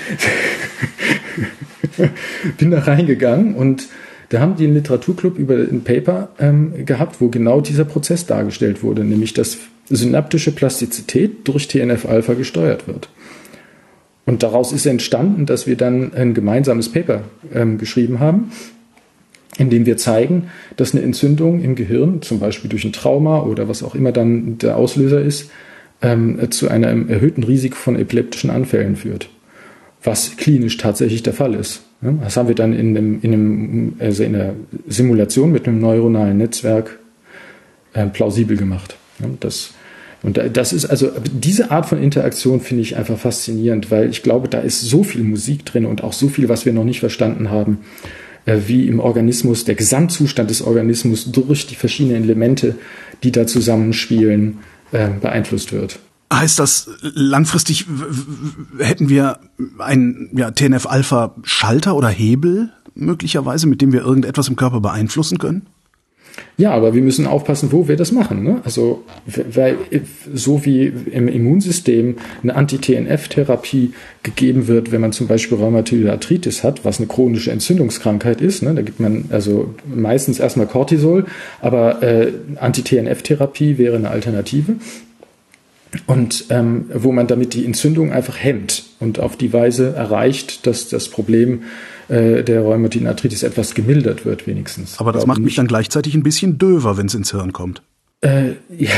Bin 2.58 2.70
da 2.70 2.78
reingegangen 2.78 3.56
und 3.56 3.88
da 4.30 4.40
haben 4.40 4.56
die 4.56 4.64
einen 4.64 4.74
Literaturclub 4.74 5.38
über 5.38 5.54
ein 5.54 5.82
Paper 5.84 6.28
ähm, 6.38 6.84
gehabt, 6.84 7.20
wo 7.20 7.28
genau 7.28 7.60
dieser 7.60 7.84
Prozess 7.84 8.26
dargestellt 8.26 8.82
wurde, 8.82 9.04
nämlich 9.04 9.32
dass 9.32 9.58
synaptische 9.88 10.52
Plastizität 10.52 11.48
durch 11.48 11.68
TNF-Alpha 11.68 12.34
gesteuert 12.34 12.86
wird. 12.86 13.08
Und 14.26 14.42
daraus 14.42 14.72
ist 14.72 14.84
entstanden, 14.84 15.46
dass 15.46 15.66
wir 15.66 15.76
dann 15.76 16.12
ein 16.12 16.34
gemeinsames 16.34 16.92
Paper 16.92 17.22
ähm, 17.54 17.78
geschrieben 17.78 18.20
haben, 18.20 18.52
in 19.56 19.70
dem 19.70 19.86
wir 19.86 19.96
zeigen, 19.96 20.50
dass 20.76 20.94
eine 20.94 21.02
Entzündung 21.02 21.62
im 21.62 21.74
Gehirn, 21.74 22.20
zum 22.20 22.38
Beispiel 22.38 22.68
durch 22.68 22.84
ein 22.84 22.92
Trauma 22.92 23.40
oder 23.40 23.68
was 23.68 23.82
auch 23.82 23.94
immer 23.94 24.12
dann 24.12 24.58
der 24.58 24.76
Auslöser 24.76 25.22
ist, 25.22 25.50
ähm, 26.02 26.50
zu 26.50 26.68
einem 26.68 27.08
erhöhten 27.08 27.42
Risiko 27.42 27.76
von 27.76 27.96
epileptischen 27.96 28.50
Anfällen 28.50 28.96
führt. 28.96 29.30
Was 30.04 30.36
klinisch 30.36 30.76
tatsächlich 30.76 31.22
der 31.22 31.32
Fall 31.32 31.54
ist. 31.54 31.87
Das 32.00 32.36
haben 32.36 32.48
wir 32.48 32.54
dann 32.54 32.72
in, 32.72 32.94
dem, 32.94 33.20
in, 33.22 33.30
dem, 33.32 33.92
also 33.98 34.22
in 34.22 34.32
der 34.32 34.54
Simulation 34.86 35.50
mit 35.50 35.66
einem 35.66 35.80
neuronalen 35.80 36.38
Netzwerk 36.38 36.98
äh, 37.92 38.06
plausibel 38.06 38.56
gemacht. 38.56 38.96
Das, 39.40 39.74
und 40.22 40.40
das 40.52 40.72
ist 40.72 40.86
also 40.86 41.10
diese 41.32 41.72
Art 41.72 41.86
von 41.86 42.00
Interaktion 42.00 42.60
finde 42.60 42.82
ich 42.82 42.96
einfach 42.96 43.18
faszinierend, 43.18 43.90
weil 43.90 44.10
ich 44.10 44.22
glaube, 44.22 44.48
da 44.48 44.60
ist 44.60 44.82
so 44.82 45.02
viel 45.02 45.24
Musik 45.24 45.64
drin 45.64 45.86
und 45.86 46.04
auch 46.04 46.12
so 46.12 46.28
viel, 46.28 46.48
was 46.48 46.64
wir 46.64 46.72
noch 46.72 46.84
nicht 46.84 47.00
verstanden 47.00 47.50
haben, 47.50 47.78
äh, 48.46 48.58
wie 48.66 48.86
im 48.86 49.00
Organismus 49.00 49.64
der 49.64 49.74
Gesamtzustand 49.74 50.50
des 50.50 50.62
Organismus 50.62 51.32
durch 51.32 51.66
die 51.66 51.74
verschiedenen 51.74 52.22
Elemente, 52.22 52.76
die 53.24 53.32
da 53.32 53.46
zusammenspielen, 53.46 54.58
äh, 54.92 55.08
beeinflusst 55.20 55.72
wird. 55.72 55.98
Heißt 56.32 56.58
das, 56.58 56.90
langfristig 57.00 57.86
hätten 58.78 59.08
wir 59.08 59.38
einen 59.78 60.30
ja, 60.36 60.50
TNF-Alpha-Schalter 60.50 61.96
oder 61.96 62.08
Hebel 62.08 62.70
möglicherweise, 62.94 63.66
mit 63.66 63.80
dem 63.80 63.92
wir 63.92 64.00
irgendetwas 64.00 64.48
im 64.48 64.56
Körper 64.56 64.80
beeinflussen 64.80 65.38
können? 65.38 65.68
Ja, 66.56 66.72
aber 66.72 66.94
wir 66.94 67.02
müssen 67.02 67.26
aufpassen, 67.26 67.70
wo 67.72 67.88
wir 67.88 67.96
das 67.96 68.12
machen. 68.12 68.42
Ne? 68.42 68.60
Also, 68.64 69.04
weil 69.26 69.76
so 70.34 70.64
wie 70.64 70.86
im 70.86 71.28
Immunsystem 71.28 72.16
eine 72.42 72.54
Anti-TNF-Therapie 72.54 73.92
gegeben 74.22 74.66
wird, 74.66 74.90
wenn 74.90 75.00
man 75.00 75.12
zum 75.12 75.28
Beispiel 75.28 75.58
Rheumatoide 75.58 76.10
Arthritis 76.10 76.64
hat, 76.64 76.84
was 76.84 76.98
eine 76.98 77.06
chronische 77.06 77.52
Entzündungskrankheit 77.52 78.40
ist, 78.40 78.62
ne? 78.62 78.74
da 78.74 78.82
gibt 78.82 79.00
man 79.00 79.26
also 79.30 79.74
meistens 79.86 80.40
erstmal 80.40 80.66
Cortisol, 80.66 81.26
aber 81.60 82.02
äh, 82.02 82.32
Anti-TNF-Therapie 82.60 83.78
wäre 83.78 83.96
eine 83.96 84.10
Alternative 84.10 84.76
und 86.06 86.46
ähm, 86.50 86.86
wo 86.92 87.12
man 87.12 87.26
damit 87.26 87.54
die 87.54 87.64
Entzündung 87.64 88.12
einfach 88.12 88.36
hemmt 88.36 88.84
und 89.00 89.20
auf 89.20 89.36
die 89.36 89.52
Weise 89.52 89.94
erreicht, 89.94 90.66
dass 90.66 90.88
das 90.88 91.08
Problem 91.08 91.62
äh, 92.08 92.42
der 92.42 92.62
Rheumatoiden 92.62 93.08
Arthritis 93.08 93.42
etwas 93.42 93.74
gemildert 93.74 94.24
wird 94.24 94.46
wenigstens. 94.46 94.98
Aber 94.98 95.12
das 95.12 95.26
macht 95.26 95.40
mich 95.40 95.56
dann 95.56 95.66
gleichzeitig 95.66 96.14
ein 96.14 96.22
bisschen 96.22 96.58
döver, 96.58 96.96
wenn 96.96 97.06
es 97.06 97.14
ins 97.14 97.30
Hirn 97.30 97.52
kommt. 97.52 97.82
Äh, 98.20 98.54
ja. 98.76 98.90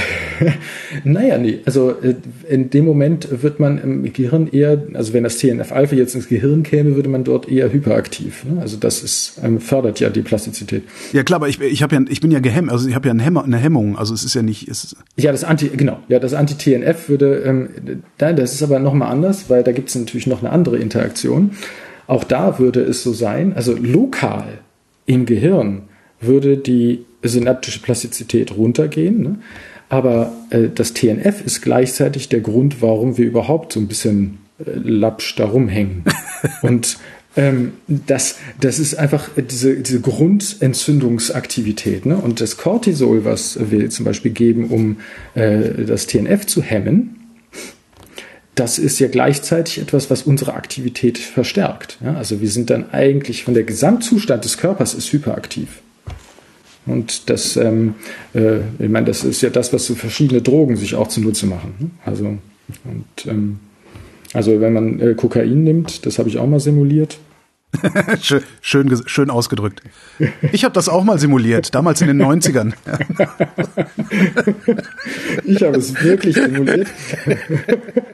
naja, 1.04 1.36
nee. 1.36 1.60
Also 1.66 1.90
äh, 1.90 2.14
in 2.48 2.70
dem 2.70 2.86
Moment 2.86 3.42
wird 3.42 3.60
man 3.60 3.78
im 3.78 4.10
Gehirn 4.12 4.48
eher, 4.50 4.82
also 4.94 5.12
wenn 5.12 5.24
das 5.24 5.36
TNF-Alpha 5.36 5.94
jetzt 5.94 6.14
ins 6.14 6.28
Gehirn 6.28 6.62
käme, 6.62 6.96
würde 6.96 7.10
man 7.10 7.22
dort 7.22 7.46
eher 7.46 7.70
hyperaktiv. 7.70 8.44
Ne? 8.44 8.62
Also 8.62 8.78
das 8.78 9.02
ist, 9.02 9.38
ähm, 9.44 9.60
fördert 9.60 10.00
ja 10.00 10.08
die 10.08 10.22
Plastizität. 10.22 10.84
Ja 11.12 11.22
klar, 11.22 11.36
aber 11.36 11.48
ich, 11.48 11.60
ich 11.60 11.82
habe 11.82 11.94
ja, 11.94 12.00
ich 12.08 12.22
bin 12.22 12.30
ja 12.30 12.40
gehemmt, 12.40 12.70
also 12.70 12.88
ich 12.88 12.94
habe 12.94 13.08
ja 13.08 13.12
eine, 13.12 13.22
Hemmer, 13.22 13.44
eine 13.44 13.58
Hemmung. 13.58 13.98
Also 13.98 14.14
es 14.14 14.24
ist 14.24 14.34
ja 14.34 14.40
nicht. 14.40 14.68
Es 14.68 14.96
ja, 15.16 15.32
das 15.32 15.44
Anti, 15.44 15.68
genau, 15.68 15.98
ja, 16.08 16.18
das 16.18 16.32
Anti-TNF 16.32 17.10
würde, 17.10 17.42
ähm, 17.44 17.68
das 18.16 18.54
ist 18.54 18.62
aber 18.62 18.78
nochmal 18.78 19.12
anders, 19.12 19.50
weil 19.50 19.62
da 19.62 19.72
gibt 19.72 19.90
es 19.90 19.96
natürlich 19.96 20.28
noch 20.28 20.40
eine 20.42 20.50
andere 20.50 20.78
Interaktion. 20.78 21.50
Auch 22.06 22.24
da 22.24 22.58
würde 22.58 22.80
es 22.80 23.02
so 23.02 23.12
sein, 23.12 23.52
also 23.52 23.76
lokal 23.76 24.60
im 25.04 25.26
Gehirn 25.26 25.82
würde 26.20 26.56
die 26.56 27.04
synaptische 27.28 27.80
Plastizität 27.80 28.56
runtergehen. 28.56 29.22
Ne? 29.22 29.38
Aber 29.88 30.32
äh, 30.50 30.68
das 30.74 30.94
TNF 30.94 31.44
ist 31.44 31.62
gleichzeitig 31.62 32.28
der 32.28 32.40
Grund, 32.40 32.80
warum 32.80 33.18
wir 33.18 33.26
überhaupt 33.26 33.72
so 33.72 33.80
ein 33.80 33.88
bisschen 33.88 34.38
äh, 34.58 34.70
lapsch 34.74 35.36
da 35.36 35.46
rumhängen. 35.46 36.04
Und 36.62 36.98
ähm, 37.36 37.72
das, 37.86 38.36
das 38.60 38.78
ist 38.78 38.94
einfach 38.94 39.28
diese, 39.36 39.76
diese 39.76 40.00
Grundentzündungsaktivität. 40.00 42.06
Ne? 42.06 42.16
Und 42.16 42.40
das 42.40 42.56
Cortisol, 42.56 43.24
was 43.24 43.58
wir 43.70 43.90
zum 43.90 44.04
Beispiel 44.04 44.32
geben, 44.32 44.66
um 44.66 44.96
äh, 45.34 45.84
das 45.84 46.06
TNF 46.06 46.46
zu 46.46 46.62
hemmen, 46.62 47.16
das 48.54 48.78
ist 48.78 48.98
ja 48.98 49.08
gleichzeitig 49.08 49.78
etwas, 49.78 50.10
was 50.10 50.22
unsere 50.22 50.54
Aktivität 50.54 51.18
verstärkt. 51.18 51.98
Ja? 52.04 52.14
Also 52.14 52.40
wir 52.40 52.50
sind 52.50 52.70
dann 52.70 52.90
eigentlich 52.90 53.44
von 53.44 53.54
der 53.54 53.64
Gesamtzustand 53.64 54.44
des 54.44 54.58
Körpers 54.58 54.94
ist 54.94 55.12
hyperaktiv. 55.12 55.82
Und 56.86 57.30
das, 57.30 57.56
ähm, 57.56 57.94
äh, 58.34 58.58
ich 58.78 58.88
meine, 58.88 59.06
das 59.06 59.24
ist 59.24 59.42
ja 59.42 59.50
das, 59.50 59.72
was 59.72 59.86
so 59.86 59.94
verschiedene 59.94 60.42
Drogen 60.42 60.76
sich 60.76 60.94
auch 60.94 61.08
zunutze 61.08 61.46
machen. 61.46 61.74
Ne? 61.78 61.90
Also, 62.04 62.24
und, 62.24 63.26
ähm, 63.26 63.60
also 64.32 64.60
wenn 64.60 64.72
man 64.72 65.00
äh, 65.00 65.14
Kokain 65.14 65.64
nimmt, 65.64 66.06
das 66.06 66.18
habe 66.18 66.28
ich 66.28 66.38
auch 66.38 66.46
mal 66.46 66.60
simuliert. 66.60 67.18
schön, 68.20 68.42
schön, 68.60 69.02
schön 69.06 69.30
ausgedrückt. 69.30 69.82
Ich 70.52 70.64
habe 70.64 70.74
das 70.74 70.88
auch 70.88 71.04
mal 71.04 71.18
simuliert, 71.18 71.74
damals 71.74 72.00
in 72.00 72.08
den 72.08 72.20
90ern. 72.20 72.72
ich 75.44 75.62
habe 75.62 75.76
es 75.76 76.02
wirklich 76.02 76.34
simuliert. 76.34 76.88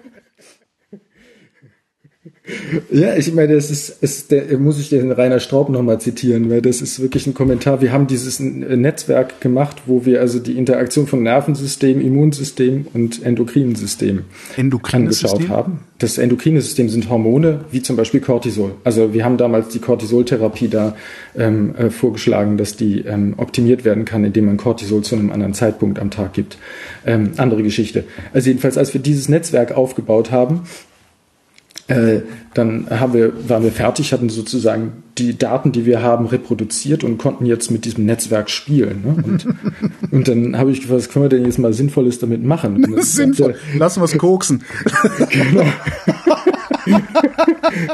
Ja, 2.91 3.17
ich 3.17 3.33
meine, 3.35 3.55
das 3.55 3.71
ist, 3.71 4.03
ist 4.03 4.31
der, 4.31 4.59
muss 4.59 4.79
ich 4.79 4.89
den 4.89 5.11
Rainer 5.11 5.41
Straub 5.41 5.69
nochmal 5.69 6.01
zitieren, 6.01 6.49
weil 6.49 6.63
das 6.63 6.81
ist 6.81 7.01
wirklich 7.01 7.27
ein 7.27 7.35
Kommentar. 7.35 7.81
Wir 7.81 7.93
haben 7.93 8.07
dieses 8.07 8.39
Netzwerk 8.39 9.41
gemacht, 9.41 9.83
wo 9.87 10.05
wir 10.05 10.21
also 10.21 10.39
die 10.39 10.57
Interaktion 10.57 11.07
von 11.07 11.23
Nervensystem, 11.23 12.01
Immunsystem 12.01 12.87
und 12.95 13.25
Endokrinsystem 13.25 14.25
angeschaut 14.57 15.31
System? 15.39 15.49
haben. 15.49 15.81
Das 15.99 16.19
endokrine 16.19 16.61
System 16.61 16.89
sind 16.89 17.09
Hormone, 17.09 17.65
wie 17.71 17.83
zum 17.83 17.97
Beispiel 17.97 18.21
Cortisol. 18.21 18.73
Also 18.85 19.15
wir 19.15 19.25
haben 19.25 19.39
damals 19.39 19.69
die 19.69 19.79
Cortisoltherapie 19.79 20.69
da 20.69 20.95
ähm, 21.37 21.75
äh, 21.75 21.91
vorgeschlagen, 21.91 22.59
dass 22.59 22.77
die 22.77 23.01
ähm, 23.01 23.35
optimiert 23.39 23.85
werden 23.85 24.05
kann, 24.05 24.25
indem 24.25 24.47
man 24.47 24.57
Cortisol 24.57 25.03
zu 25.03 25.17
einem 25.17 25.33
anderen 25.33 25.55
Zeitpunkt 25.55 25.99
am 25.99 26.11
Tag 26.11 26.35
gibt. 26.35 26.59
Ähm, 27.07 27.33
andere 27.39 27.63
Geschichte. 27.63 28.05
Also 28.33 28.49
jedenfalls, 28.49 28.77
als 28.77 28.93
wir 28.93 29.01
dieses 29.01 29.29
Netzwerk 29.29 29.73
aufgebaut 29.73 30.31
haben, 30.31 30.63
äh, 31.89 32.21
dann 32.55 32.89
haben 32.91 33.15
wir, 33.15 33.33
waren 33.49 33.63
wir 33.63 33.71
fertig, 33.71 34.13
hatten 34.13 34.29
sozusagen 34.29 35.05
die 35.19 35.39
Daten, 35.39 35.71
die 35.71 35.87
wir 35.87 36.03
haben, 36.03 36.27
reproduziert 36.27 37.05
und 37.05 37.17
konnten 37.19 37.47
jetzt 37.47 37.71
mit 37.71 37.85
diesem 37.85 38.07
Netzwerk 38.07 38.51
spielen. 38.51 39.03
Ne? 39.05 39.23
Und, 39.23 39.47
und 40.11 40.29
dann 40.29 40.59
habe 40.59 40.73
ich 40.73 40.81
gefragt, 40.81 40.99
was 40.99 41.09
können 41.09 41.27
wir 41.27 41.29
denn 41.29 41.45
jetzt 41.45 41.59
mal 41.59 41.73
Sinnvolles 41.73 42.19
damit 42.19 42.43
machen? 42.43 42.85
Das 42.95 43.13
sinnvoll. 43.15 43.55
Ja, 43.73 43.79
Lassen 43.79 44.01
wir 44.01 44.05
es 44.05 44.19
koksen. 44.19 44.65
genau. 45.31 45.65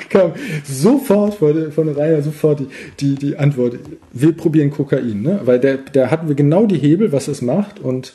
kam 0.09 0.33
sofort 0.65 1.35
von, 1.35 1.71
von 1.73 1.89
Rainer 1.89 2.23
sofort 2.23 2.61
die, 2.61 2.67
die, 3.01 3.15
die 3.15 3.37
Antwort, 3.37 3.79
wir 4.13 4.33
probieren 4.33 4.71
Kokain, 4.71 5.23
ne? 5.23 5.41
weil 5.45 5.61
der, 5.61 5.77
der 5.77 6.11
hatten 6.11 6.29
wir 6.29 6.35
genau 6.35 6.67
die 6.67 6.79
Hebel, 6.79 7.13
was 7.13 7.29
es 7.29 7.43
macht 7.43 7.79
und 7.79 8.15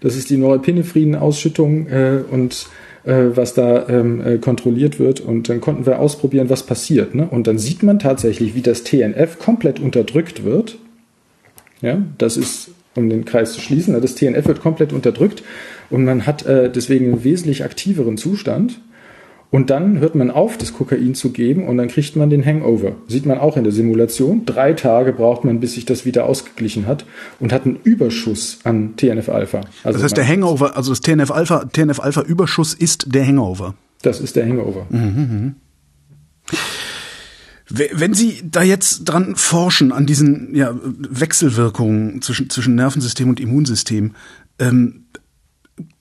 das 0.00 0.16
ist 0.16 0.30
die 0.30 0.36
Norepinephrine-Ausschüttung 0.36 1.88
äh, 1.88 2.20
und 2.30 2.68
was 3.36 3.54
da 3.54 3.88
ähm, 3.88 4.20
äh, 4.24 4.38
kontrolliert 4.38 4.98
wird. 4.98 5.20
Und 5.20 5.48
dann 5.48 5.60
konnten 5.60 5.86
wir 5.86 5.98
ausprobieren, 5.98 6.50
was 6.50 6.64
passiert. 6.64 7.14
Ne? 7.14 7.26
Und 7.28 7.46
dann 7.46 7.58
sieht 7.58 7.82
man 7.82 7.98
tatsächlich, 7.98 8.54
wie 8.54 8.62
das 8.62 8.84
TNF 8.84 9.38
komplett 9.38 9.80
unterdrückt 9.80 10.44
wird. 10.44 10.78
Ja, 11.80 12.02
das 12.18 12.36
ist, 12.36 12.70
um 12.94 13.08
den 13.08 13.24
Kreis 13.24 13.52
zu 13.52 13.60
schließen, 13.60 13.98
das 14.00 14.14
TNF 14.14 14.46
wird 14.46 14.60
komplett 14.60 14.92
unterdrückt 14.92 15.42
und 15.90 16.04
man 16.04 16.26
hat 16.26 16.44
äh, 16.44 16.70
deswegen 16.70 17.06
einen 17.06 17.24
wesentlich 17.24 17.64
aktiveren 17.64 18.16
Zustand. 18.16 18.80
Und 19.50 19.70
dann 19.70 19.98
hört 19.98 20.14
man 20.14 20.30
auf, 20.30 20.58
das 20.58 20.74
Kokain 20.74 21.14
zu 21.14 21.30
geben 21.30 21.66
und 21.66 21.78
dann 21.78 21.88
kriegt 21.88 22.16
man 22.16 22.28
den 22.28 22.44
Hangover. 22.44 22.92
Sieht 23.06 23.24
man 23.24 23.38
auch 23.38 23.56
in 23.56 23.64
der 23.64 23.72
Simulation. 23.72 24.44
Drei 24.44 24.74
Tage 24.74 25.14
braucht 25.14 25.44
man, 25.44 25.58
bis 25.58 25.74
sich 25.74 25.86
das 25.86 26.04
wieder 26.04 26.26
ausgeglichen 26.26 26.86
hat 26.86 27.06
und 27.40 27.52
hat 27.52 27.64
einen 27.64 27.76
Überschuss 27.82 28.58
an 28.64 28.96
TNF-Alpha. 28.96 29.62
Also 29.84 29.98
das 29.98 30.02
heißt, 30.02 30.16
der 30.18 30.28
Hangover, 30.28 30.76
also 30.76 30.92
das 30.92 31.00
TNF-Alpha, 31.00 31.64
TNF-Alpha-Überschuss 31.72 32.74
ist 32.74 33.14
der 33.14 33.26
Hangover. 33.26 33.74
Das 34.02 34.20
ist 34.20 34.36
der 34.36 34.46
Hangover. 34.46 34.86
Mhm, 34.90 35.00
mhm. 35.00 35.54
Wenn 37.70 38.14
Sie 38.14 38.42
da 38.50 38.62
jetzt 38.62 39.04
dran 39.04 39.36
forschen, 39.36 39.92
an 39.92 40.06
diesen 40.06 40.54
ja, 40.54 40.74
Wechselwirkungen 40.82 42.22
zwischen, 42.22 42.48
zwischen 42.48 42.74
Nervensystem 42.74 43.28
und 43.28 43.40
Immunsystem, 43.40 44.12
ähm, 44.58 45.04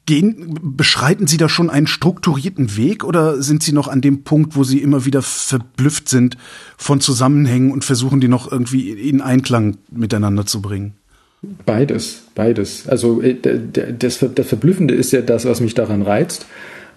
gehen, 0.08 0.60
beschreiten 0.64 1.28
Sie 1.28 1.38
da 1.38 1.48
schon 1.48 1.70
einen 1.70 1.86
strukturierten 1.86 2.76
Weg 2.76 3.04
oder 3.04 3.42
sind 3.42 3.62
Sie 3.62 3.74
noch 3.74 3.88
an 3.88 4.02
dem 4.02 4.24
Punkt, 4.24 4.56
wo 4.56 4.64
Sie 4.64 4.80
immer 4.80 5.06
wieder 5.06 5.22
verblüfft 5.22 6.10
sind 6.10 6.38
von 6.78 7.00
Zusammenhängen 7.00 7.72
und 7.72 7.86
versuchen, 7.86 8.20
die 8.20 8.28
noch 8.28 8.52
irgendwie 8.52 8.90
in 8.90 9.22
Einklang 9.22 9.78
miteinander 9.92 10.48
zu 10.48 10.62
bringen? 10.62 10.94
Beides, 11.68 12.24
beides. 12.34 12.88
Also 12.88 13.22
äh, 13.22 13.36
das, 13.36 14.26
das 14.34 14.48
Verblüffende 14.48 14.96
ist 14.96 15.12
ja 15.12 15.22
das, 15.22 15.46
was 15.46 15.62
mich 15.62 15.76
daran 15.76 16.02
reizt 16.02 16.48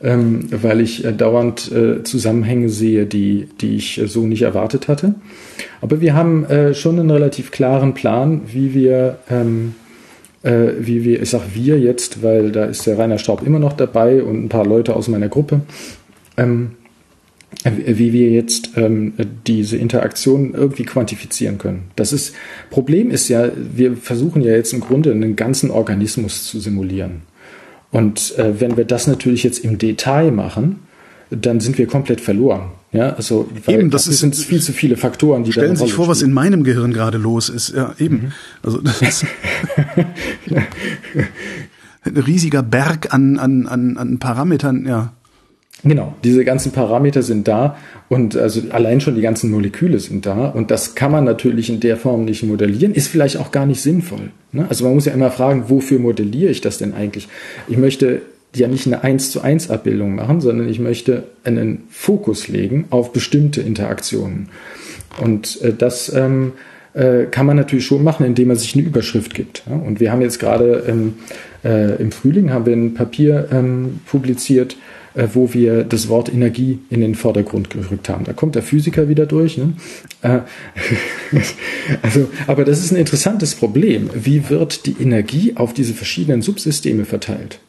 ähm, 0.03 0.49
weil 0.51 0.81
ich 0.81 1.05
äh, 1.05 1.13
dauernd 1.13 1.71
äh, 1.71 2.03
Zusammenhänge 2.05 2.69
sehe, 2.69 3.07
die, 3.07 3.49
die 3.61 3.77
ich 3.77 4.01
so 4.07 4.27
nicht 4.27 4.43
erwartet 4.43 4.89
hatte. 4.89 5.15
Aber 5.83 6.01
wir 6.01 6.15
haben 6.15 6.47
schon 6.75 6.99
einen 6.99 7.11
relativ 7.11 7.51
klaren 7.51 7.95
Plan, 7.95 8.43
wie 8.53 8.75
wir, 8.75 9.19
ähm, 9.31 9.75
äh, 10.43 10.73
wie 10.79 11.05
wir, 11.05 11.23
ich 11.23 11.31
sag 11.31 11.55
wir 11.55 11.79
jetzt, 11.79 12.23
weil 12.23 12.51
da 12.51 12.65
ist 12.65 12.87
der 12.87 12.99
Rainer 12.99 13.19
Staub 13.19 13.47
immer 13.47 13.59
noch 13.59 13.73
dabei 13.73 14.23
und 14.23 14.45
ein 14.45 14.49
paar 14.49 14.67
Leute 14.67 14.97
aus 14.97 15.09
meiner 15.09 15.29
Gruppe, 15.29 15.61
ähm, 16.37 16.73
wie 17.65 18.13
wir 18.13 18.31
jetzt 18.31 18.71
ähm, 18.77 19.15
diese 19.47 19.77
Interaktion 19.77 20.55
irgendwie 20.55 20.85
quantifizieren 20.85 21.59
können. 21.59 21.91
Das 21.97 22.13
ist 22.13 22.35
Problem 22.71 23.11
ist 23.11 23.29
ja, 23.29 23.51
wir 23.55 23.97
versuchen 23.97 24.41
ja 24.41 24.53
jetzt 24.53 24.73
im 24.73 24.81
Grunde 24.81 25.11
einen 25.11 25.37
ganzen 25.37 25.71
Organismus 25.71 26.47
zu 26.47 26.61
simulieren. 26.61 27.23
Und 27.91 28.39
äh, 28.39 28.61
wenn 28.61 28.77
wir 28.77 28.85
das 28.85 29.09
natürlich 29.09 29.43
jetzt 29.43 29.65
im 29.65 29.79
Detail 29.79 30.31
machen, 30.31 30.81
dann 31.31 31.61
sind 31.61 31.79
wir 31.79 31.87
komplett 31.87 32.21
verloren. 32.21 32.73
Ja, 32.93 33.11
also 33.15 33.49
eben, 33.69 33.91
das, 33.91 34.05
sind 34.07 34.35
viel 34.35 34.61
zu 34.61 34.73
viele 34.73 34.97
Faktoren, 34.97 35.45
die 35.45 35.53
Stellen 35.53 35.77
Sie 35.77 35.85
sich 35.85 35.93
vor, 35.93 36.07
spielen. 36.07 36.11
was 36.11 36.23
in 36.23 36.33
meinem 36.33 36.65
Gehirn 36.65 36.93
gerade 36.93 37.19
los 37.19 37.49
ist. 37.49 37.73
Ja, 37.73 37.95
eben. 37.99 38.17
Mhm. 38.17 38.33
Also 38.65 38.79
das 38.79 39.01
ist 39.01 39.27
ein 42.03 42.17
riesiger 42.17 42.65
Berg 42.65 43.15
an, 43.15 43.39
an, 43.39 43.67
an, 43.67 43.97
an 43.97 44.19
Parametern, 44.19 44.87
ja. 44.87 45.13
Genau, 45.83 46.15
diese 46.25 46.45
ganzen 46.45 46.73
Parameter 46.73 47.23
sind 47.23 47.49
da 47.49 47.77
und 48.11 48.37
also 48.37 48.61
allein 48.71 49.01
schon 49.01 49.15
die 49.15 49.23
ganzen 49.23 49.51
Moleküle 49.51 49.99
sind 49.99 50.27
da 50.27 50.49
und 50.49 50.71
das 50.71 50.95
kann 50.95 51.11
man 51.11 51.25
natürlich 51.25 51.71
in 51.71 51.81
der 51.81 51.97
Form 51.97 52.27
nicht 52.27 52.43
modellieren, 52.43 52.93
ist 52.93 53.09
vielleicht 53.09 53.39
auch 53.39 53.51
gar 53.51 53.65
nicht 53.65 53.81
sinnvoll. 53.81 54.31
Ne? 54.53 54.67
Also 54.69 54.85
man 54.85 54.95
muss 54.95 55.07
ja 55.07 55.15
immer 55.15 55.31
fragen, 55.31 55.65
wofür 55.69 55.99
modelliere 55.99 56.51
ich 56.51 56.61
das 56.61 56.77
denn 56.77 56.93
eigentlich? 56.93 57.29
Ich 57.67 57.79
möchte 57.79 58.21
ja 58.55 58.69
nicht 58.69 58.87
eine 58.87 59.03
1 59.03 59.31
zu 59.31 59.41
1 59.41 59.71
Abbildung 59.71 60.15
machen, 60.15 60.41
sondern 60.41 60.69
ich 60.69 60.79
möchte 60.79 61.25
einen 61.45 61.85
Fokus 61.91 62.49
legen 62.49 62.87
auf 62.91 63.13
bestimmte 63.13 63.61
Interaktionen. 63.61 64.49
Und 65.21 65.61
äh, 65.63 65.73
das 65.73 66.13
ähm, 66.13 66.53
äh, 66.95 67.25
kann 67.27 67.47
man 67.47 67.57
natürlich 67.57 67.87
schon 67.87 68.03
machen, 68.03 68.27
indem 68.27 68.49
man 68.49 68.57
sich 68.57 68.75
eine 68.75 68.85
Überschrift 68.85 69.35
gibt. 69.35 69.63
Ja? 69.69 69.77
Und 69.77 70.01
wir 70.01 70.11
haben 70.11 70.21
jetzt 70.21 70.41
gerade 70.41 70.85
ähm, 70.89 71.15
äh, 71.65 72.01
im 72.01 72.11
Frühling 72.13 72.51
haben 72.51 72.67
wir 72.67 72.73
ein 72.73 72.95
Papier 72.95 73.49
ähm, 73.53 74.01
publiziert, 74.07 74.77
äh, 75.15 75.29
wo 75.33 75.53
wir 75.53 75.85
das 75.85 76.09
Wort 76.09 76.33
Energie 76.33 76.79
in 76.91 77.01
den 77.01 77.15
Vordergrund 77.15 77.71
gerückt 77.71 78.09
haben. 78.09 78.25
Da 78.25 78.33
kommt 78.33 78.55
der 78.55 78.63
Physiker 78.63 79.09
wieder 79.09 79.27
durch. 79.27 79.59
Ne? 79.59 79.75
Äh, 80.23 80.41
also, 82.03 82.29
aber 82.47 82.65
das 82.65 82.83
ist 82.83 82.91
ein 82.91 82.97
interessantes 82.97 83.55
Problem. 83.55 84.11
Wie 84.15 84.49
wird 84.51 84.87
die 84.87 84.97
Energie 85.01 85.53
auf 85.57 85.75
diese 85.75 85.95
verschiedenen 85.95 86.43
Subsysteme 86.43 87.05
verteilt? 87.05 87.61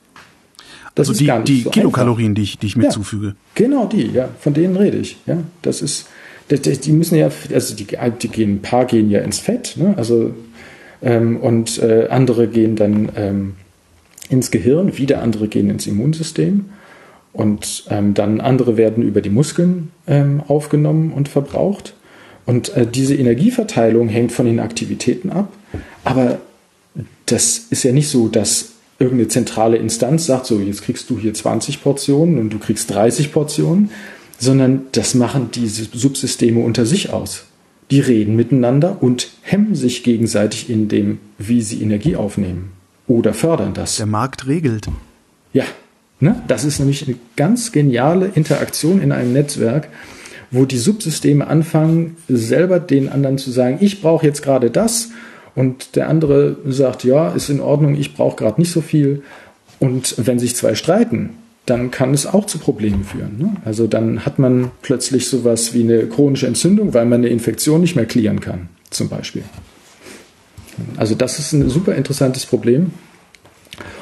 Das 0.96 1.08
also 1.08 1.20
die, 1.20 1.32
die 1.46 1.62
so 1.62 1.70
Kilokalorien, 1.70 2.36
die 2.36 2.44
ich, 2.44 2.58
die 2.58 2.68
ich 2.68 2.76
mir 2.76 2.86
ja, 2.86 2.89
zufüge. 2.89 3.36
Genau 3.56 3.86
die, 3.86 4.08
ja, 4.08 4.30
von 4.39 4.54
denen 4.54 4.76
rede 4.76 4.98
ich. 4.98 5.18
Ja, 5.26 5.38
das 5.62 5.82
ist, 5.82 6.08
das, 6.50 6.62
die 6.62 6.92
müssen 6.92 7.16
ja, 7.16 7.30
also 7.54 7.76
die, 7.76 7.88
die 8.22 8.28
gehen, 8.28 8.56
ein 8.56 8.62
paar 8.62 8.86
gehen 8.86 9.10
ja 9.10 9.22
ins 9.22 9.39
Fett, 9.39 9.76
ne? 9.78 9.94
also 9.98 10.34
ähm, 11.02 11.38
und 11.38 11.82
äh, 11.82 12.08
andere 12.10 12.48
gehen 12.48 12.76
dann 12.76 13.10
ähm, 13.16 13.54
ins 14.30 14.52
Gehirn, 14.52 14.98
wieder 14.98 15.22
andere 15.22 15.48
gehen 15.48 15.70
ins 15.70 15.88
Immunsystem. 15.88 16.66
Und 17.34 17.86
ähm, 17.89 18.14
dann 18.14 18.42
andere 18.42 18.76
werden 18.76 19.04
über 19.04 19.22
die 19.22 19.30
Muskeln 19.30 19.92
ähm, 20.06 20.42
aufgenommen 20.48 21.14
und 21.14 21.30
verbraucht. 21.30 21.94
Und 22.46 22.76
äh, 22.76 22.86
diese 22.86 23.16
Energieverteilung 23.16 24.10
hängt 24.10 24.32
von 24.32 24.46
den 24.46 24.60
Aktivitäten 24.60 25.30
ab. 25.30 25.54
Aber 26.04 26.39
das 27.26 27.58
ist 27.70 27.84
ja 27.84 27.94
nicht 27.94 28.10
so, 28.10 28.28
dass 28.28 28.71
irgendeine 29.02 29.28
zentrale 29.28 29.78
Instanz 29.78 30.26
sagt, 30.26 30.45
so 30.45 30.60
jetzt 30.60 30.84
kriegst 30.84 31.10
du 31.10 31.18
hier 31.18 31.34
20 31.34 31.84
Portionen 31.84 32.39
und 32.39 32.52
du 32.52 32.60
kriegst 32.60 32.89
30 32.91 33.32
Portionen, 33.32 33.91
sondern 34.39 34.84
das 34.93 35.14
machen 35.14 35.49
diese 35.54 35.86
Subsysteme 35.91 36.62
unter 36.62 36.86
sich 36.86 37.12
aus. 37.12 37.45
Die 37.89 37.99
reden 37.99 38.36
miteinander 38.36 38.97
und 39.02 39.32
hemmen 39.41 39.76
sich 39.76 40.04
gegenseitig 40.04 40.70
in 40.70 40.88
dem, 40.88 41.20
wie 41.38 41.62
sie 41.62 41.82
Energie 41.82 42.16
aufnehmen 42.16 42.72
oder 43.08 43.34
fördern 43.34 43.74
das. 43.74 43.97
Der 43.97 44.06
Markt 44.06 44.47
regelt. 44.47 44.88
Ja, 45.52 45.66
Ne? 46.22 46.36
Das 46.47 46.64
ist 46.64 46.80
nämlich 46.80 47.08
eine 47.08 47.18
ganz 47.36 47.72
geniale 47.72 48.32
Interaktion 48.36 49.02
in 49.02 49.12
einem 49.12 49.34
Netzwerk, 49.34 49.89
wo 50.52 50.66
die 50.66 50.78
Subsysteme 50.78 51.47
anfangen, 51.47 52.16
selber 52.30 52.80
den 52.80 53.10
anderen 53.10 53.39
zu 53.39 53.52
sagen, 53.52 53.80
ich 53.82 54.02
brauche 54.02 54.26
jetzt 54.26 54.43
gerade 54.43 54.70
das 54.70 55.10
und 55.56 55.95
der 55.95 56.10
andere 56.10 56.58
sagt, 56.66 57.04
ja, 57.04 57.30
ist 57.30 57.49
in 57.49 57.60
Ordnung, 57.60 57.95
ich 57.95 58.14
brauche 58.14 58.38
gerade 58.38 58.60
nicht 58.60 58.72
so 58.72 58.82
viel. 58.82 59.24
Und 59.80 60.16
wenn 60.18 60.39
sich 60.39 60.56
zwei 60.56 60.76
streiten, 60.76 61.32
dann 61.66 61.91
kann 61.91 62.14
es 62.14 62.26
auch 62.26 62.45
zu 62.45 62.60
Problemen 62.60 63.04
führen. 63.04 63.38
Ne? 63.38 63.56
Also 63.66 63.88
dann 63.88 64.26
hat 64.26 64.39
man 64.39 64.72
plötzlich 64.82 65.28
sowas 65.28 65.74
wie 65.74 65.84
eine 65.84 66.08
chronische 66.08 66.47
Entzündung, 66.47 66.93
weil 66.93 67.06
man 67.06 67.22
eine 67.22 67.30
Infektion 67.30 67.82
nicht 67.82 67.95
mehr 67.95 68.06
klären 68.06 68.39
kann, 68.39 68.70
zum 68.89 69.10
Beispiel. 69.10 69.43
Also 70.97 71.16
das 71.16 71.39
ist 71.39 71.54
ein 71.54 71.70
super 71.70 71.95
interessantes 71.95 72.45
Problem. 72.45 72.91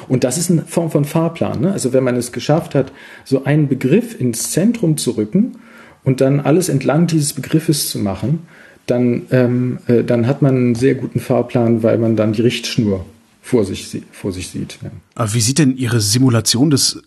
Und 0.08 0.24
das 0.24 0.38
ist 0.38 0.50
eine 0.50 0.62
Form 0.62 0.90
von 0.90 1.04
Fahrplan. 1.04 1.60
Ne? 1.60 1.72
Also 1.72 1.92
wenn 1.92 2.02
man 2.02 2.16
es 2.16 2.32
geschafft 2.32 2.74
hat, 2.74 2.92
so 3.24 3.44
einen 3.44 3.68
Begriff 3.68 4.18
ins 4.18 4.50
Zentrum 4.50 4.96
zu 4.96 5.12
rücken 5.12 5.58
und 6.02 6.20
dann 6.20 6.40
alles 6.40 6.68
entlang 6.68 7.06
dieses 7.06 7.32
Begriffes 7.32 7.90
zu 7.90 7.98
machen, 7.98 8.46
dann, 8.90 9.22
ähm, 9.30 9.78
äh, 9.86 10.04
dann 10.04 10.26
hat 10.26 10.42
man 10.42 10.56
einen 10.56 10.74
sehr 10.74 10.94
guten 10.94 11.20
Fahrplan, 11.20 11.82
weil 11.82 11.98
man 11.98 12.16
dann 12.16 12.32
die 12.32 12.42
Richtschnur 12.42 13.04
vor 13.40 13.64
sich, 13.64 14.02
vor 14.12 14.32
sich 14.32 14.48
sieht. 14.48 14.78
Ja. 14.82 14.90
Aber 15.14 15.32
wie 15.34 15.40
sieht 15.40 15.58
denn 15.58 15.76
Ihre 15.76 16.00
Simulation 16.00 16.70
des 16.70 17.02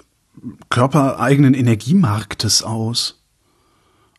körpereigenen 0.70 1.54
Energiemarktes 1.54 2.64
aus? 2.64 3.20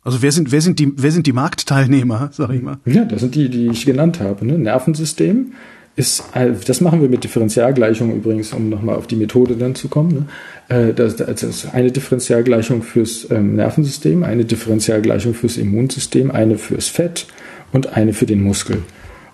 Also 0.02 0.20
wer 0.22 0.32
sind, 0.32 0.52
wer 0.52 0.60
sind 0.60 0.78
die, 0.78 0.92
wer 0.96 1.10
sind 1.10 1.26
die 1.26 1.32
Marktteilnehmer, 1.32 2.30
sag 2.32 2.50
ich 2.50 2.62
mal? 2.62 2.78
Ja, 2.84 3.04
das 3.04 3.20
sind 3.20 3.34
die, 3.34 3.48
die 3.48 3.68
ich 3.68 3.86
genannt 3.86 4.20
habe. 4.20 4.46
Ne? 4.46 4.58
Nervensystem, 4.58 5.52
ist, 5.96 6.24
das 6.66 6.80
machen 6.80 7.00
wir 7.00 7.08
mit 7.08 7.22
Differentialgleichungen 7.22 8.16
übrigens, 8.16 8.52
um 8.52 8.68
nochmal 8.68 8.96
auf 8.96 9.06
die 9.06 9.14
Methode 9.14 9.54
dann 9.54 9.76
zu 9.76 9.88
kommen. 9.88 10.26
Ne? 10.68 10.88
Äh, 10.88 10.92
das, 10.92 11.14
ist 11.14 11.72
eine 11.72 11.92
Differentialgleichung 11.92 12.82
fürs 12.82 13.30
ähm, 13.30 13.54
Nervensystem, 13.54 14.24
eine 14.24 14.44
Differentialgleichung 14.44 15.34
fürs 15.34 15.56
Immunsystem, 15.56 16.32
eine 16.32 16.58
fürs 16.58 16.88
Fett 16.88 17.26
und 17.74 17.94
eine 17.94 18.14
für 18.14 18.24
den 18.24 18.42
Muskel. 18.42 18.78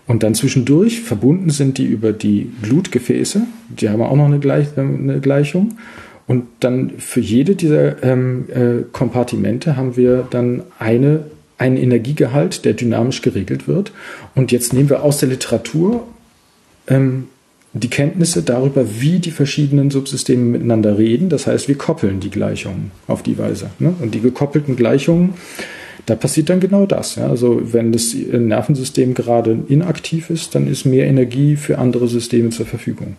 Und 0.09 0.25
dann 0.25 0.35
zwischendurch 0.35 1.03
verbunden 1.03 1.51
sind 1.51 1.79
die 1.79 1.85
über 1.85 2.13
die 2.13 2.51
Blutgefäße, 2.63 3.43
die 3.69 3.89
haben 3.89 4.03
auch 4.03 4.17
noch 4.17 4.25
eine, 4.25 4.41
Gleich, 4.41 4.67
äh, 4.77 4.81
eine 4.81 5.21
Gleichung. 5.21 5.79
Und 6.27 6.47
dann 6.61 6.95
für 6.99 7.21
jede 7.21 7.55
dieser 7.55 8.03
ähm, 8.03 8.47
äh, 8.49 8.83
Kompartimente 8.91 9.77
haben 9.77 9.97
wir 9.97 10.27
dann 10.31 10.63
eine, 10.79 11.25
einen 11.59 11.77
Energiegehalt, 11.77 12.65
der 12.65 12.73
dynamisch 12.73 13.23
geregelt 13.23 13.69
wird. 13.69 13.93
Und 14.35 14.51
jetzt 14.51 14.73
nehmen 14.73 14.91
wir 14.91 15.03
aus 15.03 15.19
der 15.19 15.29
Literatur 15.29 16.07
ähm, 16.89 17.29
die 17.73 17.91
Kenntnisse 17.91 18.43
darüber, 18.43 18.85
wie 19.01 19.19
die 19.21 19.31
verschiedenen 19.31 19.91
Subsysteme 19.91 20.43
miteinander 20.43 20.99
reden. 20.99 21.29
Das 21.29 21.47
heißt, 21.47 21.69
wir 21.69 21.77
koppeln 21.77 22.19
die 22.21 22.31
Gleichungen 22.31 22.91
auf 23.07 23.23
die 23.23 23.39
Weise. 23.39 23.71
Ne? 23.79 23.95
Und 24.01 24.15
die 24.15 24.21
gekoppelten 24.21 24.77
Gleichungen, 24.77 25.35
da 26.07 26.15
passiert 26.15 26.49
dann 26.49 26.61
genau 26.61 26.87
das. 26.87 27.17
Ja? 27.17 27.29
Also 27.29 27.73
wenn 27.73 27.93
das 27.93 28.15
Nervensystem 28.15 29.15
gerade 29.15 29.59
inaktiv 29.69 30.31
ist, 30.31 30.55
dann 30.55 30.67
ist 30.67 30.85
mehr 30.85 31.07
Energie 31.07 31.57
für 31.57 31.79
andere 31.79 32.09
Systeme 32.09 32.51
zur 32.51 32.67
Verfügung. 32.67 33.17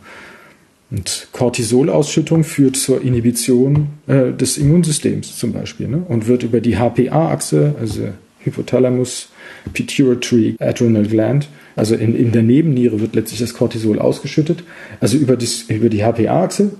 Und 0.91 1.29
Cortisolausschüttung 1.32 2.43
führt 2.43 2.75
zur 2.75 3.01
Inhibition 3.01 3.88
äh, 4.07 4.34
des 4.34 4.57
Immunsystems 4.57 5.38
zum 5.38 5.53
Beispiel 5.53 5.88
ne? 5.88 6.03
und 6.07 6.27
wird 6.27 6.43
über 6.43 6.59
die 6.59 6.75
HPA-Achse, 6.75 7.75
also 7.79 8.09
Hypothalamus, 8.43 9.29
Pituitary 9.73 10.55
Adrenal 10.59 11.05
Gland, 11.05 11.47
also 11.77 11.95
in, 11.95 12.15
in 12.15 12.34
der 12.34 12.43
Nebenniere 12.43 12.99
wird 12.99 13.15
letztlich 13.15 13.39
das 13.39 13.53
Cortisol 13.53 13.99
ausgeschüttet, 13.99 14.63
also 14.99 15.17
über, 15.17 15.38
das, 15.38 15.63
über 15.69 15.88
die 15.88 16.03
HPA-Achse 16.03 16.71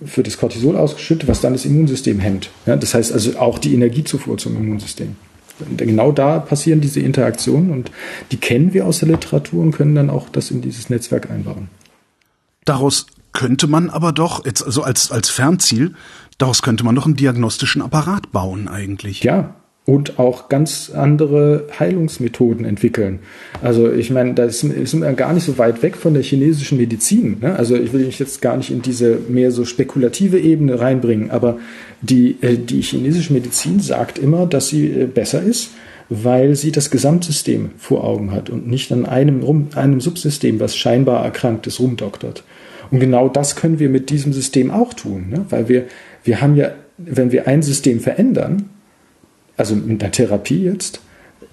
wird 0.00 0.26
das 0.26 0.36
Cortisol 0.36 0.76
ausgeschüttet, 0.76 1.26
was 1.26 1.40
dann 1.40 1.54
das 1.54 1.64
Immunsystem 1.64 2.20
hemmt. 2.20 2.50
Ja, 2.66 2.76
das 2.76 2.92
heißt 2.92 3.12
also 3.12 3.38
auch 3.38 3.58
die 3.58 3.72
Energiezufuhr 3.72 4.36
zum 4.36 4.56
Immunsystem. 4.56 5.16
Genau 5.76 6.12
da 6.12 6.38
passieren 6.38 6.80
diese 6.80 7.00
Interaktionen 7.00 7.70
und 7.70 7.90
die 8.32 8.36
kennen 8.36 8.74
wir 8.74 8.86
aus 8.86 8.98
der 8.98 9.08
Literatur 9.08 9.62
und 9.62 9.72
können 9.72 9.94
dann 9.94 10.10
auch 10.10 10.28
das 10.28 10.50
in 10.50 10.62
dieses 10.62 10.90
Netzwerk 10.90 11.30
einbauen. 11.30 11.68
Daraus 12.64 13.06
könnte 13.32 13.66
man 13.66 13.90
aber 13.90 14.12
doch, 14.12 14.44
jetzt 14.44 14.62
also 14.62 14.82
als, 14.82 15.10
als 15.10 15.28
Fernziel, 15.30 15.94
daraus 16.38 16.62
könnte 16.62 16.84
man 16.84 16.94
doch 16.94 17.06
einen 17.06 17.16
diagnostischen 17.16 17.82
Apparat 17.82 18.32
bauen 18.32 18.68
eigentlich. 18.68 19.22
Ja, 19.22 19.54
und 19.86 20.18
auch 20.18 20.48
ganz 20.48 20.90
andere 20.94 21.66
Heilungsmethoden 21.78 22.64
entwickeln. 22.64 23.18
Also 23.62 23.92
ich 23.92 24.10
meine, 24.10 24.32
da 24.32 24.48
sind 24.48 24.74
wir 25.02 25.12
gar 25.12 25.34
nicht 25.34 25.44
so 25.44 25.58
weit 25.58 25.82
weg 25.82 25.96
von 25.96 26.14
der 26.14 26.22
chinesischen 26.22 26.78
Medizin. 26.78 27.36
Ne? 27.42 27.54
Also 27.54 27.76
ich 27.76 27.92
will 27.92 28.06
mich 28.06 28.18
jetzt 28.18 28.40
gar 28.40 28.56
nicht 28.56 28.70
in 28.70 28.80
diese 28.80 29.18
mehr 29.28 29.50
so 29.50 29.66
spekulative 29.66 30.38
Ebene 30.38 30.80
reinbringen, 30.80 31.30
aber 31.30 31.58
die, 32.00 32.36
äh, 32.40 32.56
die 32.56 32.80
chinesische 32.80 33.34
Medizin 33.34 33.80
sagt 33.80 34.18
immer, 34.18 34.46
dass 34.46 34.68
sie 34.68 34.86
äh, 34.86 35.06
besser 35.06 35.42
ist, 35.42 35.70
weil 36.08 36.54
sie 36.54 36.72
das 36.72 36.90
Gesamtsystem 36.90 37.70
vor 37.76 38.04
Augen 38.04 38.32
hat 38.32 38.48
und 38.48 38.66
nicht 38.66 38.90
an 38.90 39.04
einem, 39.04 39.68
einem 39.74 40.00
Subsystem, 40.00 40.60
was 40.60 40.76
scheinbar 40.76 41.22
erkrankt 41.24 41.66
ist, 41.66 41.78
rumdoktert. 41.78 42.42
Und 42.90 43.00
genau 43.00 43.28
das 43.28 43.56
können 43.56 43.78
wir 43.78 43.90
mit 43.90 44.08
diesem 44.08 44.32
System 44.32 44.70
auch 44.70 44.94
tun, 44.94 45.26
ne? 45.30 45.44
weil 45.50 45.68
wir, 45.68 45.84
wir 46.22 46.40
haben 46.40 46.56
ja, 46.56 46.72
wenn 46.96 47.32
wir 47.32 47.46
ein 47.48 47.62
System 47.62 48.00
verändern, 48.00 48.70
also 49.56 49.74
mit 49.74 50.02
einer 50.02 50.12
Therapie 50.12 50.64
jetzt, 50.64 51.00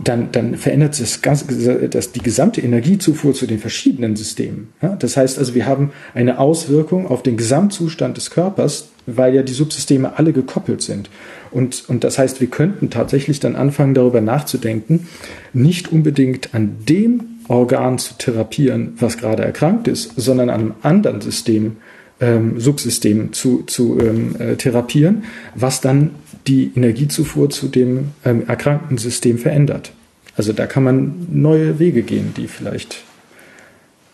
dann, 0.03 0.31
dann 0.31 0.55
verändert 0.55 0.95
sich 0.95 1.21
das, 1.21 1.45
das, 1.89 2.11
die 2.11 2.21
gesamte 2.21 2.61
Energiezufuhr 2.61 3.33
zu 3.33 3.45
den 3.45 3.59
verschiedenen 3.59 4.15
Systemen. 4.15 4.69
Ja? 4.81 4.95
Das 4.95 5.17
heißt 5.17 5.37
also, 5.37 5.53
wir 5.53 5.65
haben 5.65 5.91
eine 6.13 6.39
Auswirkung 6.39 7.07
auf 7.07 7.23
den 7.23 7.37
Gesamtzustand 7.37 8.17
des 8.17 8.31
Körpers, 8.31 8.89
weil 9.05 9.35
ja 9.35 9.43
die 9.43 9.53
Subsysteme 9.53 10.17
alle 10.17 10.33
gekoppelt 10.33 10.81
sind. 10.81 11.09
Und, 11.51 11.87
und 11.87 12.03
das 12.03 12.17
heißt, 12.17 12.41
wir 12.41 12.47
könnten 12.47 12.89
tatsächlich 12.89 13.39
dann 13.39 13.55
anfangen, 13.55 13.93
darüber 13.93 14.21
nachzudenken, 14.21 15.07
nicht 15.53 15.91
unbedingt 15.91 16.53
an 16.53 16.77
dem 16.87 17.23
Organ 17.47 17.97
zu 17.97 18.13
therapieren, 18.17 18.93
was 18.97 19.17
gerade 19.17 19.43
erkrankt 19.43 19.87
ist, 19.87 20.13
sondern 20.15 20.49
an 20.49 20.61
einem 20.61 20.73
anderen 20.81 21.21
System, 21.21 21.77
ähm, 22.21 22.59
Subsystem 22.59 23.33
zu, 23.33 23.63
zu 23.63 23.99
ähm, 23.99 24.35
äh, 24.39 24.55
therapieren, 24.55 25.23
was 25.55 25.81
dann 25.81 26.11
die 26.47 26.71
Energiezufuhr 26.75 27.49
zu 27.49 27.67
dem 27.67 28.11
ähm, 28.25 28.47
erkrankten 28.47 28.97
System 28.97 29.37
verändert. 29.37 29.91
Also 30.37 30.53
da 30.53 30.65
kann 30.65 30.83
man 30.83 31.27
neue 31.31 31.79
Wege 31.79 32.03
gehen, 32.03 32.33
die 32.35 32.47
vielleicht 32.47 33.03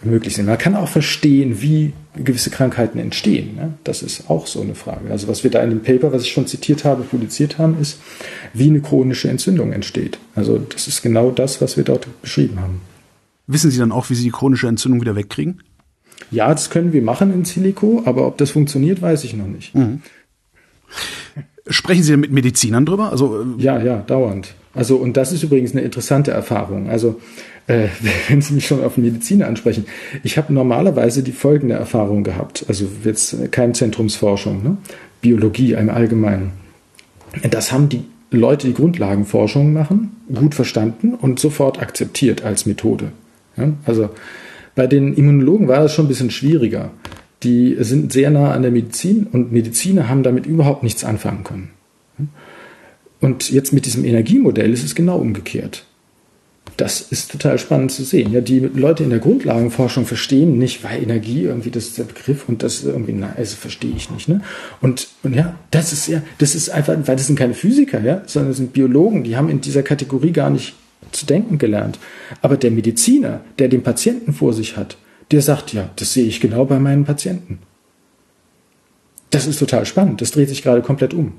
möglich 0.03 0.35
sind. 0.35 0.45
Man 0.45 0.57
kann 0.57 0.75
auch 0.75 0.89
verstehen, 0.89 1.61
wie 1.61 1.93
gewisse 2.15 2.49
Krankheiten 2.49 2.99
entstehen. 2.99 3.55
Ne? 3.55 3.73
Das 3.83 4.03
ist 4.03 4.29
auch 4.29 4.47
so 4.47 4.61
eine 4.61 4.75
Frage. 4.75 5.09
Also 5.11 5.27
was 5.27 5.43
wir 5.43 5.51
da 5.51 5.63
in 5.63 5.69
dem 5.69 5.81
Paper, 5.81 6.11
was 6.13 6.23
ich 6.23 6.31
schon 6.31 6.47
zitiert 6.47 6.85
habe, 6.85 7.03
publiziert 7.03 7.57
haben, 7.57 7.79
ist, 7.79 7.99
wie 8.53 8.67
eine 8.67 8.81
chronische 8.81 9.29
Entzündung 9.29 9.71
entsteht. 9.71 10.19
Also 10.35 10.57
das 10.57 10.87
ist 10.87 11.01
genau 11.01 11.31
das, 11.31 11.61
was 11.61 11.77
wir 11.77 11.83
dort 11.83 12.07
beschrieben 12.21 12.59
haben. 12.59 12.81
Wissen 13.47 13.71
Sie 13.71 13.79
dann 13.79 13.91
auch, 13.91 14.09
wie 14.09 14.15
Sie 14.15 14.23
die 14.23 14.31
chronische 14.31 14.67
Entzündung 14.67 15.01
wieder 15.01 15.15
wegkriegen? 15.15 15.61
Ja, 16.31 16.49
das 16.49 16.69
können 16.69 16.93
wir 16.93 17.01
machen 17.01 17.33
in 17.33 17.45
Silico, 17.45 18.03
aber 18.05 18.27
ob 18.27 18.37
das 18.37 18.51
funktioniert, 18.51 19.01
weiß 19.01 19.23
ich 19.23 19.33
noch 19.33 19.47
nicht. 19.47 19.73
Mhm. 19.73 20.01
Sprechen 21.69 22.03
Sie 22.03 22.17
mit 22.17 22.31
Medizinern 22.31 22.85
drüber? 22.85 23.11
Also, 23.11 23.41
äh, 23.41 23.61
ja, 23.61 23.81
ja, 23.81 23.97
dauernd. 24.05 24.53
Also, 24.73 24.97
und 24.97 25.17
das 25.17 25.31
ist 25.31 25.43
übrigens 25.43 25.71
eine 25.71 25.81
interessante 25.81 26.31
Erfahrung. 26.31 26.89
Also, 26.89 27.19
äh, 27.67 27.87
wenn 28.27 28.41
Sie 28.41 28.53
mich 28.53 28.67
schon 28.67 28.83
auf 28.83 28.97
Mediziner 28.97 29.47
ansprechen, 29.47 29.85
ich 30.23 30.37
habe 30.37 30.53
normalerweise 30.53 31.23
die 31.23 31.31
folgende 31.31 31.75
Erfahrung 31.75 32.23
gehabt. 32.23 32.65
Also 32.67 32.85
jetzt 33.03 33.51
keine 33.51 33.73
Zentrumsforschung, 33.73 34.63
ne? 34.63 34.77
Biologie 35.21 35.73
im 35.73 35.89
Allgemeinen. 35.89 36.51
Das 37.49 37.71
haben 37.71 37.89
die 37.89 38.03
Leute, 38.31 38.67
die 38.67 38.73
Grundlagenforschung 38.73 39.73
machen, 39.73 40.15
gut 40.33 40.53
verstanden 40.53 41.13
und 41.13 41.39
sofort 41.39 41.81
akzeptiert 41.81 42.43
als 42.43 42.65
Methode. 42.65 43.11
Ja? 43.55 43.71
Also 43.85 44.09
bei 44.75 44.85
den 44.87 45.13
Immunologen 45.13 45.67
war 45.67 45.79
das 45.79 45.93
schon 45.93 46.05
ein 46.05 46.09
bisschen 46.09 46.29
schwieriger. 46.29 46.91
Die 47.43 47.77
sind 47.79 48.11
sehr 48.11 48.31
nah 48.31 48.51
an 48.51 48.63
der 48.63 48.71
Medizin 48.71 49.27
und 49.31 49.51
Mediziner 49.51 50.09
haben 50.09 50.23
damit 50.23 50.45
überhaupt 50.45 50.83
nichts 50.83 51.03
anfangen 51.03 51.43
können. 51.43 51.69
Und 53.19 53.49
jetzt 53.51 53.73
mit 53.73 53.85
diesem 53.85 54.05
Energiemodell 54.05 54.73
ist 54.73 54.83
es 54.83 54.95
genau 54.95 55.17
umgekehrt. 55.17 55.85
Das 56.75 57.01
ist 57.01 57.31
total 57.31 57.57
spannend 57.57 57.91
zu 57.91 58.03
sehen. 58.03 58.31
Ja, 58.31 58.41
die 58.41 58.59
Leute 58.59 59.03
in 59.03 59.09
der 59.09 59.19
Grundlagenforschung 59.19 60.05
verstehen 60.05 60.59
nicht, 60.59 60.83
weil 60.83 61.01
Energie 61.01 61.43
irgendwie 61.43 61.71
das 61.71 61.85
ist 61.85 61.97
der 61.97 62.03
Begriff 62.03 62.47
und 62.47 62.61
das 62.61 62.83
irgendwie, 62.83 63.13
na, 63.13 63.33
also 63.35 63.55
verstehe 63.55 63.93
ich 63.95 64.11
nicht. 64.11 64.29
Ne? 64.29 64.41
Und, 64.79 65.07
und 65.23 65.33
ja, 65.33 65.55
das 65.71 65.91
ist 65.91 66.07
ja, 66.07 66.21
das 66.37 66.53
ist 66.53 66.69
einfach, 66.69 66.95
weil 67.05 67.15
das 67.15 67.25
sind 67.25 67.39
keine 67.39 67.55
Physiker, 67.55 68.01
ja, 68.01 68.21
sondern 68.27 68.51
das 68.51 68.57
sind 68.57 68.73
Biologen, 68.73 69.23
die 69.23 69.37
haben 69.37 69.49
in 69.49 69.61
dieser 69.61 69.81
Kategorie 69.81 70.31
gar 70.31 70.51
nicht 70.51 70.75
zu 71.11 71.25
denken 71.25 71.57
gelernt. 71.57 71.97
Aber 72.41 72.57
der 72.57 72.69
Mediziner, 72.69 73.41
der 73.57 73.69
den 73.69 73.81
Patienten 73.81 74.33
vor 74.33 74.53
sich 74.53 74.77
hat, 74.77 74.97
der 75.31 75.41
sagt, 75.41 75.73
ja, 75.73 75.89
das 75.95 76.13
sehe 76.13 76.25
ich 76.25 76.39
genau 76.39 76.65
bei 76.65 76.79
meinen 76.79 77.05
Patienten. 77.05 77.59
Das 79.29 79.45
ist 79.45 79.59
total 79.59 79.85
spannend. 79.85 80.21
Das 80.21 80.31
dreht 80.31 80.49
sich 80.49 80.63
gerade 80.63 80.81
komplett 80.81 81.13
um. 81.13 81.33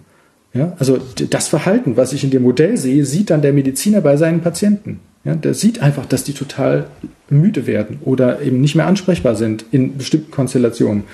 Ja, 0.54 0.74
also 0.78 0.98
das 1.30 1.48
Verhalten, 1.48 1.96
was 1.96 2.12
ich 2.12 2.24
in 2.24 2.30
dem 2.30 2.42
Modell 2.42 2.76
sehe, 2.76 3.04
sieht 3.04 3.30
dann 3.30 3.42
der 3.42 3.52
Mediziner 3.52 4.00
bei 4.00 4.16
seinen 4.16 4.40
Patienten. 4.40 5.00
Ja, 5.24 5.34
der 5.34 5.52
sieht 5.52 5.82
einfach, 5.82 6.06
dass 6.06 6.24
die 6.24 6.32
total 6.32 6.86
müde 7.28 7.66
werden 7.66 7.98
oder 8.02 8.40
eben 8.40 8.60
nicht 8.60 8.74
mehr 8.74 8.86
ansprechbar 8.86 9.34
sind 9.34 9.64
in 9.72 9.98
bestimmten 9.98 10.30
Konstellationen. 10.30 11.04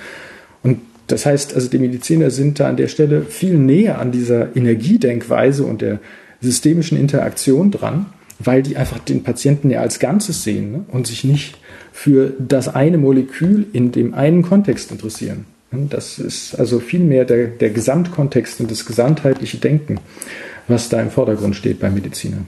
Und 0.63 0.79
das 1.07 1.25
heißt, 1.25 1.53
also 1.53 1.69
die 1.69 1.79
Mediziner 1.79 2.31
sind 2.31 2.59
da 2.59 2.69
an 2.69 2.77
der 2.77 2.87
Stelle 2.87 3.23
viel 3.23 3.57
näher 3.57 3.99
an 3.99 4.11
dieser 4.11 4.55
Energiedenkweise 4.55 5.65
und 5.65 5.81
der 5.81 5.99
systemischen 6.39 6.97
Interaktion 6.97 7.71
dran 7.71 8.05
weil 8.39 8.63
die 8.63 8.77
einfach 8.77 8.99
den 8.99 9.23
Patienten 9.23 9.69
ja 9.69 9.81
als 9.81 9.99
Ganzes 9.99 10.43
sehen 10.43 10.71
ne? 10.71 10.85
und 10.89 11.07
sich 11.07 11.23
nicht 11.23 11.57
für 11.91 12.33
das 12.39 12.67
eine 12.67 12.97
Molekül 12.97 13.65
in 13.71 13.91
dem 13.91 14.13
einen 14.13 14.41
Kontext 14.41 14.91
interessieren. 14.91 15.45
Das 15.71 16.19
ist 16.19 16.55
also 16.55 16.79
vielmehr 16.79 17.25
der, 17.25 17.47
der 17.47 17.69
Gesamtkontext 17.69 18.59
und 18.61 18.71
das 18.71 18.85
gesamtheitliche 18.85 19.57
Denken, 19.57 19.99
was 20.67 20.89
da 20.89 21.01
im 21.01 21.11
Vordergrund 21.11 21.55
steht 21.55 21.79
bei 21.79 21.89
Medizinern. 21.89 22.47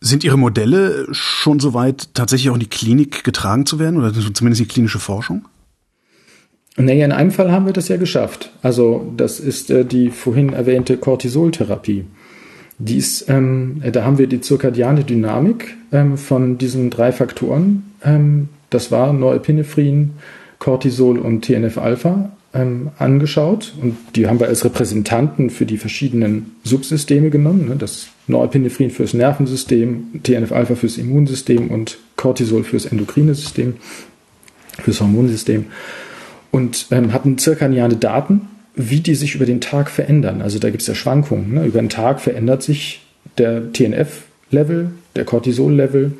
Sind 0.00 0.22
Ihre 0.22 0.38
Modelle 0.38 1.08
schon 1.10 1.58
soweit, 1.58 2.14
tatsächlich 2.14 2.50
auch 2.50 2.54
in 2.54 2.60
die 2.60 2.68
Klinik 2.68 3.24
getragen 3.24 3.66
zu 3.66 3.80
werden 3.80 3.98
oder 3.98 4.12
zumindest 4.12 4.60
die 4.60 4.68
klinische 4.68 5.00
Forschung? 5.00 5.46
Naja, 6.76 7.04
in 7.04 7.12
einem 7.12 7.32
Fall 7.32 7.50
haben 7.50 7.66
wir 7.66 7.72
das 7.72 7.88
ja 7.88 7.96
geschafft. 7.96 8.52
Also 8.62 9.12
das 9.16 9.40
ist 9.40 9.70
äh, 9.70 9.84
die 9.84 10.10
vorhin 10.10 10.52
erwähnte 10.52 10.96
Cortisoltherapie. 10.96 12.04
Dies, 12.78 13.24
ähm, 13.28 13.82
da 13.92 14.04
haben 14.04 14.18
wir 14.18 14.28
die 14.28 14.40
zirkadiane 14.40 15.02
Dynamik 15.02 15.76
ähm, 15.90 16.16
von 16.16 16.58
diesen 16.58 16.90
drei 16.90 17.10
Faktoren. 17.10 17.92
Ähm, 18.04 18.48
das 18.70 18.92
war 18.92 19.12
Norepinephrine, 19.12 20.10
Cortisol 20.60 21.18
und 21.18 21.44
TNF-Alpha 21.44 22.30
ähm, 22.54 22.90
angeschaut. 22.98 23.74
Und 23.82 23.96
die 24.14 24.28
haben 24.28 24.38
wir 24.38 24.46
als 24.46 24.64
Repräsentanten 24.64 25.50
für 25.50 25.66
die 25.66 25.76
verschiedenen 25.76 26.52
Subsysteme 26.62 27.30
genommen. 27.30 27.68
Ne? 27.68 27.76
Das 27.76 28.08
Norepinephrine 28.28 28.90
fürs 28.90 29.12
Nervensystem, 29.12 30.20
TNF-Alpha 30.22 30.76
fürs 30.76 30.98
Immunsystem 30.98 31.70
und 31.70 31.98
Cortisol 32.16 32.62
fürs 32.62 32.86
endokrine 32.86 33.34
System, 33.34 33.74
fürs 34.80 35.00
Hormonsystem. 35.00 35.66
Und 36.52 36.86
ähm, 36.92 37.12
hatten 37.12 37.38
zirkadiane 37.38 37.96
Daten 37.96 38.42
wie 38.78 39.00
die 39.00 39.16
sich 39.16 39.34
über 39.34 39.44
den 39.44 39.60
Tag 39.60 39.90
verändern. 39.90 40.40
Also 40.40 40.58
da 40.58 40.70
gibt 40.70 40.82
es 40.82 40.86
ja 40.86 40.94
Schwankungen. 40.94 41.54
Ne? 41.54 41.66
Über 41.66 41.80
den 41.80 41.88
Tag 41.88 42.20
verändert 42.20 42.62
sich 42.62 43.02
der 43.36 43.72
TNF-Level, 43.72 44.92
der 45.16 45.24
Cortisol-Level. 45.24 46.12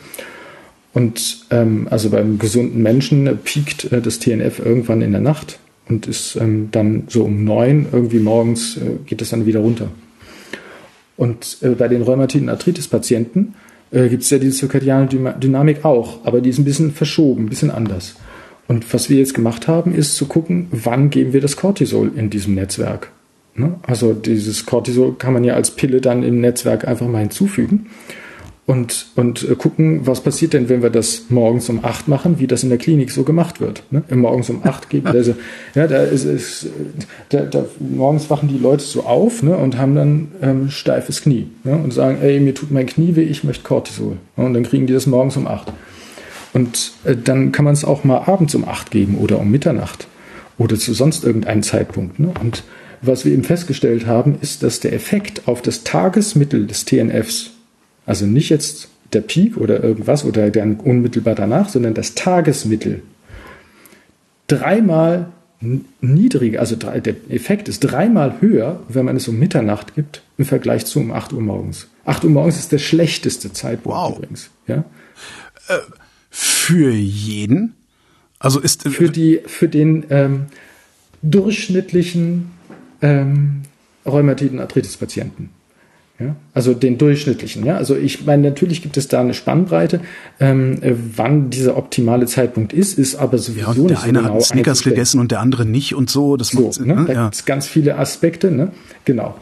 Und 0.92 1.46
ähm, 1.50 1.86
also 1.90 2.10
beim 2.10 2.38
gesunden 2.38 2.82
Menschen 2.82 3.26
äh, 3.26 3.34
piekt 3.34 3.92
äh, 3.92 4.00
das 4.00 4.18
TNF 4.18 4.58
irgendwann 4.58 5.00
in 5.02 5.12
der 5.12 5.20
Nacht 5.20 5.60
und 5.88 6.06
ist 6.06 6.36
ähm, 6.36 6.68
dann 6.72 7.04
so 7.08 7.24
um 7.24 7.44
neun 7.44 7.86
irgendwie 7.92 8.18
morgens 8.18 8.76
äh, 8.76 8.96
geht 9.06 9.22
es 9.22 9.30
dann 9.30 9.46
wieder 9.46 9.60
runter. 9.60 9.88
Und 11.16 11.58
äh, 11.62 11.70
bei 11.70 11.88
den 11.88 12.02
Rheumatoiden 12.02 12.48
Arthritis-Patienten 12.48 13.54
äh, 13.92 14.08
gibt 14.08 14.24
es 14.24 14.30
ja 14.30 14.38
diese 14.38 14.58
zirkadiane 14.58 15.06
Dynamik 15.38 15.84
auch, 15.84 16.24
aber 16.24 16.40
die 16.40 16.50
ist 16.50 16.58
ein 16.58 16.64
bisschen 16.64 16.92
verschoben, 16.92 17.44
ein 17.44 17.48
bisschen 17.48 17.70
anders. 17.70 18.16
Und 18.68 18.92
was 18.94 19.10
wir 19.10 19.18
jetzt 19.18 19.34
gemacht 19.34 19.66
haben, 19.66 19.94
ist 19.94 20.14
zu 20.14 20.26
gucken, 20.26 20.68
wann 20.70 21.10
geben 21.10 21.32
wir 21.32 21.40
das 21.40 21.56
Cortisol 21.56 22.12
in 22.14 22.30
diesem 22.30 22.54
Netzwerk. 22.54 23.10
Ne? 23.54 23.74
Also 23.82 24.12
dieses 24.12 24.66
Cortisol 24.66 25.14
kann 25.14 25.32
man 25.32 25.42
ja 25.42 25.54
als 25.54 25.72
Pille 25.72 26.00
dann 26.00 26.22
im 26.22 26.40
Netzwerk 26.40 26.86
einfach 26.86 27.08
mal 27.08 27.20
hinzufügen 27.20 27.86
und, 28.68 29.06
und 29.16 29.48
äh, 29.48 29.54
gucken, 29.54 30.06
was 30.06 30.20
passiert 30.20 30.52
denn, 30.52 30.68
wenn 30.68 30.82
wir 30.82 30.90
das 30.90 31.30
morgens 31.30 31.70
um 31.70 31.82
acht 31.86 32.06
machen, 32.06 32.38
wie 32.38 32.46
das 32.46 32.62
in 32.62 32.68
der 32.68 32.76
Klinik 32.76 33.10
so 33.10 33.24
gemacht 33.24 33.62
wird. 33.62 33.82
Ne? 33.90 34.02
Morgens 34.14 34.50
um 34.50 34.60
acht 34.62 34.90
geben, 34.90 35.06
also, 35.06 35.34
ja, 35.74 35.86
da 35.86 36.02
ist, 36.02 36.24
ist 36.24 36.66
da, 37.30 37.46
da, 37.46 37.64
morgens 37.80 38.28
wachen 38.28 38.46
die 38.48 38.58
Leute 38.58 38.84
so 38.84 39.04
auf 39.04 39.42
ne, 39.42 39.56
und 39.56 39.78
haben 39.78 39.94
dann 39.94 40.28
ähm, 40.42 40.70
steifes 40.70 41.22
Knie 41.22 41.46
ne, 41.64 41.76
und 41.82 41.94
sagen, 41.94 42.18
ey, 42.20 42.40
mir 42.40 42.54
tut 42.54 42.70
mein 42.70 42.84
Knie 42.84 43.16
weh, 43.16 43.22
ich 43.22 43.42
möchte 43.42 43.64
Cortisol. 43.64 44.18
Und 44.36 44.52
dann 44.52 44.64
kriegen 44.64 44.86
die 44.86 44.92
das 44.92 45.06
morgens 45.06 45.38
um 45.38 45.46
acht. 45.46 45.72
Und 46.58 46.92
äh, 47.04 47.14
dann 47.16 47.52
kann 47.52 47.64
man 47.64 47.74
es 47.74 47.84
auch 47.84 48.02
mal 48.02 48.24
abends 48.26 48.54
um 48.56 48.66
acht 48.66 48.90
geben 48.90 49.16
oder 49.18 49.38
um 49.38 49.48
Mitternacht 49.48 50.08
oder 50.58 50.76
zu 50.76 50.92
sonst 50.92 51.22
irgendeinem 51.22 51.62
Zeitpunkt. 51.62 52.18
Ne? 52.18 52.32
Und 52.40 52.64
was 53.00 53.24
wir 53.24 53.32
eben 53.32 53.44
festgestellt 53.44 54.06
haben, 54.06 54.38
ist, 54.40 54.64
dass 54.64 54.80
der 54.80 54.92
Effekt 54.92 55.46
auf 55.46 55.62
das 55.62 55.84
Tagesmittel 55.84 56.66
des 56.66 56.84
TNFs, 56.84 57.50
also 58.06 58.26
nicht 58.26 58.48
jetzt 58.48 58.88
der 59.12 59.20
Peak 59.20 59.56
oder 59.56 59.84
irgendwas 59.84 60.24
oder 60.24 60.50
dann 60.50 60.80
unmittelbar 60.80 61.36
danach, 61.36 61.68
sondern 61.68 61.94
das 61.94 62.16
Tagesmittel, 62.16 63.02
dreimal 64.48 65.28
niedriger, 66.00 66.58
also 66.58 66.74
der 66.74 67.14
Effekt 67.28 67.68
ist 67.68 67.80
dreimal 67.80 68.40
höher, 68.40 68.80
wenn 68.88 69.04
man 69.04 69.16
es 69.16 69.28
um 69.28 69.38
Mitternacht 69.38 69.94
gibt, 69.94 70.22
im 70.38 70.44
Vergleich 70.44 70.86
zu 70.86 70.98
um 70.98 71.12
8 71.12 71.32
Uhr 71.32 71.40
morgens. 71.40 71.86
8 72.04 72.24
Uhr 72.24 72.30
morgens 72.30 72.58
ist 72.58 72.72
der 72.72 72.78
schlechteste 72.78 73.52
Zeitpunkt 73.52 73.96
Wow. 73.96 74.16
übrigens. 74.16 74.50
Ja? 74.66 74.84
Für 76.68 76.90
jeden? 76.90 77.72
Also 78.38 78.60
ist 78.60 78.84
äh, 78.84 78.90
Für, 78.90 79.08
die, 79.08 79.40
für 79.46 79.68
den 79.68 80.04
ähm, 80.10 80.46
durchschnittlichen 81.22 82.50
ähm, 83.00 83.62
Rheumatoiden 84.04 84.60
Arthritis-Patienten. 84.60 85.48
Ja? 86.20 86.36
Also 86.52 86.74
den 86.74 86.98
durchschnittlichen. 86.98 87.64
Ja? 87.64 87.78
Also 87.78 87.96
ich 87.96 88.26
meine, 88.26 88.50
natürlich 88.50 88.82
gibt 88.82 88.98
es 88.98 89.08
da 89.08 89.20
eine 89.22 89.32
Spannbreite. 89.32 90.00
Ähm, 90.40 90.82
äh, 90.82 90.92
wann 91.16 91.48
dieser 91.48 91.78
optimale 91.78 92.26
Zeitpunkt 92.26 92.74
ist, 92.74 92.98
ist 92.98 93.14
aber 93.16 93.38
sowieso 93.38 93.68
ja, 93.68 93.72
der 93.72 93.84
nicht 93.86 94.00
so 94.00 94.04
eine 94.08 94.18
genau 94.18 94.34
hat 94.34 94.42
Snickers 94.42 94.82
gegessen 94.82 95.20
und 95.20 95.30
der 95.30 95.40
andere 95.40 95.64
nicht 95.64 95.94
und 95.94 96.10
so. 96.10 96.36
Das 96.36 96.48
So, 96.48 96.66
macht 96.66 96.80
ne? 96.80 96.96
ne? 96.96 97.04
Da 97.06 97.12
Ja. 97.14 97.22
gibt 97.24 97.34
es 97.36 97.44
ganz 97.46 97.66
viele 97.66 97.96
Aspekte, 97.96 98.50
ne? 98.50 98.72
Genau. 99.06 99.36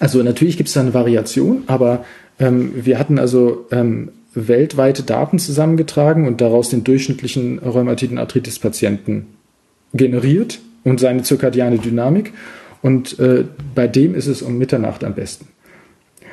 Also 0.00 0.20
natürlich 0.24 0.56
gibt 0.56 0.66
es 0.68 0.74
da 0.74 0.80
eine 0.80 0.94
Variation, 0.94 1.62
aber 1.68 2.04
ähm, 2.40 2.72
wir 2.74 2.98
hatten 2.98 3.20
also 3.20 3.68
ähm, 3.70 4.10
weltweite 4.34 5.02
Daten 5.02 5.38
zusammengetragen 5.38 6.26
und 6.26 6.40
daraus 6.40 6.70
den 6.70 6.84
durchschnittlichen 6.84 7.58
Rheumatoiden 7.58 8.18
Arthritis-Patienten 8.18 9.26
generiert 9.92 10.60
und 10.84 11.00
seine 11.00 11.22
zirkadiane 11.22 11.78
Dynamik. 11.78 12.32
Und 12.82 13.18
äh, 13.18 13.44
bei 13.74 13.86
dem 13.86 14.14
ist 14.14 14.26
es 14.26 14.42
um 14.42 14.56
Mitternacht 14.56 15.04
am 15.04 15.14
besten. 15.14 15.48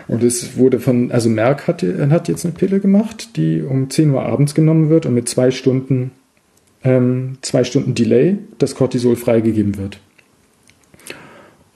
Und 0.07 0.23
es 0.23 0.57
wurde 0.57 0.79
von, 0.79 1.11
also 1.11 1.29
Merck 1.29 1.67
hat, 1.67 1.83
hat 1.83 2.27
jetzt 2.29 2.45
eine 2.45 2.53
Pille 2.53 2.79
gemacht, 2.79 3.35
die 3.35 3.61
um 3.61 3.89
10 3.89 4.11
Uhr 4.11 4.23
abends 4.23 4.55
genommen 4.55 4.89
wird 4.89 5.05
und 5.05 5.13
mit 5.13 5.27
zwei 5.27 5.51
Stunden, 5.51 6.11
ähm, 6.83 7.37
zwei 7.41 7.65
Stunden 7.65 7.93
Delay 7.93 8.37
das 8.57 8.75
Cortisol 8.75 9.17
freigegeben 9.17 9.77
wird. 9.77 9.99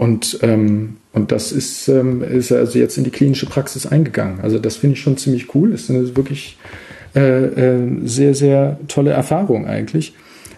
Und, 0.01 0.39
ähm, 0.41 0.97
und 1.13 1.31
das 1.31 1.51
ist, 1.51 1.87
ähm, 1.87 2.23
ist 2.23 2.51
also 2.51 2.79
jetzt 2.79 2.97
in 2.97 3.03
die 3.03 3.11
klinische 3.11 3.45
Praxis 3.45 3.85
eingegangen. 3.85 4.39
Also 4.41 4.57
das 4.57 4.77
finde 4.77 4.95
ich 4.95 5.01
schon 5.03 5.15
ziemlich 5.15 5.53
cool. 5.53 5.69
Das 5.69 5.81
ist 5.81 5.91
eine 5.91 6.15
wirklich 6.17 6.57
äh, 7.15 7.45
äh, 7.45 7.87
sehr, 8.05 8.33
sehr 8.33 8.79
tolle 8.87 9.11
Erfahrung 9.11 9.67
eigentlich, 9.67 10.15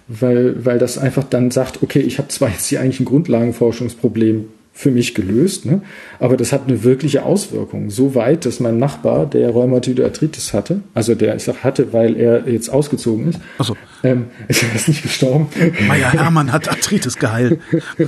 weil, 0.08 0.64
weil 0.66 0.80
das 0.80 0.98
einfach 0.98 1.26
dann 1.26 1.52
sagt, 1.52 1.84
okay, 1.84 2.00
ich 2.00 2.20
habe 2.20 2.30
zwar 2.30 2.52
jetzt 2.52 2.68
hier 2.68 2.80
eigentlich 2.80 3.02
ein 3.02 3.06
Grundlagenforschungsproblem 3.06 4.46
für 4.76 4.90
mich 4.90 5.14
gelöst, 5.14 5.68
ne? 5.68 5.82
aber 6.20 6.36
das 6.36 6.52
hat 6.52 6.64
eine 6.68 6.84
wirkliche 6.84 7.24
Auswirkung. 7.24 7.92
So 7.92 8.16
weit, 8.16 8.46
dass 8.46 8.60
mein 8.60 8.80
Nachbar, 8.80 9.28
der 9.28 9.52
Rheumatoide 9.52 10.04
Arthritis 10.04 10.52
hatte, 10.52 10.82
also 10.96 11.14
der 11.14 11.36
ich 11.36 11.44
sag 11.44 11.64
hatte, 11.64 11.94
weil 11.94 12.18
er 12.18 12.50
jetzt 12.50 12.70
ausgezogen 12.70 13.30
ist, 13.30 13.40
Ach 13.60 13.66
so. 13.66 13.78
ähm, 14.04 14.26
ist 14.48 14.64
er 14.64 14.74
ist 14.74 14.88
nicht 14.88 15.04
gestorben. 15.04 15.48
Meier 15.88 16.12
Hermann 16.12 16.52
hat 16.52 16.68
Arthritis 16.68 17.18
geheilt. 17.18 17.60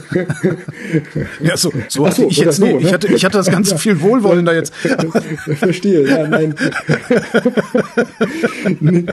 ja, 1.39 1.55
so, 1.55 1.71
so 1.87 2.07
hatte 2.07 2.21
so, 2.21 2.29
ich 2.29 2.37
jetzt 2.37 2.57
so, 2.57 2.65
ne? 2.65 2.79
Ich 2.79 2.91
hatte, 2.91 3.13
ich 3.13 3.23
hatte 3.23 3.37
das 3.37 3.51
ganz 3.51 3.71
viel 3.73 4.01
wohlwollender 4.01 4.55
jetzt. 4.55 4.73
Verstehe, 5.45 6.09
ja, 6.09 6.27
nein. 6.27 6.55
nee, 8.79 9.05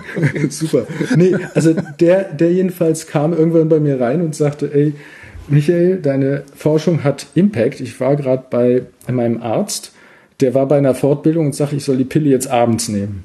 super. 0.49 0.87
Nee, 1.17 1.37
also 1.55 1.75
der, 2.01 2.25
der 2.33 2.51
jedenfalls 2.51 3.07
kam 3.07 3.35
irgendwann 3.35 3.69
bei 3.69 3.79
mir 3.79 4.01
rein 4.01 4.23
und 4.23 4.35
sagte, 4.35 4.73
ey, 4.73 4.95
Michael, 5.53 5.99
deine 5.99 6.45
Forschung 6.55 7.05
hat 7.05 7.27
Impact. 7.35 7.81
Ich 7.81 8.01
war 8.01 8.17
gerade 8.17 8.45
bei 8.51 8.83
meinem 9.11 9.43
Arzt, 9.43 9.93
der 10.41 10.55
war 10.55 10.67
bei 10.67 10.79
einer 10.79 10.95
Fortbildung 10.95 11.47
und 11.47 11.55
sagte, 11.55 11.77
ich 11.77 11.85
soll 11.85 11.97
die 11.97 12.05
Pille 12.05 12.31
jetzt 12.31 12.49
abends 12.49 12.89
nehmen. 12.89 13.25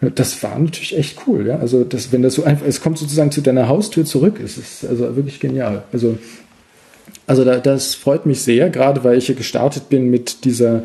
Das 0.00 0.42
war 0.42 0.56
natürlich 0.58 0.96
echt 0.96 1.18
cool, 1.26 1.46
ja. 1.46 1.58
Also 1.58 1.82
das, 1.82 2.12
wenn 2.12 2.22
das 2.22 2.34
so 2.34 2.44
einfach, 2.44 2.64
es 2.66 2.80
kommt 2.80 2.98
sozusagen 2.98 3.32
zu 3.32 3.40
deiner 3.40 3.68
Haustür 3.68 4.04
zurück. 4.04 4.38
Es 4.42 4.56
ist 4.56 4.86
also 4.88 5.16
wirklich 5.16 5.40
genial. 5.40 5.82
Also 5.92 6.16
also 7.26 7.44
da, 7.44 7.58
das 7.58 7.94
freut 7.94 8.26
mich 8.26 8.40
sehr, 8.40 8.70
gerade 8.70 9.04
weil 9.04 9.18
ich 9.18 9.26
hier 9.26 9.34
gestartet 9.34 9.88
bin 9.88 10.10
mit 10.10 10.44
dieser, 10.44 10.84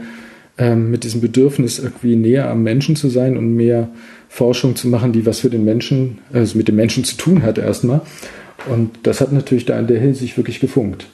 ähm, 0.58 0.92
mit 0.92 1.04
diesem 1.04 1.22
Bedürfnis, 1.22 1.80
irgendwie 1.80 2.16
näher 2.16 2.50
am 2.50 2.64
Menschen 2.64 2.96
zu 2.96 3.10
sein 3.10 3.38
und 3.38 3.56
mehr 3.56 3.90
Forschung 4.30 4.76
zu 4.76 4.88
machen, 4.88 5.14
die 5.14 5.26
was 5.26 5.40
für 5.40 5.50
den 5.50 5.64
Menschen, 5.64 6.20
also 6.34 6.58
mit 6.58 6.68
dem 6.68 6.76
Menschen 6.76 7.04
zu 7.04 7.16
tun 7.16 7.44
hat 7.44 7.58
erstmal. 7.58 8.02
Und 8.68 9.00
das 9.04 9.22
hat 9.22 9.32
natürlich 9.32 9.66
da 9.66 9.78
in 9.80 9.88
der 9.88 10.00
Hinsicht 10.00 10.38
wirklich 10.38 10.60
gefunkt. 10.60 11.08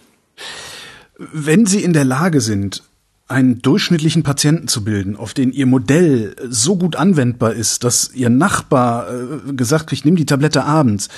Wenn 1.17 1.65
Sie 1.65 1.83
in 1.83 1.93
der 1.93 2.05
Lage 2.05 2.41
sind, 2.41 2.83
einen 3.27 3.61
durchschnittlichen 3.61 4.23
Patienten 4.23 4.67
zu 4.67 4.83
bilden, 4.83 5.15
auf 5.15 5.33
den 5.33 5.51
Ihr 5.51 5.65
Modell 5.65 6.35
so 6.49 6.77
gut 6.77 6.95
anwendbar 6.95 7.53
ist, 7.53 7.83
dass 7.83 8.11
Ihr 8.13 8.29
Nachbar 8.29 9.07
äh, 9.11 9.53
gesagt 9.53 9.87
kriegt, 9.87 10.05
nimm 10.05 10.15
die 10.15 10.25
Tablette 10.25 10.63
abends, 10.63 11.09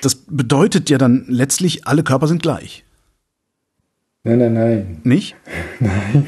das 0.00 0.14
bedeutet 0.14 0.90
ja 0.90 0.98
dann 0.98 1.26
letztlich, 1.28 1.86
alle 1.86 2.02
Körper 2.02 2.26
sind 2.26 2.42
gleich. 2.42 2.84
Nein, 4.24 4.38
nein, 4.38 4.54
nein. 4.54 5.00
Nicht? 5.04 5.36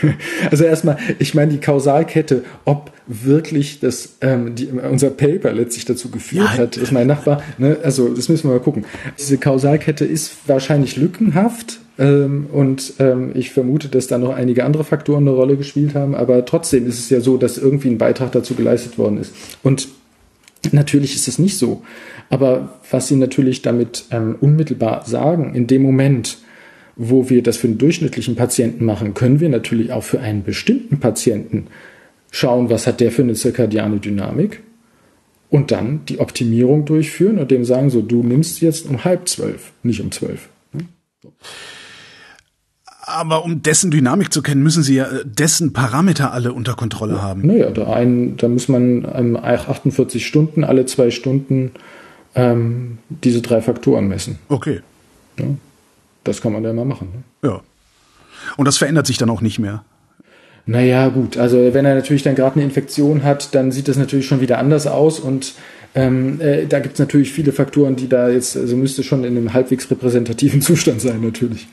Also 0.50 0.64
erstmal, 0.64 0.96
ich 1.18 1.34
meine 1.34 1.52
die 1.52 1.60
Kausalkette, 1.60 2.44
ob 2.64 2.92
wirklich 3.08 3.80
das 3.80 4.16
ähm, 4.20 4.54
die, 4.54 4.66
unser 4.68 5.10
Paper 5.10 5.52
letztlich 5.52 5.84
dazu 5.86 6.10
geführt 6.10 6.44
Ja. 6.54 6.58
hat, 6.58 6.76
ist 6.76 6.92
mein 6.92 7.06
Nachbar. 7.06 7.42
Ne, 7.58 7.78
also 7.82 8.08
das 8.08 8.28
müssen 8.28 8.48
wir 8.48 8.54
mal 8.54 8.60
gucken. 8.62 8.84
Diese 9.18 9.38
Kausalkette 9.38 10.04
ist 10.04 10.32
wahrscheinlich 10.46 10.96
lückenhaft 10.96 11.80
ähm, 11.98 12.46
und 12.52 12.94
ähm, 12.98 13.32
ich 13.34 13.50
vermute, 13.50 13.88
dass 13.88 14.06
da 14.06 14.18
noch 14.18 14.34
einige 14.34 14.64
andere 14.64 14.84
Faktoren 14.84 15.26
eine 15.26 15.36
Rolle 15.36 15.56
gespielt 15.56 15.94
haben. 15.94 16.14
Aber 16.14 16.44
trotzdem 16.44 16.86
ist 16.86 16.98
es 16.98 17.10
ja 17.10 17.20
so, 17.20 17.36
dass 17.38 17.58
irgendwie 17.58 17.88
ein 17.88 17.98
Beitrag 17.98 18.30
dazu 18.32 18.54
geleistet 18.54 18.98
worden 18.98 19.18
ist. 19.18 19.32
Und 19.62 19.88
Natürlich 20.72 21.14
ist 21.14 21.28
es 21.28 21.38
nicht 21.38 21.56
so. 21.56 21.82
Aber 22.30 22.80
was 22.90 23.06
Sie 23.08 23.14
natürlich 23.14 23.62
damit 23.62 24.04
ähm, 24.10 24.34
unmittelbar 24.40 25.04
sagen, 25.06 25.54
in 25.54 25.68
dem 25.68 25.82
Moment, 25.82 26.38
wo 26.96 27.30
wir 27.30 27.44
das 27.44 27.56
für 27.56 27.68
einen 27.68 27.78
durchschnittlichen 27.78 28.34
Patienten 28.34 28.84
machen, 28.84 29.14
können 29.14 29.38
wir 29.38 29.48
natürlich 29.48 29.92
auch 29.92 30.02
für 30.02 30.18
einen 30.20 30.42
bestimmten 30.42 30.98
Patienten 30.98 31.68
schauen, 32.30 32.70
was 32.70 32.86
hat 32.86 33.00
der 33.00 33.10
für 33.10 33.22
eine 33.22 33.34
zirkadiane 33.34 33.98
Dynamik 33.98 34.62
und 35.50 35.70
dann 35.70 36.04
die 36.06 36.20
Optimierung 36.20 36.84
durchführen 36.84 37.38
und 37.38 37.50
dem 37.50 37.64
sagen, 37.64 37.90
so, 37.90 38.02
du 38.02 38.22
nimmst 38.22 38.60
jetzt 38.60 38.86
um 38.86 39.04
halb 39.04 39.28
zwölf, 39.28 39.72
nicht 39.82 40.00
um 40.00 40.10
zwölf. 40.10 40.48
Aber 43.00 43.42
um 43.42 43.62
dessen 43.62 43.90
Dynamik 43.90 44.34
zu 44.34 44.42
kennen, 44.42 44.62
müssen 44.62 44.82
Sie 44.82 44.96
ja 44.96 45.06
äh, 45.06 45.24
dessen 45.24 45.72
Parameter 45.72 46.32
alle 46.34 46.52
unter 46.52 46.74
Kontrolle 46.74 47.22
haben. 47.22 47.46
Naja, 47.46 47.70
da, 47.70 47.90
ein, 47.90 48.36
da 48.36 48.48
muss 48.48 48.68
man 48.68 49.08
ähm, 49.14 49.34
48 49.34 50.26
Stunden, 50.26 50.62
alle 50.62 50.84
zwei 50.84 51.10
Stunden 51.10 51.70
ähm, 52.34 52.98
diese 53.08 53.40
drei 53.40 53.62
Faktoren 53.62 54.08
messen. 54.08 54.38
Okay. 54.50 54.80
Das 56.24 56.42
kann 56.42 56.52
man 56.52 56.62
ja 56.64 56.72
mal 56.74 56.84
machen. 56.84 57.08
Ne? 57.14 57.48
Ja. 57.48 57.60
Und 58.58 58.66
das 58.66 58.76
verändert 58.76 59.06
sich 59.06 59.16
dann 59.16 59.30
auch 59.30 59.40
nicht 59.40 59.58
mehr. 59.58 59.84
Naja, 60.68 61.08
gut. 61.08 61.38
Also 61.38 61.72
wenn 61.72 61.86
er 61.86 61.94
natürlich 61.94 62.22
dann 62.22 62.34
gerade 62.34 62.56
eine 62.56 62.64
Infektion 62.64 63.24
hat, 63.24 63.54
dann 63.54 63.72
sieht 63.72 63.88
das 63.88 63.96
natürlich 63.96 64.26
schon 64.26 64.42
wieder 64.42 64.58
anders 64.58 64.86
aus 64.86 65.18
und 65.18 65.54
ähm, 65.94 66.42
äh, 66.42 66.66
da 66.66 66.80
gibt 66.80 66.92
es 66.94 66.98
natürlich 66.98 67.32
viele 67.32 67.52
Faktoren, 67.52 67.96
die 67.96 68.06
da 68.06 68.28
jetzt, 68.28 68.54
also 68.54 68.76
müsste 68.76 69.02
schon 69.02 69.24
in 69.24 69.38
einem 69.38 69.54
halbwegs 69.54 69.90
repräsentativen 69.90 70.60
Zustand 70.60 71.00
sein, 71.00 71.22
natürlich. 71.22 71.68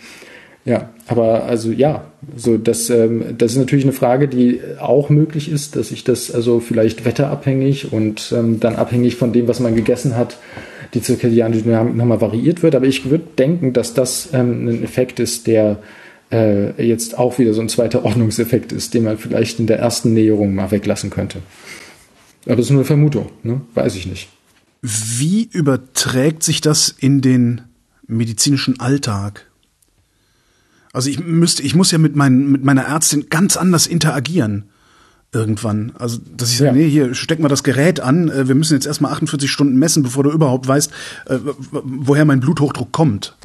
Ja, 0.64 0.92
aber 1.08 1.44
also 1.44 1.72
ja, 1.72 2.06
so 2.38 2.58
das, 2.58 2.90
ähm, 2.90 3.36
das 3.38 3.52
ist 3.52 3.58
natürlich 3.58 3.84
eine 3.84 3.92
Frage, 3.92 4.30
die 4.30 4.62
auch 4.80 5.10
möglich 5.10 5.52
ist, 5.52 5.76
dass 5.76 5.90
sich 5.90 6.06
das 6.06 6.34
also 6.34 6.62
vielleicht 6.62 7.04
wetterabhängig 7.04 7.92
und 7.92 8.34
ähm, 8.34 8.62
dann 8.62 8.78
abhängig 8.78 9.18
von 9.18 9.34
dem, 9.34 9.50
was 9.50 9.60
man 9.60 9.76
gegessen 9.76 10.16
hat, 10.16 10.38
die 10.94 11.02
zirkadiane 11.02 11.58
Dynamik 11.58 11.98
nochmal 11.98 12.22
variiert 12.22 12.64
wird. 12.64 12.76
Aber 12.76 12.86
ich 12.86 13.10
würde 13.10 13.26
denken, 13.38 13.74
dass 13.74 13.94
das 13.94 14.30
ähm, 14.32 14.70
ein 14.70 14.84
Effekt 14.86 15.20
ist, 15.20 15.48
der 15.48 15.80
äh, 16.32 16.86
jetzt 16.86 17.18
auch 17.18 17.38
wieder 17.40 17.54
so 17.54 17.62
ein 17.62 17.70
zweiter 17.70 18.04
Ordnungseffekt 18.06 18.72
ist, 18.72 18.94
den 18.94 19.04
man 19.04 19.18
vielleicht 19.18 19.60
in 19.60 19.68
der 19.68 19.80
ersten 19.80 20.14
Näherung 20.14 20.56
mal 20.56 20.72
weglassen 20.72 21.10
könnte. 21.10 21.40
Aber 22.46 22.56
das 22.56 22.66
ist 22.66 22.72
nur 22.72 22.80
eine 22.80 22.86
Vermutung, 22.86 23.32
ne? 23.44 23.62
weiß 23.74 23.96
ich 23.96 24.06
nicht. 24.06 24.30
Wie 24.82 25.50
überträgt 25.52 26.44
sich 26.44 26.62
das 26.62 26.90
in 26.90 27.22
den 27.22 27.62
medizinischen 28.08 28.80
Alltag? 28.80 29.48
Also 30.94 31.10
ich 31.10 31.20
müsste, 31.20 31.64
ich 31.64 31.76
muss 31.76 31.92
ja 31.92 31.98
mit, 31.98 32.16
mein, 32.16 32.52
mit 32.52 32.64
meiner 32.64 32.84
Ärztin 32.84 33.28
ganz 33.30 33.58
anders 33.58 33.88
interagieren 33.88 34.66
irgendwann. 35.34 35.92
Also, 36.00 36.20
dass 36.38 36.52
ich 36.52 36.58
sage, 36.58 36.70
Ja. 36.70 36.76
nee, 36.76 36.90
hier 36.90 37.14
steck 37.14 37.40
mal 37.40 37.50
das 37.50 37.64
Gerät 37.64 38.00
an, 38.00 38.30
äh, 38.30 38.48
wir 38.48 38.56
müssen 38.56 38.74
jetzt 38.74 38.86
erstmal 38.86 39.12
48 39.12 39.52
Stunden 39.52 39.78
messen, 39.78 40.02
bevor 40.02 40.24
du 40.24 40.32
überhaupt 40.32 40.68
weißt, 40.68 40.92
äh, 41.26 41.38
woher 41.72 42.24
mein 42.24 42.40
Bluthochdruck 42.40 42.94
kommt. 42.94 43.36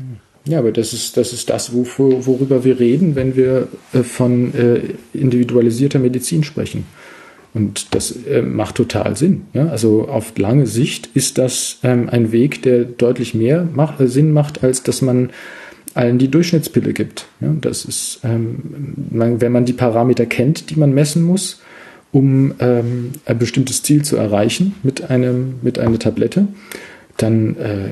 Ja, 0.46 0.58
aber 0.58 0.72
das 0.72 0.92
ist 0.92 1.16
das, 1.16 1.32
ist 1.32 1.50
das 1.50 1.74
wofür, 1.74 2.26
worüber 2.26 2.64
wir 2.64 2.80
reden, 2.80 3.14
wenn 3.14 3.36
wir 3.36 3.68
äh, 3.92 4.02
von 4.02 4.54
äh, 4.54 4.80
individualisierter 5.12 5.98
Medizin 5.98 6.44
sprechen. 6.44 6.84
Und 7.52 7.94
das 7.94 8.12
äh, 8.26 8.42
macht 8.42 8.76
total 8.76 9.16
Sinn. 9.16 9.42
Ja? 9.52 9.68
Also 9.68 10.08
auf 10.08 10.36
lange 10.38 10.66
Sicht 10.66 11.10
ist 11.14 11.36
das 11.36 11.78
ähm, 11.82 12.08
ein 12.08 12.32
Weg, 12.32 12.62
der 12.62 12.84
deutlich 12.84 13.34
mehr 13.34 13.68
Sinn 13.98 14.32
macht, 14.32 14.62
als 14.62 14.82
dass 14.82 15.02
man 15.02 15.30
allen 15.94 16.18
die 16.18 16.28
Durchschnittspille 16.28 16.92
gibt. 16.92 17.26
Das 17.40 17.84
ist, 17.84 18.20
ähm, 18.22 18.58
wenn 19.10 19.50
man 19.50 19.64
die 19.64 19.72
Parameter 19.72 20.24
kennt, 20.24 20.70
die 20.70 20.76
man 20.76 20.94
messen 20.94 21.24
muss, 21.24 21.60
um 22.12 22.54
ähm, 22.60 23.12
ein 23.24 23.38
bestimmtes 23.38 23.82
Ziel 23.82 24.02
zu 24.02 24.16
erreichen 24.16 24.76
mit 24.84 25.10
einem 25.10 25.54
mit 25.62 25.80
einer 25.80 25.98
Tablette, 25.98 26.46
dann 27.16 27.56
äh, 27.56 27.90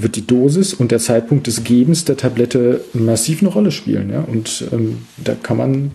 wird 0.00 0.16
die 0.16 0.26
Dosis 0.26 0.74
und 0.74 0.90
der 0.90 0.98
Zeitpunkt 0.98 1.46
des 1.46 1.64
Gebens 1.64 2.04
der 2.04 2.16
Tablette 2.16 2.82
massiv 2.92 3.42
eine 3.42 3.50
Rolle 3.50 3.70
spielen. 3.70 4.10
Ja? 4.10 4.20
Und 4.20 4.64
ähm, 4.72 4.98
da 5.16 5.34
kann 5.34 5.56
man 5.56 5.90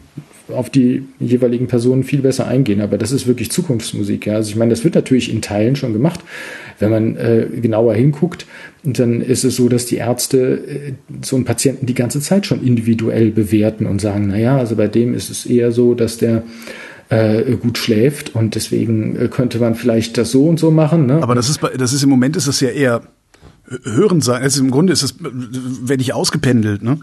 auf 0.49 0.69
die 0.69 1.03
jeweiligen 1.19 1.67
Personen 1.67 2.03
viel 2.03 2.21
besser 2.21 2.47
eingehen. 2.47 2.81
Aber 2.81 2.97
das 2.97 3.11
ist 3.11 3.27
wirklich 3.27 3.51
Zukunftsmusik. 3.51 4.25
Ja? 4.25 4.35
Also 4.35 4.49
ich 4.49 4.55
meine, 4.55 4.69
das 4.69 4.83
wird 4.83 4.95
natürlich 4.95 5.31
in 5.31 5.41
Teilen 5.41 5.75
schon 5.75 5.93
gemacht. 5.93 6.21
Wenn 6.79 6.91
man 6.91 7.15
äh, 7.15 7.47
genauer 7.61 7.95
hinguckt, 7.95 8.45
dann 8.83 9.21
ist 9.21 9.43
es 9.43 9.55
so, 9.55 9.67
dass 9.67 9.85
die 9.85 9.97
Ärzte 9.97 10.37
äh, 10.37 10.93
so 11.21 11.35
einen 11.35 11.45
Patienten 11.45 11.85
die 11.85 11.95
ganze 11.95 12.21
Zeit 12.21 12.45
schon 12.45 12.63
individuell 12.63 13.31
bewerten 13.31 13.85
und 13.85 13.99
sagen, 13.99 14.27
na 14.29 14.37
ja, 14.37 14.57
also 14.57 14.75
bei 14.75 14.87
dem 14.87 15.13
ist 15.13 15.29
es 15.29 15.45
eher 15.45 15.71
so, 15.71 15.93
dass 15.93 16.17
der 16.17 16.43
äh, 17.09 17.55
gut 17.55 17.77
schläft 17.77 18.35
und 18.35 18.55
deswegen 18.55 19.15
äh, 19.15 19.27
könnte 19.27 19.59
man 19.59 19.75
vielleicht 19.75 20.17
das 20.17 20.31
so 20.31 20.47
und 20.47 20.59
so 20.59 20.71
machen. 20.71 21.05
Ne? 21.05 21.21
Aber 21.21 21.35
das 21.35 21.49
ist, 21.49 21.61
das 21.77 21.93
ist 21.93 22.03
im 22.03 22.09
Moment 22.09 22.35
ist 22.35 22.47
das 22.47 22.59
ja 22.59 22.69
eher 22.69 23.01
Hören 23.83 24.21
sein. 24.21 24.41
Also 24.41 24.63
im 24.63 24.71
Grunde 24.71 24.93
ist 24.93 25.03
es, 25.03 25.15
wenn 25.19 25.99
ich 25.99 26.13
ausgependelt, 26.13 26.83
ne? 26.83 26.99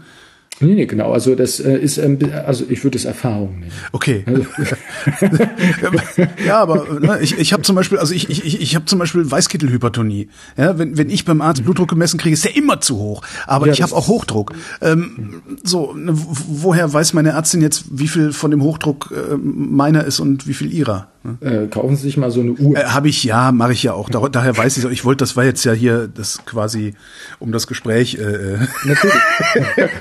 Nee, 0.61 0.73
nee, 0.73 0.85
genau. 0.85 1.11
Also 1.11 1.35
das 1.35 1.59
äh, 1.59 1.77
ist, 1.77 1.97
ähm, 1.97 2.17
also 2.45 2.63
ich 2.69 2.83
würde 2.83 2.97
es 2.97 3.03
Erfahrung 3.03 3.59
nennen. 3.59 3.71
Okay. 3.91 4.23
Also 4.25 4.45
ja, 6.45 6.59
aber 6.59 6.99
ne, 6.99 7.19
ich, 7.21 7.37
ich 7.37 7.51
habe 7.51 7.63
zum 7.63 7.75
Beispiel, 7.75 7.97
also 7.97 8.13
ich, 8.13 8.29
ich, 8.29 8.61
ich 8.61 8.75
habe 8.75 8.85
zum 8.85 8.99
Beispiel 8.99 9.29
Weißkittelhypertonie. 9.29 10.29
Ja, 10.55 10.77
wenn, 10.77 10.97
wenn 10.97 11.09
ich 11.09 11.25
beim 11.25 11.41
Arzt 11.41 11.63
Blutdruck 11.63 11.89
gemessen 11.89 12.17
kriege, 12.17 12.33
ist 12.33 12.45
der 12.45 12.55
immer 12.55 12.79
zu 12.79 12.97
hoch. 12.97 13.21
Aber 13.47 13.67
ja, 13.67 13.73
ich 13.73 13.81
habe 13.81 13.93
auch 13.93 14.07
Hochdruck. 14.07 14.53
Ähm, 14.81 15.41
so, 15.63 15.93
ne, 15.93 16.13
woher 16.15 16.91
weiß 16.91 17.13
meine 17.13 17.31
Ärztin 17.31 17.61
jetzt, 17.61 17.85
wie 17.91 18.07
viel 18.07 18.31
von 18.31 18.51
dem 18.51 18.63
Hochdruck 18.63 19.11
äh, 19.11 19.35
meiner 19.35 20.05
ist 20.05 20.21
und 20.21 20.47
wie 20.47 20.53
viel 20.53 20.73
ihrer? 20.73 21.09
Äh, 21.41 21.67
kaufen 21.67 21.95
Sie 21.95 22.03
sich 22.03 22.17
mal 22.17 22.31
so 22.31 22.41
eine 22.41 22.51
Uhr. 22.51 22.77
Äh, 22.77 22.85
habe 22.85 23.09
ich 23.09 23.23
ja, 23.23 23.51
mache 23.51 23.73
ich 23.73 23.83
ja 23.83 23.93
auch. 23.93 24.09
Da, 24.09 24.27
daher 24.29 24.57
weiß 24.57 24.77
ich. 24.77 24.85
Ich 24.85 25.05
wollte, 25.05 25.23
das 25.23 25.35
war 25.35 25.43
jetzt 25.43 25.63
ja 25.65 25.73
hier 25.73 26.07
das 26.07 26.45
quasi 26.45 26.93
um 27.39 27.51
das 27.51 27.67
Gespräch. 27.67 28.17
Äh, 28.19 28.23
äh. 28.23 28.57
Natürlich. 28.85 29.15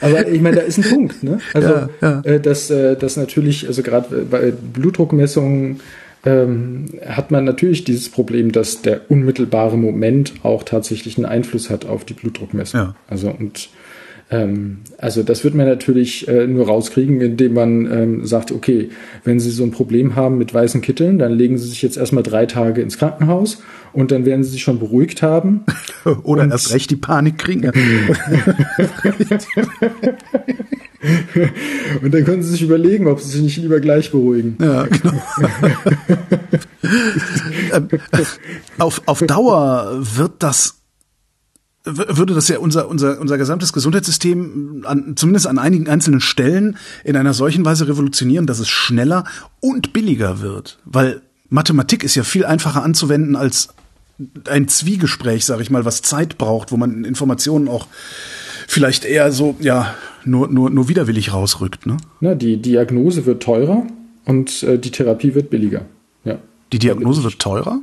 Aber 0.00 0.28
ich 0.28 0.40
meine, 0.40 0.56
da 0.56 0.62
ist 0.62 0.78
ein 0.78 0.84
Punkt, 0.84 1.22
ne? 1.22 1.40
Also 1.52 1.68
ja, 1.68 1.88
ja. 2.00 2.20
Äh, 2.20 2.40
dass, 2.40 2.70
äh, 2.70 2.96
dass 2.96 3.16
natürlich, 3.16 3.66
also 3.66 3.82
gerade 3.82 4.22
bei 4.22 4.50
Blutdruckmessungen 4.50 5.80
ähm, 6.24 6.86
hat 7.06 7.30
man 7.30 7.44
natürlich 7.44 7.84
dieses 7.84 8.08
Problem, 8.08 8.52
dass 8.52 8.82
der 8.82 9.10
unmittelbare 9.10 9.76
Moment 9.76 10.34
auch 10.42 10.62
tatsächlich 10.62 11.16
einen 11.16 11.26
Einfluss 11.26 11.70
hat 11.70 11.86
auf 11.86 12.04
die 12.04 12.14
Blutdruckmessung. 12.14 12.80
Ja. 12.80 12.94
Also 13.08 13.30
und 13.30 13.70
also 14.98 15.24
das 15.24 15.42
wird 15.42 15.56
man 15.56 15.66
natürlich 15.66 16.28
äh, 16.28 16.46
nur 16.46 16.68
rauskriegen, 16.68 17.20
indem 17.20 17.54
man 17.54 17.90
ähm, 17.90 18.24
sagt, 18.24 18.52
okay, 18.52 18.90
wenn 19.24 19.40
Sie 19.40 19.50
so 19.50 19.64
ein 19.64 19.72
Problem 19.72 20.14
haben 20.14 20.38
mit 20.38 20.54
weißen 20.54 20.80
Kitteln, 20.82 21.18
dann 21.18 21.32
legen 21.32 21.58
Sie 21.58 21.68
sich 21.68 21.82
jetzt 21.82 21.96
erstmal 21.96 22.22
drei 22.22 22.46
Tage 22.46 22.80
ins 22.80 22.96
Krankenhaus 22.96 23.60
und 23.92 24.12
dann 24.12 24.24
werden 24.24 24.44
Sie 24.44 24.50
sich 24.50 24.62
schon 24.62 24.78
beruhigt 24.78 25.22
haben. 25.22 25.64
Oder 26.22 26.44
und 26.44 26.52
erst 26.52 26.72
recht 26.72 26.92
die 26.92 26.96
Panik 26.96 27.38
kriegen. 27.38 27.64
und 32.02 32.14
dann 32.14 32.24
können 32.24 32.44
Sie 32.44 32.50
sich 32.50 32.62
überlegen, 32.62 33.08
ob 33.08 33.20
Sie 33.20 33.30
sich 33.30 33.42
nicht 33.42 33.56
lieber 33.56 33.80
gleich 33.80 34.12
beruhigen. 34.12 34.56
Ja, 34.60 34.84
genau. 34.84 35.12
Ähm, 37.72 37.88
auf, 38.78 39.02
auf 39.06 39.20
Dauer 39.20 40.00
wird 40.00 40.42
das 40.42 40.79
würde 41.84 42.34
das 42.34 42.48
ja 42.48 42.58
unser, 42.58 42.88
unser, 42.88 43.20
unser 43.20 43.38
gesamtes 43.38 43.72
Gesundheitssystem 43.72 44.84
an, 44.86 45.16
zumindest 45.16 45.46
an 45.46 45.58
einigen 45.58 45.88
einzelnen 45.88 46.20
Stellen 46.20 46.76
in 47.04 47.16
einer 47.16 47.32
solchen 47.32 47.64
Weise 47.64 47.88
revolutionieren, 47.88 48.46
dass 48.46 48.58
es 48.58 48.68
schneller 48.68 49.24
und 49.60 49.92
billiger 49.92 50.40
wird. 50.40 50.78
Weil 50.84 51.22
Mathematik 51.48 52.04
ist 52.04 52.14
ja 52.14 52.22
viel 52.22 52.44
einfacher 52.44 52.82
anzuwenden 52.82 53.34
als 53.34 53.68
ein 54.48 54.68
Zwiegespräch, 54.68 55.44
sage 55.44 55.62
ich 55.62 55.70
mal, 55.70 55.84
was 55.84 56.02
Zeit 56.02 56.36
braucht, 56.36 56.72
wo 56.72 56.76
man 56.76 57.04
Informationen 57.04 57.68
auch 57.68 57.86
vielleicht 58.68 59.04
eher 59.04 59.32
so, 59.32 59.56
ja, 59.60 59.94
nur, 60.24 60.48
nur, 60.48 60.70
nur 60.70 60.88
widerwillig 60.88 61.32
rausrückt. 61.32 61.86
Ne? 61.86 61.96
Na, 62.20 62.34
die 62.34 62.58
Diagnose 62.58 63.24
wird 63.24 63.42
teurer 63.42 63.86
und 64.26 64.62
äh, 64.62 64.78
die 64.78 64.90
Therapie 64.90 65.34
wird 65.34 65.48
billiger. 65.48 65.86
Ja. 66.24 66.38
Die 66.72 66.78
Diagnose 66.78 67.24
wird 67.24 67.38
teurer? 67.38 67.80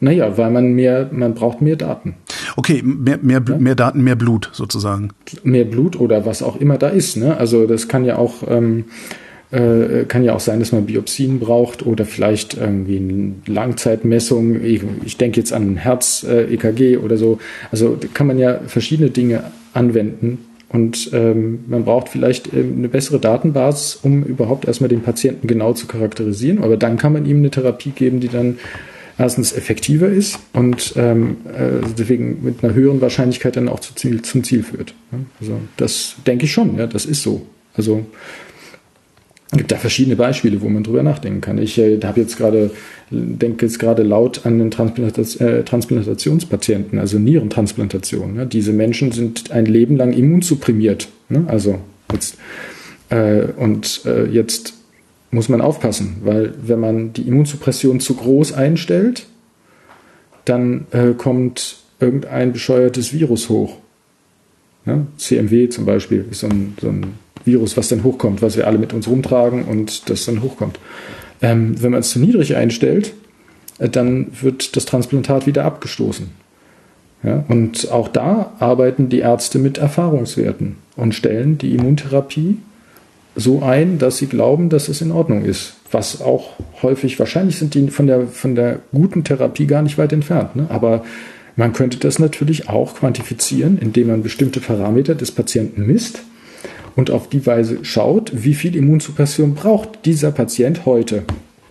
Naja, 0.00 0.38
weil 0.38 0.50
man 0.50 0.74
mehr, 0.74 1.08
man 1.12 1.34
braucht 1.34 1.60
mehr 1.60 1.76
Daten. 1.76 2.14
Okay, 2.56 2.82
mehr, 2.84 3.18
mehr, 3.20 3.42
ja? 3.48 3.56
mehr 3.56 3.74
Daten, 3.74 4.02
mehr 4.02 4.16
Blut 4.16 4.50
sozusagen. 4.52 5.10
Mehr 5.42 5.64
Blut 5.64 5.98
oder 5.98 6.24
was 6.24 6.42
auch 6.42 6.56
immer 6.60 6.78
da 6.78 6.88
ist. 6.88 7.16
Ne? 7.16 7.36
Also 7.36 7.66
das 7.66 7.88
kann 7.88 8.04
ja 8.04 8.16
auch 8.16 8.44
ähm, 8.48 8.84
äh, 9.50 10.04
kann 10.06 10.24
ja 10.24 10.34
auch 10.34 10.40
sein, 10.40 10.60
dass 10.60 10.72
man 10.72 10.86
Biopsien 10.86 11.40
braucht 11.40 11.84
oder 11.86 12.04
vielleicht 12.04 12.54
irgendwie 12.54 12.98
eine 12.98 13.34
Langzeitmessung. 13.46 14.62
Ich, 14.62 14.82
ich 15.04 15.16
denke 15.16 15.40
jetzt 15.40 15.52
an 15.52 15.76
Herz-EKG 15.76 16.94
äh, 16.94 16.96
oder 16.98 17.16
so. 17.16 17.38
Also 17.70 17.96
da 17.96 18.08
kann 18.12 18.26
man 18.26 18.38
ja 18.38 18.60
verschiedene 18.66 19.10
Dinge 19.10 19.44
anwenden. 19.72 20.44
Und 20.70 21.10
ähm, 21.14 21.60
man 21.66 21.84
braucht 21.84 22.10
vielleicht 22.10 22.52
äh, 22.52 22.60
eine 22.60 22.88
bessere 22.88 23.18
Datenbasis, 23.18 24.00
um 24.02 24.22
überhaupt 24.22 24.66
erstmal 24.66 24.88
den 24.88 25.00
Patienten 25.00 25.46
genau 25.46 25.72
zu 25.72 25.86
charakterisieren. 25.86 26.62
Aber 26.62 26.76
dann 26.76 26.98
kann 26.98 27.14
man 27.14 27.24
ihm 27.24 27.38
eine 27.38 27.50
Therapie 27.50 27.90
geben, 27.90 28.20
die 28.20 28.28
dann 28.28 28.58
erstens 29.18 29.52
effektiver 29.52 30.08
ist 30.08 30.38
und 30.52 30.94
ähm, 30.96 31.38
äh, 31.46 31.84
deswegen 31.98 32.42
mit 32.42 32.62
einer 32.62 32.72
höheren 32.72 33.00
Wahrscheinlichkeit 33.00 33.56
dann 33.56 33.68
auch 33.68 33.80
zu 33.80 33.94
Ziel, 33.94 34.22
zum 34.22 34.44
Ziel 34.44 34.62
führt. 34.62 34.94
Also 35.40 35.60
das 35.76 36.14
denke 36.26 36.44
ich 36.44 36.52
schon, 36.52 36.78
ja, 36.78 36.86
das 36.86 37.04
ist 37.04 37.22
so. 37.22 37.44
Also 37.74 38.06
es 39.50 39.58
gibt 39.58 39.72
da 39.72 39.76
verschiedene 39.76 40.14
Beispiele, 40.14 40.60
wo 40.60 40.68
man 40.68 40.84
drüber 40.84 41.02
nachdenken 41.02 41.40
kann. 41.40 41.58
Ich 41.58 41.78
äh, 41.78 41.98
habe 42.02 42.20
jetzt 42.20 42.36
gerade, 42.36 42.70
denke 43.10 43.66
jetzt 43.66 43.78
gerade 43.78 44.02
laut 44.02 44.44
an 44.44 44.58
den 44.58 44.70
Transplantation, 44.70 45.48
äh, 45.48 45.64
Transplantationspatienten, 45.64 46.98
also 46.98 47.18
Nierentransplantation. 47.18 48.34
Ne? 48.34 48.46
Diese 48.46 48.72
Menschen 48.72 49.10
sind 49.10 49.50
ein 49.50 49.64
Leben 49.64 49.96
lang 49.96 50.12
immunsupprimiert. 50.12 51.08
Ne? 51.30 51.44
Also 51.48 51.78
jetzt, 52.12 52.36
äh, 53.08 53.46
und 53.56 54.02
äh, 54.04 54.26
jetzt 54.26 54.74
muss 55.30 55.48
man 55.48 55.60
aufpassen, 55.60 56.18
weil 56.24 56.54
wenn 56.62 56.80
man 56.80 57.12
die 57.12 57.22
Immunsuppression 57.22 58.00
zu 58.00 58.14
groß 58.14 58.52
einstellt, 58.52 59.26
dann 60.44 60.86
äh, 60.92 61.12
kommt 61.12 61.78
irgendein 62.00 62.52
bescheuertes 62.52 63.12
Virus 63.12 63.48
hoch. 63.48 63.76
Ja? 64.86 65.06
CMW 65.18 65.68
zum 65.68 65.84
Beispiel 65.84 66.24
ist 66.30 66.40
so 66.40 66.48
ein, 66.48 66.74
so 66.80 66.88
ein, 66.88 67.14
Virus, 67.44 67.76
was 67.76 67.88
dann 67.88 68.04
hochkommt, 68.04 68.42
was 68.42 68.56
wir 68.56 68.66
alle 68.66 68.78
mit 68.78 68.92
uns 68.92 69.08
rumtragen 69.08 69.64
und 69.64 70.10
das 70.10 70.26
dann 70.26 70.42
hochkommt. 70.42 70.78
Ähm, 71.40 71.80
wenn 71.80 71.92
man 71.92 72.00
es 72.00 72.10
zu 72.10 72.18
niedrig 72.18 72.56
einstellt, 72.56 73.14
äh, 73.78 73.88
dann 73.88 74.28
wird 74.42 74.76
das 74.76 74.84
Transplantat 74.84 75.46
wieder 75.46 75.64
abgestoßen. 75.64 76.28
Ja? 77.22 77.44
Und 77.48 77.90
auch 77.90 78.08
da 78.08 78.52
arbeiten 78.58 79.08
die 79.08 79.20
Ärzte 79.20 79.58
mit 79.58 79.78
Erfahrungswerten 79.78 80.76
und 80.96 81.14
stellen 81.14 81.58
die 81.58 81.74
Immuntherapie 81.74 82.58
so 83.38 83.62
ein, 83.62 83.98
dass 83.98 84.18
sie 84.18 84.26
glauben, 84.26 84.68
dass 84.68 84.88
es 84.88 85.00
in 85.00 85.12
Ordnung 85.12 85.44
ist. 85.44 85.74
Was 85.92 86.20
auch 86.20 86.50
häufig, 86.82 87.18
wahrscheinlich 87.18 87.56
sind 87.56 87.74
die 87.74 87.88
von 87.88 88.08
der, 88.08 88.26
von 88.26 88.56
der 88.56 88.80
guten 88.92 89.22
Therapie 89.22 89.66
gar 89.66 89.82
nicht 89.82 89.96
weit 89.96 90.12
entfernt. 90.12 90.56
Ne? 90.56 90.66
Aber 90.70 91.04
man 91.54 91.72
könnte 91.72 91.98
das 91.98 92.18
natürlich 92.18 92.68
auch 92.68 92.96
quantifizieren, 92.96 93.78
indem 93.78 94.08
man 94.08 94.22
bestimmte 94.22 94.60
Parameter 94.60 95.14
des 95.14 95.30
Patienten 95.30 95.86
misst 95.86 96.22
und 96.96 97.12
auf 97.12 97.28
die 97.28 97.46
Weise 97.46 97.78
schaut, 97.82 98.32
wie 98.34 98.54
viel 98.54 98.74
Immunsuppression 98.74 99.54
braucht 99.54 100.04
dieser 100.04 100.32
Patient 100.32 100.84
heute. 100.84 101.22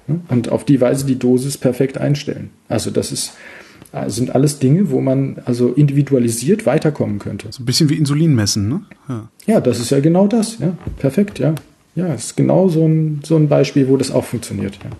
Ne? 0.08 0.22
Und 0.30 0.50
auf 0.50 0.64
die 0.64 0.80
Weise 0.80 1.06
die 1.06 1.20
Dosis 1.20 1.58
perfekt 1.58 1.98
einstellen. 1.98 2.50
Also 2.70 2.92
das 2.92 3.12
ist, 3.12 3.34
sind 4.08 4.36
alles 4.36 4.60
Dinge, 4.60 4.90
wo 4.92 5.02
man 5.02 5.38
also 5.46 5.70
individualisiert 5.74 6.66
weiterkommen 6.66 7.20
könnte. 7.20 7.48
So 7.52 7.64
ein 7.64 7.66
bisschen 7.66 7.90
wie 7.90 7.96
Insulin 7.96 8.36
messen, 8.36 8.70
ne? 8.70 8.82
Ja. 9.10 9.30
ja, 9.46 9.62
das 9.62 9.80
ist 9.80 9.90
ja 9.90 10.00
genau 10.00 10.28
das, 10.28 10.60
ja. 10.60 10.78
Perfekt, 10.98 11.40
ja. 11.40 11.56
Ja, 11.96 12.14
ist 12.14 12.38
genau 12.38 12.70
so 12.70 12.88
ein, 12.88 13.22
so 13.24 13.36
ein 13.36 13.48
Beispiel, 13.50 13.88
wo 13.88 13.98
das 13.98 14.12
auch 14.12 14.26
funktioniert, 14.26 14.78
ja. 14.84 14.92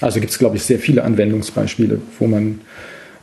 Also 0.00 0.20
gibt 0.20 0.30
es, 0.30 0.38
glaube 0.38 0.56
ich, 0.56 0.62
sehr 0.62 0.78
viele 0.78 1.04
Anwendungsbeispiele, 1.04 2.00
wo 2.18 2.26
man 2.26 2.60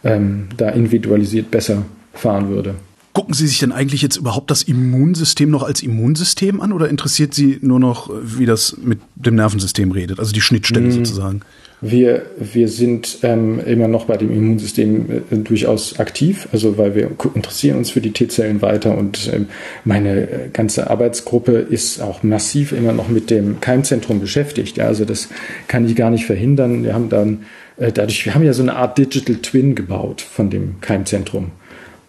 ähm, 0.04 0.48
da 0.58 0.70
individualisiert 0.70 1.52
besser 1.52 1.86
fahren 2.14 2.50
würde. 2.50 2.76
Gucken 3.14 3.36
Sie 3.36 3.46
sich 3.46 3.60
denn 3.60 3.72
eigentlich 3.72 4.02
jetzt 4.02 4.18
überhaupt 4.18 4.50
das 4.50 4.64
Immunsystem 4.64 5.52
noch 5.52 5.62
als 5.62 5.84
Immunsystem 5.84 6.62
an 6.62 6.74
oder 6.74 6.90
interessiert 6.90 7.36
Sie 7.36 7.60
nur 7.62 7.80
noch, 7.80 8.10
wie 8.24 8.48
das 8.48 8.76
mit 8.82 9.00
dem 9.16 9.36
Nervensystem 9.36 9.92
redet, 9.92 10.20
also 10.20 10.34
die 10.34 10.42
Schnittstelle 10.42 10.88
mm. 10.88 10.92
sozusagen? 10.92 11.42
Wir, 11.86 12.26
wir 12.40 12.70
sind 12.70 13.20
ähm, 13.24 13.60
immer 13.60 13.90
noch 13.90 14.06
bei 14.06 14.16
dem 14.16 14.32
Immunsystem 14.32 15.06
äh, 15.30 15.36
durchaus 15.36 16.00
aktiv, 16.00 16.48
also 16.54 16.78
weil 16.78 16.96
wir 16.96 17.12
interessieren 17.36 17.78
uns 17.78 17.92
für 17.92 18.00
die 18.00 18.12
T-Zellen 18.12 18.62
weiter 18.62 18.98
und 18.98 19.30
ähm, 19.32 19.48
meine 19.84 20.22
äh, 20.22 20.50
ganze 20.52 20.90
Arbeitsgruppe 20.90 21.52
ist 21.52 22.02
auch 22.02 22.24
massiv 22.24 22.72
immer 22.72 22.94
noch 22.94 23.10
mit 23.10 23.30
dem 23.30 23.60
Keimzentrum 23.60 24.22
beschäftigt. 24.22 24.78
Ja, 24.78 24.86
also 24.86 25.04
das 25.04 25.28
kann 25.68 25.86
ich 25.86 25.96
gar 25.98 26.10
nicht 26.10 26.26
verhindern. 26.26 26.86
Wir 26.86 26.94
haben 26.94 27.10
dann 27.10 27.44
äh, 27.76 27.92
dadurch, 27.92 28.26
wir 28.26 28.34
haben 28.34 28.44
ja 28.44 28.54
so 28.54 28.64
eine 28.64 28.78
Art 28.78 28.98
Digital 28.98 29.36
Twin 29.36 29.76
gebaut 29.76 30.22
von 30.22 30.50
dem 30.50 30.80
Keimzentrum. 30.80 31.52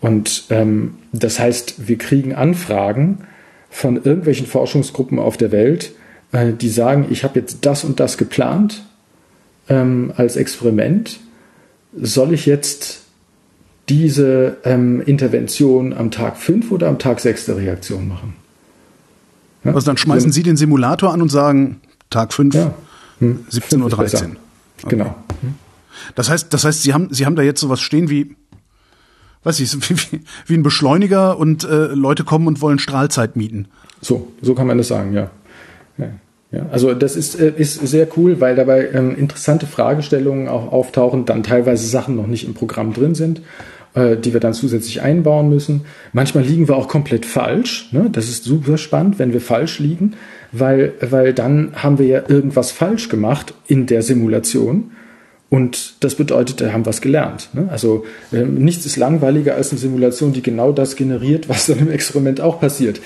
Und 0.05 0.45
ähm, 0.51 0.97
das 1.13 1.39
heißt, 1.39 1.89
wir 1.89 1.97
kriegen 1.97 2.35
Anfragen 2.35 3.21
von 3.71 3.97
irgendwelchen 3.97 4.47
Forschungsgruppen 4.47 5.19
auf 5.19 5.39
der 5.39 5.51
Welt, 5.51 5.93
äh, 6.33 6.53
die 6.53 6.69
sagen, 6.69 7.07
ich 7.09 7.25
habe 7.25 7.41
jetzt 7.41 7.65
das 7.65 7.85
und 7.85 8.01
das 8.01 8.19
geplant 8.19 8.85
ähm, 9.71 10.13
als 10.15 10.37
Experiment. 10.37 11.21
Soll 11.99 12.35
ich 12.35 12.45
jetzt 12.45 13.01
diese 13.89 14.59
ähm, 14.65 15.01
Intervention 15.01 15.95
am 15.95 16.11
Tag 16.11 16.37
5 16.37 16.71
oder 16.71 16.89
am 16.89 16.99
Tag 16.99 17.19
6 17.19 17.47
der 17.47 17.57
Reaktion 17.57 18.07
machen? 18.07 18.35
Ja? 19.65 19.73
Also 19.73 19.87
dann 19.87 19.97
schmeißen 19.97 20.33
Sie 20.33 20.43
den 20.43 20.59
Simulator 20.59 21.15
an 21.15 21.23
und 21.23 21.31
sagen, 21.31 21.81
Tag 22.11 22.35
5, 22.35 22.55
ja. 22.55 22.75
hm. 23.21 23.47
17.13 23.51 23.81
Uhr. 23.81 23.91
Okay. 24.83 24.97
Genau. 24.97 25.17
Das 26.15 26.29
heißt, 26.29 26.53
das 26.53 26.65
heißt, 26.65 26.83
Sie 26.83 26.93
haben, 26.93 27.09
Sie 27.11 27.25
haben 27.25 27.37
da 27.37 27.43
jetzt 27.43 27.63
sowas 27.63 27.81
stehen 27.81 28.11
wie, 28.11 28.37
weiß 29.45 29.61
ich, 29.61 29.73
wie, 29.91 30.21
wie 30.47 30.55
ein 30.55 30.63
Beschleuniger 30.63 31.39
und 31.39 31.65
äh, 31.65 31.87
Leute 31.87 32.25
kommen 32.25 32.49
und 32.49 32.61
wollen 32.61 32.79
Strahlzeit 32.79 33.37
mieten. 33.37 33.69
So, 34.01 34.33
so 34.43 34.55
kann 34.55 34.67
man 34.67 34.79
das 34.79 34.89
sagen, 34.89 35.13
ja. 35.13 35.31
ja. 35.99 36.09
Ja, 36.53 36.67
also 36.71 36.95
das 36.95 37.17
ist, 37.17 37.41
äh, 37.41 37.53
ist 37.57 37.75
sehr 37.87 38.07
cool, 38.17 38.41
weil 38.41 38.55
dabei 38.55 38.89
ähm, 38.93 39.17
interessante 39.17 39.67
Fragestellungen 39.67 40.47
auch 40.47 40.73
auftauchen, 40.73 41.25
dann 41.25 41.43
teilweise 41.43 41.87
Sachen 41.87 42.15
noch 42.15 42.29
nicht 42.29 42.47
im 42.47 42.55
Programm 42.55 42.93
drin 42.93 43.17
sind, 43.17 43.43
äh, 43.95 44.17
die 44.17 44.33
wir 44.33 44.41
dann 44.41 44.55
zusätzlich 44.55 45.03
einbauen 45.03 45.49
müssen. 45.49 45.83
Manchmal 46.13 46.45
liegen 46.45 46.69
wir 46.69 46.77
auch 46.77 46.87
komplett 46.87 47.27
falsch. 47.27 47.89
Ne? 47.93 48.09
Das 48.13 48.29
ist 48.29 48.45
super 48.45 48.79
spannend, 48.79 49.19
wenn 49.19 49.33
wir 49.33 49.41
falsch 49.41 49.81
liegen, 49.81 50.13
weil, 50.53 50.93
weil 51.01 51.33
dann 51.33 51.73
haben 51.75 51.99
wir 51.99 52.07
ja 52.07 52.23
irgendwas 52.29 52.71
falsch 52.71 53.09
gemacht 53.09 53.55
in 53.67 53.87
der 53.87 54.03
Simulation 54.03 54.93
und 55.51 55.95
das 56.01 56.17
bedeutet, 56.17 56.61
da 56.61 56.73
haben 56.73 56.83
wir 56.83 56.87
was 56.87 57.01
gelernt. 57.01 57.51
Ne? 57.53 57.69
Also 57.71 58.05
äh, 58.33 58.43
nichts 58.43 58.87
ist 58.87 58.97
langweiliger 58.97 59.55
als 59.55 59.71
eine 59.71 59.79
Simulation, 59.79 60.33
die 60.33 60.43
genau 60.43 60.73
das 60.73 60.97
generiert, 60.97 61.49
was 61.49 61.67
dann 61.67 61.79
im 61.79 61.91
Experiment 61.91 62.41
auch 62.41 62.61
passiert. 62.61 63.01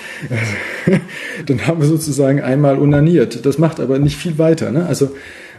dann 1.45 1.67
haben 1.67 1.81
wir 1.81 1.87
sozusagen 1.87 2.41
einmal 2.41 2.77
unaniert. 2.77 3.45
Das 3.45 3.57
macht 3.57 3.79
aber 3.79 3.99
nicht 3.99 4.17
viel 4.17 4.37
weiter. 4.37 4.71
Ne? 4.71 4.85
Also 4.87 5.11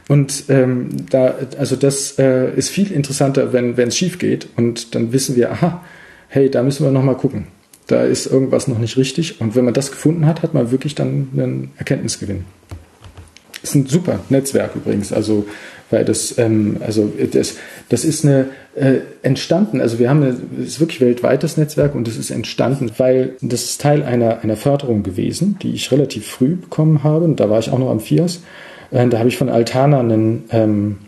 und 0.09 0.47
ähm, 0.49 0.89
da, 1.09 1.37
also 1.57 1.77
das 1.77 2.19
äh, 2.19 2.53
ist 2.57 2.71
viel 2.71 2.91
interessanter, 2.91 3.53
wenn 3.53 3.79
es 3.79 3.97
schief 3.97 4.19
geht 4.19 4.49
und 4.57 4.97
dann 4.97 5.13
wissen 5.13 5.37
wir, 5.37 5.53
aha, 5.53 5.85
hey, 6.27 6.51
da 6.51 6.65
müssen 6.65 6.85
wir 6.85 6.91
noch 6.91 7.05
mal 7.05 7.15
gucken. 7.15 7.47
Da 7.87 8.03
ist 8.03 8.27
irgendwas 8.27 8.67
noch 8.67 8.79
nicht 8.79 8.97
richtig. 8.97 9.41
Und 9.41 9.55
wenn 9.55 9.65
man 9.65 9.75
das 9.75 9.93
gefunden 9.93 10.27
hat, 10.27 10.43
hat 10.43 10.55
man 10.55 10.73
wirklich 10.73 10.97
dann 10.97 11.29
einen 11.33 11.71
Erkenntnisgewinn. 11.77 12.45
Ist 13.63 13.75
ein 13.75 13.87
super 13.87 14.21
Netzwerk 14.31 14.75
übrigens. 14.75 15.13
Also 15.13 15.47
weil 15.91 16.05
das, 16.05 16.39
ähm, 16.39 16.77
also 16.81 17.13
das, 17.33 17.57
das 17.89 18.05
ist 18.05 18.25
eine 18.25 18.47
äh, 18.75 18.99
entstanden, 19.23 19.81
also 19.81 19.99
wir 19.99 20.09
haben 20.09 20.23
es 20.23 20.69
ist 20.69 20.81
wirklich 20.81 21.01
weltweites 21.01 21.57
Netzwerk 21.57 21.95
und 21.95 22.09
es 22.09 22.17
ist 22.17 22.31
entstanden, 22.31 22.91
weil 22.99 23.35
das 23.41 23.65
ist 23.65 23.81
Teil 23.81 24.03
einer, 24.03 24.41
einer 24.43 24.57
Förderung 24.57 25.03
gewesen, 25.03 25.59
die 25.63 25.73
ich 25.73 25.91
relativ 25.93 26.27
früh 26.27 26.55
bekommen 26.55 27.03
habe 27.03 27.25
und 27.25 27.41
da 27.41 27.51
war 27.51 27.59
ich 27.59 27.71
auch 27.71 27.79
noch 27.79 27.91
am 27.91 28.01
FIAS. 28.01 28.43
Äh, 28.91 29.09
da 29.09 29.19
habe 29.19 29.29
ich 29.29 29.37
von 29.37 29.49
Altana 29.49 30.01
einen, 30.01 30.45
ähm, 30.51 30.99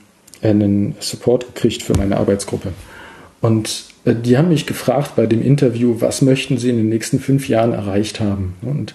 einen 0.43 0.95
Support 1.01 1.55
gekriegt 1.55 1.83
für 1.83 1.97
meine 1.97 2.17
Arbeitsgruppe. 2.17 2.73
Und 3.41 3.85
äh, 4.05 4.15
die 4.15 4.39
haben 4.39 4.49
mich 4.49 4.67
gefragt 4.67 5.13
bei 5.17 5.27
dem 5.27 5.43
Interview, 5.43 5.97
was 6.01 6.23
möchten 6.23 6.59
sie 6.59 6.71
in 6.71 6.77
den 6.77 6.89
nächsten 6.89 7.21
fünf 7.21 7.49
Jahren 7.49 7.73
erreicht 7.73 8.21
haben? 8.21 8.55
Und 8.63 8.95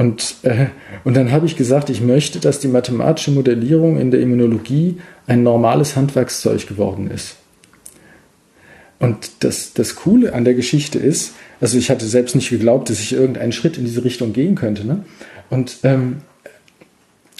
und, 0.00 0.36
äh, 0.44 0.68
und 1.04 1.14
dann 1.14 1.30
habe 1.30 1.44
ich 1.44 1.58
gesagt, 1.58 1.90
ich 1.90 2.00
möchte, 2.00 2.38
dass 2.38 2.58
die 2.58 2.68
mathematische 2.68 3.32
Modellierung 3.32 3.98
in 3.98 4.10
der 4.10 4.20
Immunologie 4.20 4.96
ein 5.26 5.42
normales 5.42 5.94
Handwerkszeug 5.94 6.66
geworden 6.66 7.10
ist. 7.10 7.36
Und 8.98 9.30
das, 9.40 9.74
das 9.74 9.96
Coole 9.96 10.32
an 10.32 10.46
der 10.46 10.54
Geschichte 10.54 10.98
ist, 10.98 11.34
also 11.60 11.76
ich 11.76 11.90
hatte 11.90 12.06
selbst 12.06 12.34
nicht 12.34 12.48
geglaubt, 12.48 12.88
dass 12.88 12.98
ich 12.98 13.12
irgendeinen 13.12 13.52
Schritt 13.52 13.76
in 13.76 13.84
diese 13.84 14.02
Richtung 14.02 14.32
gehen 14.32 14.54
könnte. 14.54 14.86
Ne? 14.86 15.04
Und, 15.50 15.80
ähm, 15.82 16.22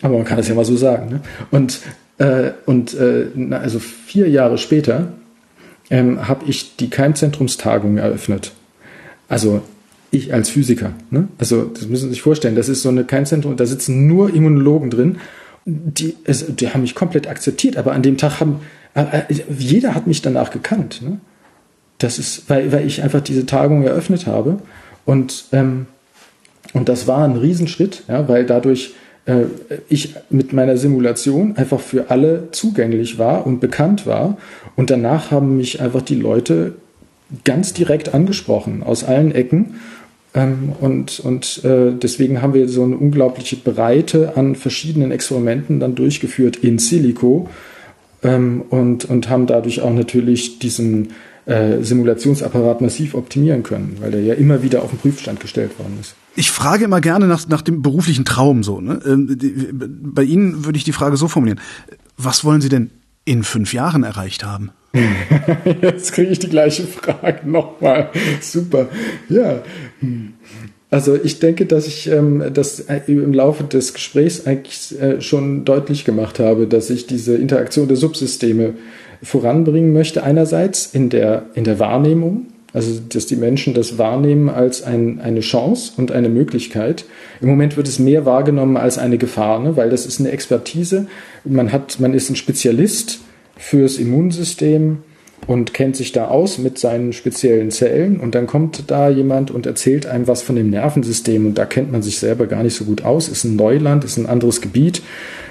aber 0.02 0.18
man 0.18 0.26
kann 0.26 0.38
es 0.38 0.48
ja 0.48 0.54
mal 0.54 0.66
so 0.66 0.76
sagen. 0.76 1.08
Ne? 1.08 1.20
Und, 1.50 1.80
äh, 2.18 2.50
und 2.66 2.92
äh, 2.92 3.28
also 3.52 3.78
vier 3.78 4.28
Jahre 4.28 4.58
später 4.58 5.14
ähm, 5.88 6.28
habe 6.28 6.44
ich 6.46 6.76
die 6.76 6.90
Keimzentrumstagung 6.90 7.96
eröffnet. 7.96 8.52
Also 9.30 9.62
ich 10.10 10.34
als 10.34 10.48
Physiker. 10.48 10.92
Ne? 11.10 11.28
Also 11.38 11.64
das 11.64 11.86
müssen 11.86 12.04
Sie 12.04 12.10
sich 12.10 12.22
vorstellen, 12.22 12.56
das 12.56 12.68
ist 12.68 12.82
so 12.82 12.88
eine 12.88 13.04
Keimzentrum, 13.04 13.56
da 13.56 13.66
sitzen 13.66 14.06
nur 14.06 14.34
Immunologen 14.34 14.90
drin. 14.90 15.18
Die, 15.64 16.16
also, 16.26 16.52
die 16.52 16.70
haben 16.70 16.80
mich 16.80 16.94
komplett 16.94 17.28
akzeptiert, 17.28 17.76
aber 17.76 17.92
an 17.92 18.02
dem 18.02 18.16
Tag 18.16 18.40
haben 18.40 18.60
äh, 18.94 19.02
äh, 19.02 19.34
jeder 19.56 19.94
hat 19.94 20.06
mich 20.06 20.22
danach 20.22 20.50
gekannt. 20.50 21.02
Ne? 21.02 21.20
Das 21.98 22.18
ist, 22.18 22.48
weil, 22.48 22.72
weil 22.72 22.86
ich 22.86 23.02
einfach 23.02 23.20
diese 23.20 23.46
Tagung 23.46 23.82
eröffnet 23.84 24.26
habe 24.26 24.60
und 25.04 25.44
ähm, 25.52 25.86
und 26.72 26.88
das 26.88 27.06
war 27.06 27.24
ein 27.24 27.36
Riesenschritt, 27.36 28.04
ja, 28.08 28.28
weil 28.28 28.46
dadurch 28.46 28.94
äh, 29.26 29.44
ich 29.88 30.14
mit 30.30 30.52
meiner 30.52 30.76
Simulation 30.76 31.56
einfach 31.56 31.80
für 31.80 32.10
alle 32.10 32.48
zugänglich 32.52 33.18
war 33.18 33.46
und 33.46 33.60
bekannt 33.60 34.06
war. 34.06 34.36
Und 34.76 34.90
danach 34.90 35.30
haben 35.30 35.56
mich 35.56 35.80
einfach 35.80 36.02
die 36.02 36.14
Leute 36.14 36.74
ganz 37.44 37.72
direkt 37.72 38.14
angesprochen 38.14 38.82
aus 38.82 39.04
allen 39.04 39.32
Ecken 39.32 39.76
ähm, 40.34 40.72
und 40.80 41.20
und 41.20 41.64
äh, 41.64 41.92
deswegen 41.92 42.42
haben 42.42 42.54
wir 42.54 42.68
so 42.68 42.84
eine 42.84 42.96
unglaubliche 42.96 43.56
Breite 43.56 44.36
an 44.36 44.54
verschiedenen 44.54 45.10
Experimenten 45.10 45.80
dann 45.80 45.94
durchgeführt 45.94 46.56
in 46.56 46.78
Silico 46.78 47.48
ähm, 48.22 48.62
und, 48.70 49.04
und 49.06 49.28
haben 49.28 49.46
dadurch 49.46 49.80
auch 49.80 49.92
natürlich 49.92 50.58
diesen 50.58 51.10
äh, 51.46 51.82
Simulationsapparat 51.82 52.80
massiv 52.80 53.14
optimieren 53.14 53.62
können, 53.62 53.96
weil 54.00 54.12
der 54.12 54.22
ja 54.22 54.34
immer 54.34 54.62
wieder 54.62 54.82
auf 54.82 54.90
den 54.90 54.98
Prüfstand 54.98 55.40
gestellt 55.40 55.78
worden 55.78 55.98
ist. 56.00 56.14
Ich 56.36 56.50
frage 56.50 56.84
immer 56.84 57.00
gerne 57.00 57.26
nach, 57.26 57.48
nach 57.48 57.62
dem 57.62 57.82
beruflichen 57.82 58.24
Traum 58.24 58.62
so. 58.62 58.80
Ne? 58.80 59.00
Ähm, 59.04 59.36
bei 60.14 60.22
Ihnen 60.22 60.64
würde 60.64 60.76
ich 60.76 60.84
die 60.84 60.92
Frage 60.92 61.16
so 61.16 61.28
formulieren. 61.28 61.60
Was 62.16 62.44
wollen 62.44 62.60
Sie 62.60 62.68
denn 62.68 62.90
in 63.24 63.42
fünf 63.42 63.72
Jahren 63.72 64.04
erreicht 64.04 64.44
haben? 64.44 64.70
Jetzt 65.82 66.12
kriege 66.12 66.32
ich 66.32 66.38
die 66.38 66.48
gleiche 66.48 66.84
Frage 66.84 67.48
nochmal. 67.48 68.10
Super. 68.40 68.88
Ja. 69.28 69.62
Also 70.90 71.16
ich 71.22 71.38
denke, 71.38 71.66
dass 71.66 71.86
ich 71.86 72.10
ähm, 72.10 72.42
das 72.52 72.84
im 73.06 73.32
Laufe 73.32 73.64
des 73.64 73.94
Gesprächs 73.94 74.46
eigentlich 74.46 75.00
äh, 75.00 75.20
schon 75.20 75.64
deutlich 75.64 76.04
gemacht 76.04 76.40
habe, 76.40 76.66
dass 76.66 76.90
ich 76.90 77.06
diese 77.06 77.36
Interaktion 77.36 77.86
der 77.86 77.96
Subsysteme 77.96 78.74
voranbringen 79.22 79.92
möchte. 79.92 80.24
Einerseits 80.24 80.86
in 80.86 81.08
der, 81.08 81.44
in 81.54 81.62
der 81.62 81.78
Wahrnehmung, 81.78 82.46
also 82.72 83.00
dass 83.08 83.26
die 83.26 83.36
Menschen 83.36 83.74
das 83.74 83.98
wahrnehmen 83.98 84.48
als 84.48 84.82
ein, 84.82 85.20
eine 85.20 85.40
Chance 85.40 85.92
und 85.96 86.10
eine 86.10 86.28
Möglichkeit. 86.28 87.04
Im 87.40 87.48
Moment 87.48 87.76
wird 87.76 87.86
es 87.86 88.00
mehr 88.00 88.26
wahrgenommen 88.26 88.76
als 88.76 88.98
eine 88.98 89.18
Gefahr, 89.18 89.60
ne? 89.60 89.76
weil 89.76 89.90
das 89.90 90.06
ist 90.06 90.18
eine 90.18 90.30
Expertise. 90.30 91.06
Man, 91.44 91.70
hat, 91.70 92.00
man 92.00 92.14
ist 92.14 92.30
ein 92.30 92.36
Spezialist 92.36 93.20
fürs 93.60 93.98
Immunsystem 93.98 94.98
und 95.46 95.74
kennt 95.74 95.96
sich 95.96 96.12
da 96.12 96.28
aus 96.28 96.58
mit 96.58 96.78
seinen 96.78 97.12
speziellen 97.12 97.70
Zellen. 97.70 98.18
Und 98.18 98.34
dann 98.34 98.46
kommt 98.46 98.84
da 98.90 99.08
jemand 99.08 99.50
und 99.50 99.66
erzählt 99.66 100.06
einem 100.06 100.26
was 100.26 100.42
von 100.42 100.56
dem 100.56 100.70
Nervensystem. 100.70 101.46
Und 101.46 101.58
da 101.58 101.66
kennt 101.66 101.92
man 101.92 102.02
sich 102.02 102.18
selber 102.18 102.46
gar 102.46 102.62
nicht 102.62 102.74
so 102.74 102.84
gut 102.84 103.04
aus, 103.04 103.28
ist 103.28 103.44
ein 103.44 103.56
Neuland, 103.56 104.04
ist 104.04 104.16
ein 104.16 104.26
anderes 104.26 104.60
Gebiet. 104.60 105.02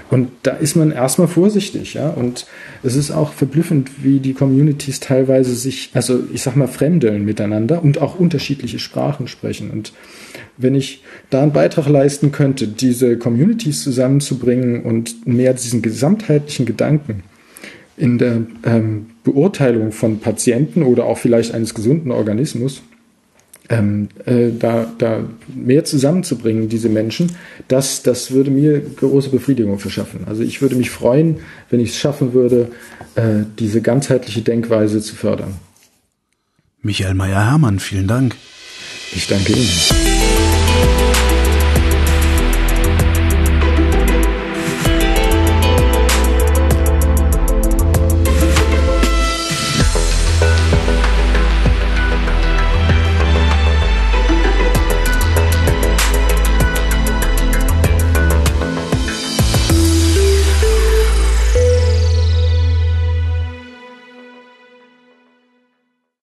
Und 0.10 0.30
da 0.42 0.52
ist 0.52 0.76
man 0.76 0.92
erstmal 0.92 1.28
vorsichtig, 1.28 1.94
ja. 1.94 2.10
Und 2.10 2.48
es 2.82 2.96
ist 2.96 3.12
auch 3.12 3.32
verblüffend, 3.34 4.04
wie 4.04 4.20
die 4.20 4.34
Communities 4.34 5.00
teilweise 5.00 5.54
sich, 5.54 5.92
also 5.94 6.20
ich 6.34 6.42
sag 6.42 6.56
mal, 6.56 6.68
fremdeln 6.68 7.26
miteinander 7.26 7.84
und 7.84 8.02
auch 8.02 8.20
unterschiedliche 8.20 8.80
Sprachen 8.80 9.28
sprechen. 9.28 9.70
Und 9.70 9.94
wenn 10.58 10.74
ich 10.74 11.04
da 11.30 11.44
einen 11.44 11.54
Beitrag 11.54 11.88
leisten 11.88 12.32
könnte, 12.32 12.68
diese 12.68 13.18
Communities 13.18 13.84
zusammenzubringen 13.84 14.82
und 14.82 15.28
mehr 15.28 15.54
diesen 15.54 15.84
gesamtheitlichen 15.84 16.66
Gedanken 16.66 17.24
in 18.00 18.18
der 18.18 18.44
ähm, 18.66 19.08
Beurteilung 19.24 19.92
von 19.92 20.20
Patienten 20.20 20.84
oder 20.84 21.06
auch 21.06 21.18
vielleicht 21.18 21.54
eines 21.54 21.76
gesunden 21.76 22.12
Organismus, 22.12 22.82
ähm, 23.70 24.10
äh, 24.26 24.50
da, 24.58 24.92
da 24.98 25.26
mehr 25.54 25.86
zusammenzubringen, 25.86 26.70
diese 26.70 26.90
Menschen, 26.90 27.36
das, 27.68 28.02
das 28.02 28.32
würde 28.32 28.50
mir 28.50 28.80
große 28.80 29.30
Befriedigung 29.30 29.78
verschaffen. 29.78 30.22
Also 30.26 30.42
ich 30.42 30.62
würde 30.62 30.76
mich 30.76 30.90
freuen, 30.90 31.42
wenn 31.70 31.80
ich 31.80 31.92
es 31.92 31.98
schaffen 31.98 32.34
würde, 32.34 32.72
äh, 33.16 33.44
diese 33.60 33.82
ganzheitliche 33.82 34.42
Denkweise 34.42 35.02
zu 35.02 35.16
fördern. 35.16 35.56
Michael 36.82 37.14
Meyer-Hermann, 37.14 37.80
vielen 37.80 38.08
Dank. 38.08 38.36
Ich 39.14 39.28
danke 39.28 39.54
Ihnen. 39.54 41.29